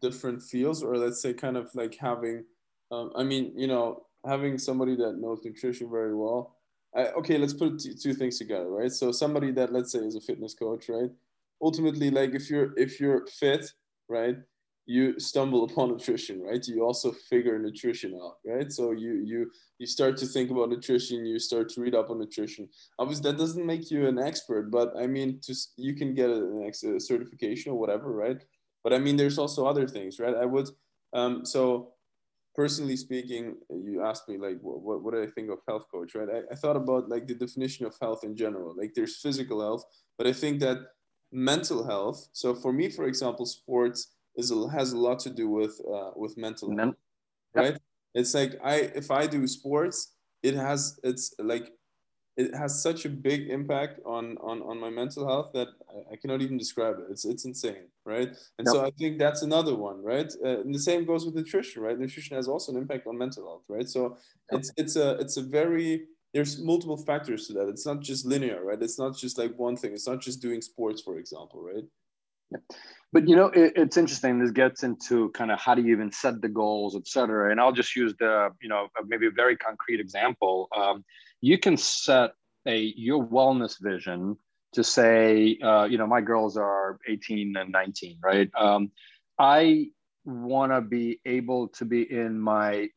different 0.00 0.42
fields, 0.42 0.82
or 0.82 0.96
let's 0.96 1.20
say 1.20 1.34
kind 1.34 1.58
of 1.58 1.68
like 1.74 1.94
having, 1.96 2.44
um, 2.90 3.12
I 3.14 3.22
mean, 3.22 3.52
you 3.54 3.66
know, 3.66 4.06
having 4.24 4.56
somebody 4.56 4.96
that 4.96 5.18
knows 5.18 5.40
nutrition 5.44 5.90
very 5.90 6.14
well. 6.14 6.56
I, 6.96 7.08
okay, 7.08 7.36
let's 7.36 7.52
put 7.52 7.78
two, 7.78 7.92
two 7.92 8.14
things 8.14 8.38
together, 8.38 8.70
right? 8.70 8.90
So 8.90 9.12
somebody 9.12 9.50
that 9.52 9.70
let's 9.70 9.92
say 9.92 9.98
is 9.98 10.16
a 10.16 10.20
fitness 10.22 10.54
coach, 10.54 10.88
right? 10.88 11.10
Ultimately, 11.60 12.10
like 12.10 12.34
if 12.34 12.48
you're 12.48 12.72
if 12.78 12.98
you're 12.98 13.26
fit, 13.26 13.70
right, 14.08 14.36
you 14.86 15.18
stumble 15.18 15.64
upon 15.64 15.90
nutrition 15.90 16.40
right? 16.40 16.66
You 16.66 16.84
also 16.84 17.10
figure 17.12 17.58
nutrition 17.58 18.18
out 18.22 18.36
right? 18.46 18.70
So 18.70 18.92
you 18.92 19.14
you 19.24 19.50
you 19.78 19.86
start 19.86 20.16
to 20.18 20.26
think 20.26 20.50
about 20.50 20.70
nutrition 20.70 21.26
you 21.26 21.38
start 21.38 21.68
to 21.70 21.80
read 21.80 21.94
up 21.94 22.08
on 22.08 22.20
nutrition. 22.20 22.68
Obviously 22.98 23.30
that 23.30 23.38
doesn't 23.38 23.66
make 23.66 23.90
you 23.90 24.06
an 24.06 24.18
expert 24.18 24.70
but 24.70 24.92
i 24.96 25.06
mean 25.06 25.40
just 25.44 25.72
you 25.76 25.94
can 25.94 26.14
get 26.14 26.30
an 26.30 26.62
a 26.62 27.00
certification 27.00 27.72
or 27.72 27.78
whatever 27.78 28.12
right? 28.12 28.42
But 28.84 28.92
i 28.92 28.98
mean 28.98 29.16
there's 29.16 29.38
also 29.38 29.66
other 29.66 29.88
things 29.88 30.20
right? 30.20 30.36
I 30.36 30.44
would 30.44 30.68
um 31.12 31.44
so 31.44 31.92
personally 32.54 32.96
speaking 32.96 33.56
you 33.70 34.02
asked 34.02 34.28
me 34.28 34.38
like 34.38 34.58
what, 34.62 34.80
what, 34.80 35.02
what 35.02 35.12
do 35.14 35.22
i 35.22 35.26
think 35.26 35.50
of 35.50 35.58
health 35.68 35.86
coach 35.90 36.14
right? 36.14 36.28
I, 36.36 36.52
I 36.52 36.54
thought 36.54 36.76
about 36.76 37.08
like 37.08 37.26
the 37.26 37.34
definition 37.34 37.86
of 37.86 37.94
health 38.00 38.24
in 38.24 38.34
general. 38.36 38.74
Like 38.76 38.94
there's 38.94 39.16
physical 39.16 39.60
health 39.60 39.84
but 40.16 40.28
i 40.28 40.32
think 40.32 40.60
that 40.60 40.78
mental 41.32 41.84
health 41.84 42.28
so 42.32 42.54
for 42.54 42.72
me 42.72 42.88
for 42.88 43.06
example 43.06 43.46
sports 43.46 44.15
is 44.36 44.52
has 44.72 44.92
a 44.92 44.98
lot 44.98 45.18
to 45.20 45.30
do 45.30 45.48
with 45.48 45.80
uh, 45.92 46.10
with 46.16 46.36
mental 46.36 46.76
health, 46.76 46.94
right? 47.54 47.72
Yep. 47.72 47.82
It's 48.14 48.34
like 48.34 48.58
I 48.62 48.76
if 48.94 49.10
I 49.10 49.26
do 49.26 49.46
sports, 49.46 50.14
it 50.42 50.54
has 50.54 50.98
it's 51.02 51.34
like 51.38 51.72
it 52.36 52.54
has 52.54 52.82
such 52.82 53.06
a 53.06 53.08
big 53.08 53.48
impact 53.48 54.00
on 54.04 54.36
on 54.38 54.62
on 54.62 54.78
my 54.78 54.90
mental 54.90 55.26
health 55.26 55.52
that 55.54 55.68
I, 55.88 56.14
I 56.14 56.16
cannot 56.16 56.42
even 56.42 56.58
describe 56.58 56.96
it. 56.98 57.06
It's 57.10 57.24
it's 57.24 57.44
insane, 57.44 57.88
right? 58.04 58.28
And 58.58 58.66
yep. 58.66 58.74
so 58.74 58.84
I 58.84 58.90
think 58.98 59.18
that's 59.18 59.42
another 59.42 59.74
one, 59.74 60.02
right? 60.02 60.30
Uh, 60.44 60.60
and 60.60 60.74
the 60.74 60.78
same 60.78 61.06
goes 61.06 61.24
with 61.24 61.34
nutrition, 61.34 61.82
right? 61.82 61.98
Nutrition 61.98 62.36
has 62.36 62.48
also 62.48 62.72
an 62.72 62.78
impact 62.78 63.06
on 63.06 63.16
mental 63.16 63.44
health, 63.44 63.64
right? 63.68 63.88
So 63.88 64.16
yep. 64.52 64.60
it's 64.60 64.72
it's 64.76 64.96
a 64.96 65.12
it's 65.18 65.36
a 65.38 65.42
very 65.42 66.06
there's 66.34 66.60
multiple 66.60 66.98
factors 66.98 67.46
to 67.46 67.54
that. 67.54 67.68
It's 67.68 67.86
not 67.86 68.00
just 68.02 68.26
linear, 68.26 68.62
right? 68.62 68.82
It's 68.82 68.98
not 68.98 69.16
just 69.16 69.38
like 69.38 69.54
one 69.56 69.76
thing. 69.76 69.92
It's 69.92 70.06
not 70.06 70.20
just 70.20 70.42
doing 70.42 70.60
sports, 70.60 71.00
for 71.00 71.18
example, 71.18 71.62
right? 71.62 71.84
But 73.12 73.28
you 73.28 73.36
know, 73.36 73.46
it, 73.46 73.72
it's 73.76 73.96
interesting. 73.96 74.38
This 74.38 74.50
gets 74.50 74.82
into 74.82 75.30
kind 75.30 75.50
of 75.50 75.58
how 75.58 75.74
do 75.74 75.82
you 75.82 75.92
even 75.92 76.12
set 76.12 76.40
the 76.42 76.48
goals, 76.48 76.96
et 76.96 77.06
cetera. 77.06 77.50
And 77.50 77.60
I'll 77.60 77.72
just 77.72 77.96
use 77.96 78.14
the, 78.18 78.50
you 78.60 78.68
know, 78.68 78.88
maybe 79.06 79.26
a 79.26 79.30
very 79.30 79.56
concrete 79.56 80.00
example. 80.00 80.68
Um, 80.76 81.04
you 81.40 81.58
can 81.58 81.76
set 81.76 82.32
a 82.66 82.78
your 82.96 83.24
wellness 83.24 83.76
vision 83.80 84.36
to 84.72 84.84
say, 84.84 85.58
uh, 85.62 85.84
you 85.84 85.98
know, 85.98 86.06
my 86.06 86.20
girls 86.20 86.56
are 86.56 86.98
18 87.08 87.56
and 87.56 87.72
19, 87.72 88.18
right? 88.22 88.50
Um, 88.58 88.90
I 89.38 89.88
want 90.24 90.72
to 90.72 90.80
be 90.80 91.20
able 91.24 91.68
to 91.68 91.84
be 91.84 92.02
in 92.02 92.38
my 92.38 92.88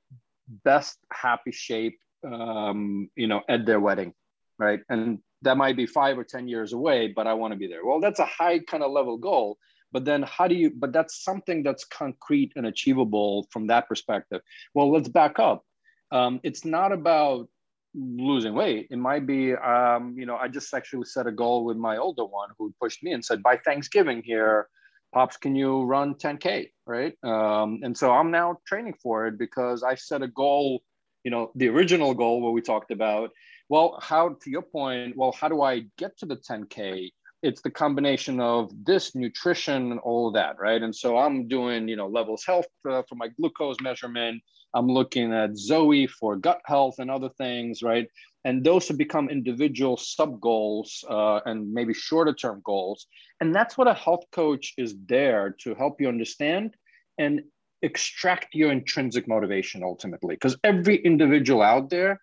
best 0.65 0.97
happy 1.13 1.51
shape, 1.51 1.99
um, 2.25 3.09
you 3.15 3.27
know, 3.27 3.41
at 3.47 3.65
their 3.65 3.79
wedding, 3.79 4.13
right? 4.57 4.81
And 4.89 5.19
that 5.41 5.57
might 5.57 5.77
be 5.77 5.85
five 5.85 6.17
or 6.17 6.23
10 6.23 6.47
years 6.47 6.73
away, 6.73 7.07
but 7.15 7.27
I 7.27 7.33
want 7.33 7.53
to 7.53 7.57
be 7.57 7.67
there. 7.67 7.85
Well, 7.85 7.99
that's 7.99 8.19
a 8.19 8.25
high 8.25 8.59
kind 8.59 8.83
of 8.83 8.91
level 8.91 9.17
goal. 9.17 9.57
But 9.91 10.05
then 10.05 10.23
how 10.23 10.47
do 10.47 10.55
you, 10.55 10.71
but 10.75 10.93
that's 10.93 11.23
something 11.23 11.63
that's 11.63 11.83
concrete 11.85 12.51
and 12.55 12.67
achievable 12.67 13.47
from 13.51 13.67
that 13.67 13.87
perspective. 13.87 14.41
Well, 14.73 14.91
let's 14.91 15.09
back 15.09 15.39
up. 15.39 15.65
Um, 16.11 16.39
it's 16.43 16.63
not 16.65 16.91
about 16.91 17.47
losing 17.95 18.53
weight. 18.53 18.87
It 18.91 18.97
might 18.97 19.25
be, 19.25 19.53
um, 19.55 20.15
you 20.17 20.25
know, 20.25 20.35
I 20.35 20.47
just 20.47 20.73
actually 20.73 21.05
set 21.05 21.25
a 21.25 21.31
goal 21.31 21.65
with 21.65 21.77
my 21.77 21.97
older 21.97 22.25
one 22.25 22.49
who 22.57 22.73
pushed 22.79 23.01
me 23.03 23.13
and 23.13 23.25
said, 23.25 23.41
by 23.41 23.57
Thanksgiving 23.57 24.21
here, 24.23 24.67
Pops, 25.11 25.37
can 25.37 25.55
you 25.55 25.83
run 25.83 26.13
10K? 26.13 26.69
Right. 26.85 27.15
Um, 27.23 27.79
and 27.81 27.97
so 27.97 28.11
I'm 28.11 28.29
now 28.29 28.57
training 28.67 28.93
for 29.01 29.25
it 29.25 29.39
because 29.39 29.81
I 29.81 29.95
set 29.95 30.21
a 30.21 30.27
goal, 30.27 30.83
you 31.23 31.31
know, 31.31 31.51
the 31.55 31.69
original 31.69 32.13
goal, 32.13 32.41
what 32.41 32.53
we 32.53 32.61
talked 32.61 32.91
about 32.91 33.31
well, 33.69 33.99
how 34.01 34.29
to 34.29 34.49
your 34.49 34.63
point, 34.63 35.15
well, 35.15 35.31
how 35.31 35.47
do 35.47 35.61
I 35.61 35.85
get 35.97 36.17
to 36.17 36.25
the 36.25 36.35
10K? 36.35 37.11
It's 37.41 37.61
the 37.61 37.69
combination 37.69 38.41
of 38.41 38.71
this 38.83 39.15
nutrition 39.15 39.91
and 39.91 39.99
all 40.01 40.27
of 40.27 40.33
that, 40.33 40.59
right? 40.59 40.81
And 40.81 40.93
so 40.93 41.17
I'm 41.17 41.47
doing, 41.47 41.87
you 41.87 41.95
know, 41.95 42.07
levels 42.07 42.43
health 42.43 42.65
uh, 42.89 43.03
for 43.07 43.15
my 43.15 43.27
glucose 43.29 43.77
measurement. 43.81 44.41
I'm 44.73 44.87
looking 44.87 45.33
at 45.33 45.55
Zoe 45.55 46.07
for 46.07 46.35
gut 46.35 46.61
health 46.65 46.95
and 46.99 47.09
other 47.09 47.29
things, 47.37 47.81
right? 47.81 48.07
And 48.43 48.63
those 48.63 48.87
have 48.87 48.97
become 48.97 49.29
individual 49.29 49.97
sub 49.97 50.41
goals 50.41 51.03
uh, 51.09 51.39
and 51.45 51.71
maybe 51.71 51.93
shorter 51.93 52.33
term 52.33 52.61
goals. 52.65 53.07
And 53.39 53.53
that's 53.55 53.77
what 53.77 53.87
a 53.87 53.93
health 53.93 54.25
coach 54.31 54.73
is 54.77 54.95
there 55.07 55.55
to 55.61 55.75
help 55.75 56.01
you 56.01 56.07
understand 56.07 56.75
and 57.17 57.41
extract 57.81 58.53
your 58.53 58.71
intrinsic 58.71 59.27
motivation 59.27 59.83
ultimately. 59.83 60.35
Because 60.35 60.57
every 60.63 60.97
individual 60.97 61.61
out 61.61 61.89
there 61.89 62.19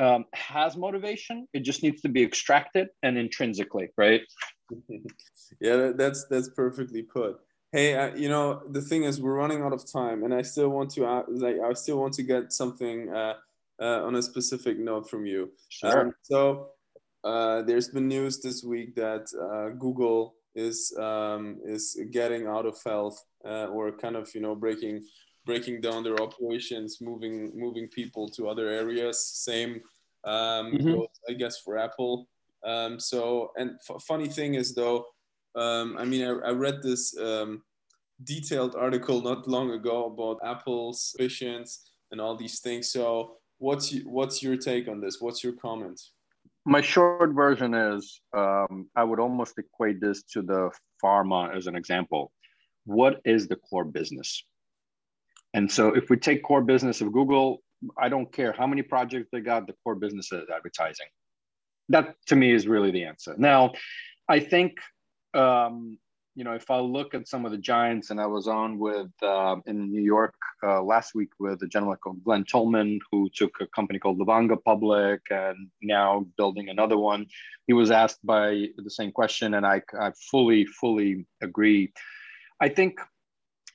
um, 0.00 0.24
has 0.32 0.76
motivation, 0.76 1.46
it 1.52 1.60
just 1.60 1.82
needs 1.82 2.00
to 2.02 2.08
be 2.08 2.22
extracted 2.22 2.88
and 3.02 3.18
intrinsically, 3.18 3.88
right? 3.96 4.22
yeah, 5.60 5.92
that's 5.94 6.26
that's 6.28 6.48
perfectly 6.50 7.02
put 7.02 7.38
hey 7.72 7.94
uh, 7.94 8.14
you 8.14 8.28
know 8.28 8.62
the 8.70 8.80
thing 8.80 9.04
is 9.04 9.20
we're 9.20 9.34
running 9.34 9.62
out 9.62 9.72
of 9.72 9.90
time 9.90 10.22
and 10.22 10.32
i 10.32 10.42
still 10.42 10.68
want 10.68 10.90
to 10.90 11.04
uh, 11.04 11.22
like 11.28 11.56
i 11.64 11.72
still 11.72 11.98
want 11.98 12.12
to 12.12 12.22
get 12.22 12.52
something 12.52 13.12
uh, 13.12 13.34
uh, 13.80 14.04
on 14.04 14.14
a 14.14 14.22
specific 14.22 14.78
note 14.78 15.08
from 15.08 15.26
you 15.26 15.50
sure. 15.70 16.00
Um, 16.00 16.12
so 16.22 16.68
uh, 17.24 17.62
there's 17.62 17.88
been 17.88 18.08
news 18.08 18.40
this 18.40 18.62
week 18.62 18.94
that 18.96 19.26
uh, 19.40 19.74
google 19.78 20.34
is 20.54 20.94
um, 20.98 21.58
is 21.64 21.98
getting 22.10 22.46
out 22.46 22.66
of 22.66 22.76
health 22.84 23.24
or 23.42 23.90
kind 23.96 24.16
of 24.16 24.28
you 24.34 24.42
know 24.42 24.54
breaking 24.54 25.00
breaking 25.44 25.80
down 25.80 26.02
their 26.02 26.20
operations 26.20 26.98
moving 27.00 27.52
moving 27.54 27.88
people 27.88 28.28
to 28.28 28.48
other 28.48 28.68
areas 28.68 29.24
same 29.24 29.80
um, 30.24 30.72
mm-hmm. 30.72 30.92
goes, 30.92 31.08
i 31.28 31.32
guess 31.32 31.58
for 31.58 31.76
apple 31.78 32.28
um, 32.64 33.00
so 33.00 33.50
and 33.56 33.72
f- 33.88 34.02
funny 34.02 34.28
thing 34.28 34.54
is 34.54 34.74
though 34.74 35.06
um, 35.54 35.96
I 35.98 36.04
mean, 36.04 36.22
I, 36.22 36.48
I 36.48 36.50
read 36.52 36.82
this 36.82 37.16
um, 37.18 37.62
detailed 38.24 38.74
article 38.74 39.20
not 39.20 39.46
long 39.48 39.70
ago 39.72 40.06
about 40.06 40.38
Apple's 40.44 41.14
visions 41.18 41.90
and 42.10 42.20
all 42.20 42.36
these 42.36 42.60
things. 42.60 42.90
So, 42.90 43.36
what's 43.58 43.92
you, 43.92 44.08
what's 44.08 44.42
your 44.42 44.56
take 44.56 44.88
on 44.88 45.00
this? 45.00 45.20
What's 45.20 45.44
your 45.44 45.54
comment? 45.54 46.00
My 46.64 46.80
short 46.80 47.32
version 47.34 47.74
is 47.74 48.20
um, 48.36 48.88
I 48.96 49.04
would 49.04 49.18
almost 49.18 49.58
equate 49.58 50.00
this 50.00 50.22
to 50.32 50.42
the 50.42 50.70
pharma 51.02 51.54
as 51.54 51.66
an 51.66 51.76
example. 51.76 52.32
What 52.84 53.20
is 53.24 53.48
the 53.48 53.56
core 53.56 53.84
business? 53.84 54.44
And 55.54 55.70
so, 55.70 55.88
if 55.88 56.10
we 56.10 56.16
take 56.16 56.42
core 56.42 56.62
business 56.62 57.00
of 57.00 57.12
Google, 57.12 57.62
I 57.98 58.08
don't 58.08 58.32
care 58.32 58.52
how 58.52 58.66
many 58.66 58.82
projects 58.82 59.28
they 59.32 59.40
got, 59.40 59.66
the 59.66 59.74
core 59.84 59.96
business 59.96 60.32
is 60.32 60.48
advertising. 60.54 61.06
That 61.88 62.14
to 62.26 62.36
me 62.36 62.52
is 62.52 62.66
really 62.66 62.90
the 62.90 63.04
answer. 63.04 63.34
Now, 63.36 63.72
I 64.28 64.40
think 64.40 64.78
um, 65.34 65.98
you 66.34 66.44
know, 66.44 66.52
if 66.52 66.70
I 66.70 66.78
look 66.78 67.14
at 67.14 67.28
some 67.28 67.44
of 67.44 67.52
the 67.52 67.58
giants, 67.58 68.10
and 68.10 68.20
I 68.20 68.26
was 68.26 68.48
on 68.48 68.78
with 68.78 69.10
uh, 69.22 69.56
in 69.66 69.90
New 69.90 70.00
York 70.00 70.34
uh, 70.62 70.82
last 70.82 71.14
week 71.14 71.28
with 71.38 71.62
a 71.62 71.66
gentleman 71.66 71.98
called 72.02 72.24
Glenn 72.24 72.44
Tullman, 72.44 72.98
who 73.10 73.28
took 73.34 73.52
a 73.60 73.66
company 73.66 73.98
called 73.98 74.18
Livongo 74.18 74.56
public 74.64 75.20
and 75.30 75.68
now 75.82 76.26
building 76.38 76.70
another 76.70 76.96
one. 76.96 77.26
He 77.66 77.74
was 77.74 77.90
asked 77.90 78.24
by 78.24 78.68
the 78.76 78.90
same 78.90 79.12
question, 79.12 79.54
and 79.54 79.66
I, 79.66 79.82
I 80.00 80.12
fully, 80.30 80.64
fully 80.64 81.26
agree. 81.42 81.92
I 82.60 82.70
think 82.70 82.98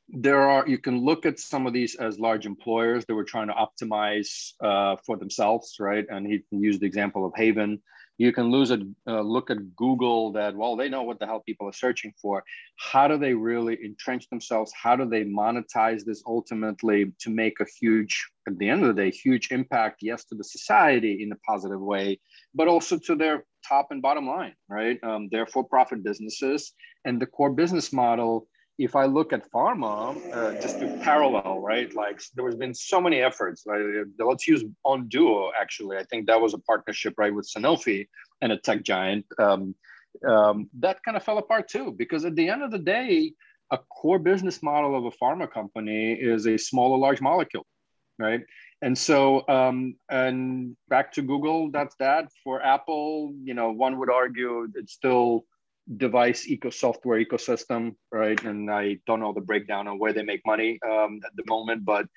there 0.10 0.41
are 0.41 0.68
you 0.68 0.78
can 0.78 1.03
look 1.03 1.26
at 1.26 1.39
some 1.39 1.68
of 1.68 1.74
these 1.74 1.95
as 1.95 2.20
large 2.20 2.45
employers 2.45 3.05
that 3.05 3.16
were 3.16 3.26
trying 3.26 3.47
to 3.47 3.53
optimize 3.53 4.53
uh, 4.62 4.95
for 5.05 5.18
themselves, 5.18 5.76
right? 5.80 6.05
And 6.10 6.26
he 6.26 6.43
used 6.51 6.82
the 6.82 6.86
example 6.86 7.26
of 7.26 7.34
Haven. 7.36 7.82
You 8.18 8.32
can 8.32 8.49
lose 8.49 8.72
a 8.72 8.80
uh, 9.05 9.22
look 9.22 9.51
at 9.51 9.76
google 9.76 10.32
that 10.32 10.55
well 10.55 10.76
they 10.76 10.89
know 10.89 11.03
what 11.03 11.20
the 11.20 11.26
hell 11.26 11.43
people 11.45 11.68
are 11.68 11.74
searching 11.74 12.14
for. 12.22 12.43
How 12.78 13.08
do 13.08 13.18
they 13.18 13.34
really 13.34 13.78
entrench 13.84 14.30
themselves? 14.30 14.72
How 14.82 14.95
do 14.95 15.05
they 15.05 15.26
monetize 15.26 16.05
this 16.05 16.24
ultimately 16.26 17.12
to 17.20 17.30
make 17.30 17.60
a 17.60 17.66
huge 17.80 18.28
at 18.47 18.58
the 18.58 18.70
end 18.70 18.84
of 18.84 18.95
the 18.95 19.01
day 19.03 19.12
huge 19.12 19.51
impact 19.51 19.97
yes 20.01 20.24
to 20.26 20.36
the 20.36 20.43
society 20.43 21.22
in 21.22 21.34
a 21.34 21.36
positive 21.45 21.82
way 21.82 22.18
but 22.55 22.70
also 22.70 22.97
to 22.97 23.14
their 23.14 23.43
top 23.68 23.88
and 23.91 24.01
bottom 24.01 24.26
line 24.26 24.55
right? 24.70 25.03
Um, 25.03 25.28
they're 25.32 25.45
for-profit 25.45 26.01
businesses 26.01 26.72
and 27.03 27.22
the 27.22 27.26
core 27.26 27.51
business 27.51 27.91
model 27.91 28.47
if 28.78 28.95
I 28.95 29.05
look 29.05 29.34
at 29.34 29.49
pharma, 29.51 30.15
uh, 30.34 30.53
just 30.61 30.80
to 30.80 30.97
parallel, 31.01 31.59
right? 31.59 31.93
Like 31.95 32.21
there 32.36 32.45
has 32.45 32.55
been 32.55 32.73
so 32.73 33.01
many 33.01 33.21
efforts. 33.21 33.63
Right? 33.65 34.05
Let's 34.19 34.47
use 34.47 34.63
Onduo. 34.86 35.51
Actually, 35.59 35.97
I 35.97 36.03
think 36.03 36.28
that 36.28 36.39
was 36.39 36.53
a 36.53 36.59
partnership, 36.59 37.15
right, 37.17 37.34
with 37.34 37.49
Sanofi 37.49 38.07
and 38.41 38.51
a 38.51 38.57
tech 38.57 38.84
giant. 38.84 39.25
Um, 39.39 39.75
um, 40.28 40.69
that 40.80 41.03
kind 41.03 41.17
of 41.17 41.23
fell 41.23 41.38
apart 41.38 41.67
too, 41.67 41.91
because 41.97 42.25
at 42.25 42.36
the 42.36 42.49
end 42.49 42.63
of 42.63 42.71
the 42.71 42.80
day, 42.80 43.34
a 43.71 43.78
core 43.78 44.19
business 44.19 44.63
model 44.63 44.95
of 44.95 45.05
a 45.05 45.11
pharma 45.11 45.51
company 45.51 46.13
is 46.13 46.47
a 46.47 46.57
small 46.57 46.91
or 46.91 46.97
large 46.97 47.21
molecule, 47.21 47.65
right? 48.17 48.41
And 48.82 48.97
so, 48.97 49.47
um, 49.47 49.95
and 50.09 50.78
back 50.88 51.11
to 51.13 51.21
Google, 51.21 51.71
that's 51.71 51.95
that. 51.99 52.30
For 52.43 52.61
Apple, 52.61 53.34
you 53.43 53.53
know, 53.53 53.71
one 53.71 53.97
would 53.99 54.09
argue 54.09 54.67
it's 54.75 54.93
still 54.93 55.45
device 55.96 56.48
eco 56.48 56.70
software 56.70 57.24
ecosystem, 57.24 57.96
right? 58.12 58.42
And 58.44 58.70
I 58.70 58.98
don't 59.08 59.20
know 59.20 59.34
the 59.34 59.42
breakdown 59.42 59.88
on 59.88 60.00
where 60.00 60.14
they 60.14 60.24
make 60.24 60.46
money 60.46 60.80
um, 60.86 61.20
at 61.26 61.36
the 61.36 61.44
moment, 61.48 61.86
but 61.86 62.08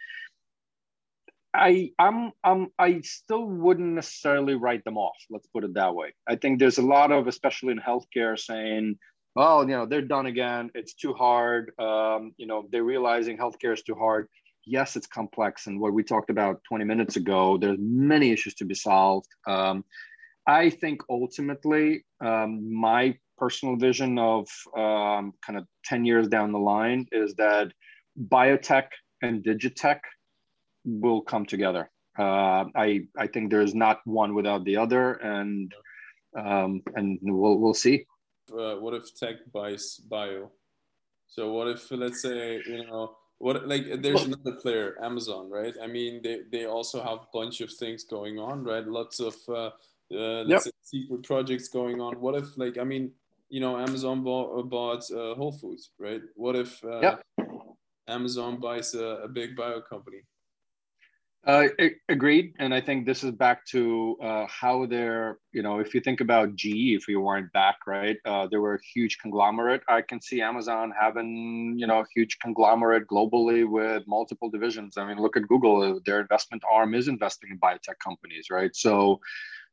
I 1.54 1.90
I'm 1.98 2.32
I'm 2.44 2.68
I 2.78 3.00
still 3.00 3.44
wouldn't 3.44 3.94
necessarily 3.94 4.54
write 4.54 4.84
them 4.84 4.96
off. 4.96 5.16
Let's 5.30 5.46
put 5.48 5.64
it 5.64 5.74
that 5.74 5.94
way. 5.94 6.14
I 6.28 6.36
think 6.36 6.58
there's 6.58 6.78
a 6.78 6.82
lot 6.82 7.12
of, 7.12 7.26
especially 7.26 7.72
in 7.72 7.78
healthcare, 7.78 8.38
saying, 8.38 8.98
"Oh, 9.36 9.62
you 9.62 9.68
know, 9.68 9.86
they're 9.86 10.02
done 10.02 10.26
again. 10.26 10.70
It's 10.74 10.94
too 10.94 11.12
hard." 11.12 11.72
Um, 11.78 12.32
you 12.36 12.46
know, 12.46 12.68
they're 12.70 12.84
realizing 12.84 13.36
healthcare 13.36 13.74
is 13.74 13.82
too 13.82 13.96
hard. 13.96 14.28
Yes, 14.64 14.94
it's 14.94 15.06
complex, 15.06 15.66
and 15.66 15.80
what 15.80 15.92
we 15.92 16.04
talked 16.04 16.30
about 16.30 16.62
20 16.68 16.84
minutes 16.84 17.16
ago, 17.16 17.58
there's 17.58 17.78
many 17.80 18.30
issues 18.30 18.54
to 18.54 18.64
be 18.64 18.74
solved. 18.74 19.28
Um, 19.46 19.84
I 20.46 20.70
think 20.70 21.02
ultimately, 21.08 22.04
um, 22.20 22.72
my 22.72 23.16
personal 23.40 23.76
vision 23.76 24.18
of 24.18 24.46
um, 24.76 25.32
kind 25.44 25.58
of 25.58 25.64
10 25.86 26.04
years 26.04 26.28
down 26.28 26.52
the 26.52 26.58
line 26.58 27.06
is 27.10 27.34
that 27.34 27.72
biotech 28.28 28.88
and 29.22 29.42
digitech 29.42 30.00
will 30.84 31.22
come 31.22 31.46
together. 31.46 31.90
Uh, 32.18 32.64
I, 32.74 33.06
I 33.16 33.26
think 33.26 33.50
there's 33.50 33.74
not 33.74 34.00
one 34.04 34.34
without 34.34 34.64
the 34.64 34.76
other, 34.76 35.12
and 35.14 35.72
um, 36.36 36.82
and 36.94 37.18
we'll, 37.22 37.58
we'll 37.58 37.74
see. 37.74 38.04
Uh, 38.52 38.74
what 38.76 38.94
if 38.94 39.14
tech 39.16 39.36
buys 39.52 39.96
bio? 39.96 40.50
So 41.28 41.52
what 41.52 41.68
if 41.68 41.90
let's 41.90 42.20
say 42.20 42.60
you 42.66 42.84
know 42.84 43.16
what 43.38 43.66
like 43.66 44.02
there's 44.02 44.24
another 44.24 44.56
player, 44.60 44.96
Amazon, 45.02 45.48
right? 45.48 45.74
I 45.82 45.86
mean 45.86 46.20
they, 46.22 46.40
they 46.50 46.66
also 46.66 47.02
have 47.02 47.20
a 47.20 47.28
bunch 47.32 47.60
of 47.60 47.72
things 47.72 48.04
going 48.04 48.38
on, 48.38 48.64
right? 48.64 48.86
Lots 48.86 49.20
of 49.20 49.34
uh, 49.48 49.70
uh, 50.12 50.42
let's 50.42 50.48
yep. 50.48 50.60
say 50.62 50.70
secret 50.82 51.22
projects 51.22 51.68
going 51.68 52.00
on. 52.00 52.20
What 52.20 52.34
if 52.34 52.58
like 52.58 52.78
I 52.78 52.84
mean 52.84 53.12
you 53.50 53.60
know 53.60 53.78
Amazon 53.78 54.22
bought, 54.22 54.68
bought 54.70 55.10
uh, 55.10 55.34
Whole 55.34 55.52
Foods, 55.52 55.90
right? 55.98 56.22
What 56.36 56.56
if 56.56 56.82
uh, 56.84 57.00
yep. 57.00 57.22
Amazon 58.08 58.60
buys 58.60 58.94
a, 58.94 59.22
a, 59.24 59.28
big 59.28 59.56
bio 59.56 59.80
company? 59.80 60.22
Uh, 61.46 61.68
agreed, 62.08 62.54
and 62.58 62.74
I 62.74 62.80
think 62.82 63.06
this 63.06 63.24
is 63.24 63.32
back 63.32 63.64
to 63.66 64.16
uh, 64.22 64.46
how 64.46 64.86
they're. 64.86 65.38
You 65.52 65.62
know, 65.62 65.80
if 65.80 65.94
you 65.94 66.00
think 66.00 66.20
about 66.20 66.54
GE, 66.54 66.94
if 66.98 67.08
you 67.08 67.20
weren't 67.20 67.52
back, 67.52 67.76
right, 67.86 68.18
uh, 68.24 68.46
they 68.46 68.58
were 68.58 68.74
a 68.74 68.80
huge 68.94 69.18
conglomerate. 69.18 69.82
I 69.88 70.02
can 70.02 70.20
see 70.20 70.42
Amazon 70.42 70.92
having, 70.98 71.76
you 71.78 71.86
know, 71.86 72.00
a 72.00 72.06
huge 72.14 72.38
conglomerate 72.40 73.08
globally 73.08 73.68
with 73.68 74.04
multiple 74.06 74.50
divisions. 74.50 74.96
I 74.96 75.06
mean, 75.06 75.18
look 75.18 75.36
at 75.36 75.48
Google; 75.48 76.00
their 76.04 76.20
investment 76.20 76.62
arm 76.70 76.94
is 76.94 77.08
investing 77.08 77.50
in 77.50 77.58
biotech 77.58 77.98
companies, 78.04 78.48
right? 78.50 78.76
So, 78.76 79.20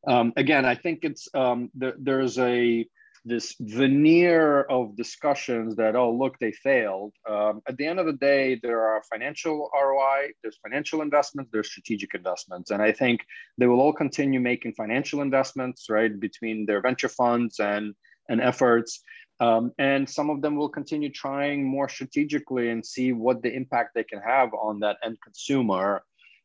um, 0.08 0.32
again, 0.38 0.64
I 0.66 0.74
think 0.74 1.00
it's 1.04 1.28
um, 1.34 1.70
there's 1.76 2.40
a 2.40 2.88
this 3.28 3.56
veneer 3.60 4.62
of 4.64 4.96
discussions 4.96 5.76
that 5.76 5.96
oh 5.96 6.12
look 6.12 6.38
they 6.40 6.52
failed. 6.52 7.14
Um, 7.30 7.62
at 7.68 7.78
the 7.78 7.86
end 7.86 8.00
of 8.00 8.06
the 8.06 8.14
day 8.14 8.60
there 8.62 8.82
are 8.82 9.02
financial 9.12 9.70
roi 9.74 10.30
there's 10.42 10.60
financial 10.64 11.02
investments 11.02 11.52
there's 11.52 11.70
strategic 11.70 12.14
investments. 12.14 12.72
And 12.72 12.82
i 12.82 12.92
think 12.92 13.22
they 13.58 13.68
will 13.68 13.82
all 13.82 13.94
continue 13.94 14.40
making 14.40 14.74
financial 14.74 15.22
investments 15.22 15.90
right 15.90 16.18
between 16.20 16.66
their 16.66 16.82
venture 16.82 17.10
funds 17.10 17.60
and 17.60 17.94
and 18.30 18.42
efforts. 18.42 19.02
Um, 19.40 19.72
and 19.78 20.10
some 20.10 20.30
of 20.30 20.42
them 20.42 20.56
will 20.56 20.70
continue 20.70 21.12
trying 21.12 21.64
more 21.64 21.88
strategically 21.88 22.70
and 22.72 22.84
see 22.84 23.14
what 23.14 23.44
the 23.44 23.54
impact 23.54 23.92
they 23.94 24.04
can 24.04 24.20
have 24.22 24.50
on 24.54 24.80
that 24.80 24.98
end 25.04 25.18
consumer 25.24 26.04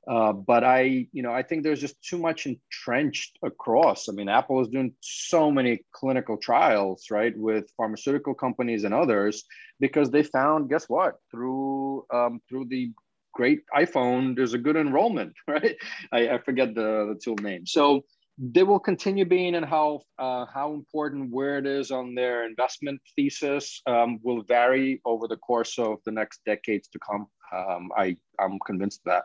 uh, 0.08 0.32
but 0.32 0.64
I, 0.64 1.06
you 1.12 1.22
know, 1.22 1.32
I 1.32 1.42
think 1.42 1.62
there's 1.62 1.80
just 1.80 2.02
too 2.02 2.18
much 2.18 2.46
entrenched 2.46 3.38
across. 3.42 4.08
I 4.08 4.12
mean, 4.12 4.28
Apple 4.28 4.60
is 4.60 4.68
doing 4.68 4.92
so 5.00 5.50
many 5.50 5.84
clinical 5.92 6.36
trials, 6.36 7.06
right, 7.10 7.36
with 7.36 7.70
pharmaceutical 7.76 8.34
companies 8.34 8.84
and 8.84 8.92
others, 8.92 9.44
because 9.78 10.10
they 10.10 10.22
found, 10.22 10.68
guess 10.68 10.88
what, 10.88 11.16
through 11.30 12.04
um, 12.12 12.40
through 12.48 12.66
the 12.66 12.92
great 13.32 13.60
iPhone, 13.74 14.36
there's 14.36 14.54
a 14.54 14.58
good 14.58 14.76
enrollment, 14.76 15.34
right? 15.46 15.76
I, 16.10 16.30
I 16.30 16.38
forget 16.38 16.74
the, 16.74 17.14
the 17.14 17.20
tool 17.22 17.36
name. 17.36 17.66
So 17.66 18.04
they 18.38 18.62
will 18.62 18.80
continue 18.80 19.24
being 19.24 19.54
and 19.54 19.64
how 19.64 20.00
uh, 20.18 20.46
how 20.52 20.72
important 20.72 21.30
where 21.30 21.58
it 21.58 21.66
is 21.66 21.90
on 21.90 22.14
their 22.14 22.44
investment 22.46 23.00
thesis 23.14 23.82
um, 23.86 24.18
will 24.22 24.42
vary 24.42 25.00
over 25.04 25.28
the 25.28 25.36
course 25.36 25.78
of 25.78 25.98
the 26.04 26.10
next 26.10 26.40
decades 26.44 26.88
to 26.88 26.98
come. 26.98 27.26
Um, 27.54 27.90
I 27.96 28.16
I'm 28.40 28.58
convinced 28.66 29.02
that. 29.04 29.24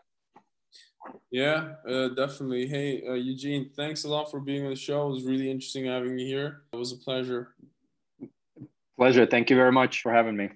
Yeah, 1.32 1.74
uh, 1.88 2.10
definitely. 2.10 2.68
Hey, 2.68 3.04
uh, 3.08 3.14
Eugene, 3.14 3.70
thanks 3.76 4.04
a 4.04 4.10
lot 4.10 4.32
for 4.32 4.40
being 4.40 4.64
on 4.64 4.70
the 4.70 4.76
show. 4.76 5.08
It 5.08 5.12
was 5.12 5.24
really 5.24 5.50
interesting 5.52 5.86
having 5.86 6.18
you 6.18 6.26
here. 6.26 6.62
It 6.74 6.78
was 6.78 6.92
a 6.92 6.98
pleasure. 6.98 7.54
Pleasure. 8.98 9.26
Thank 9.26 9.50
you 9.50 9.56
very 9.56 9.72
much 9.72 10.02
for 10.02 10.12
having 10.12 10.36
me. 10.36 10.50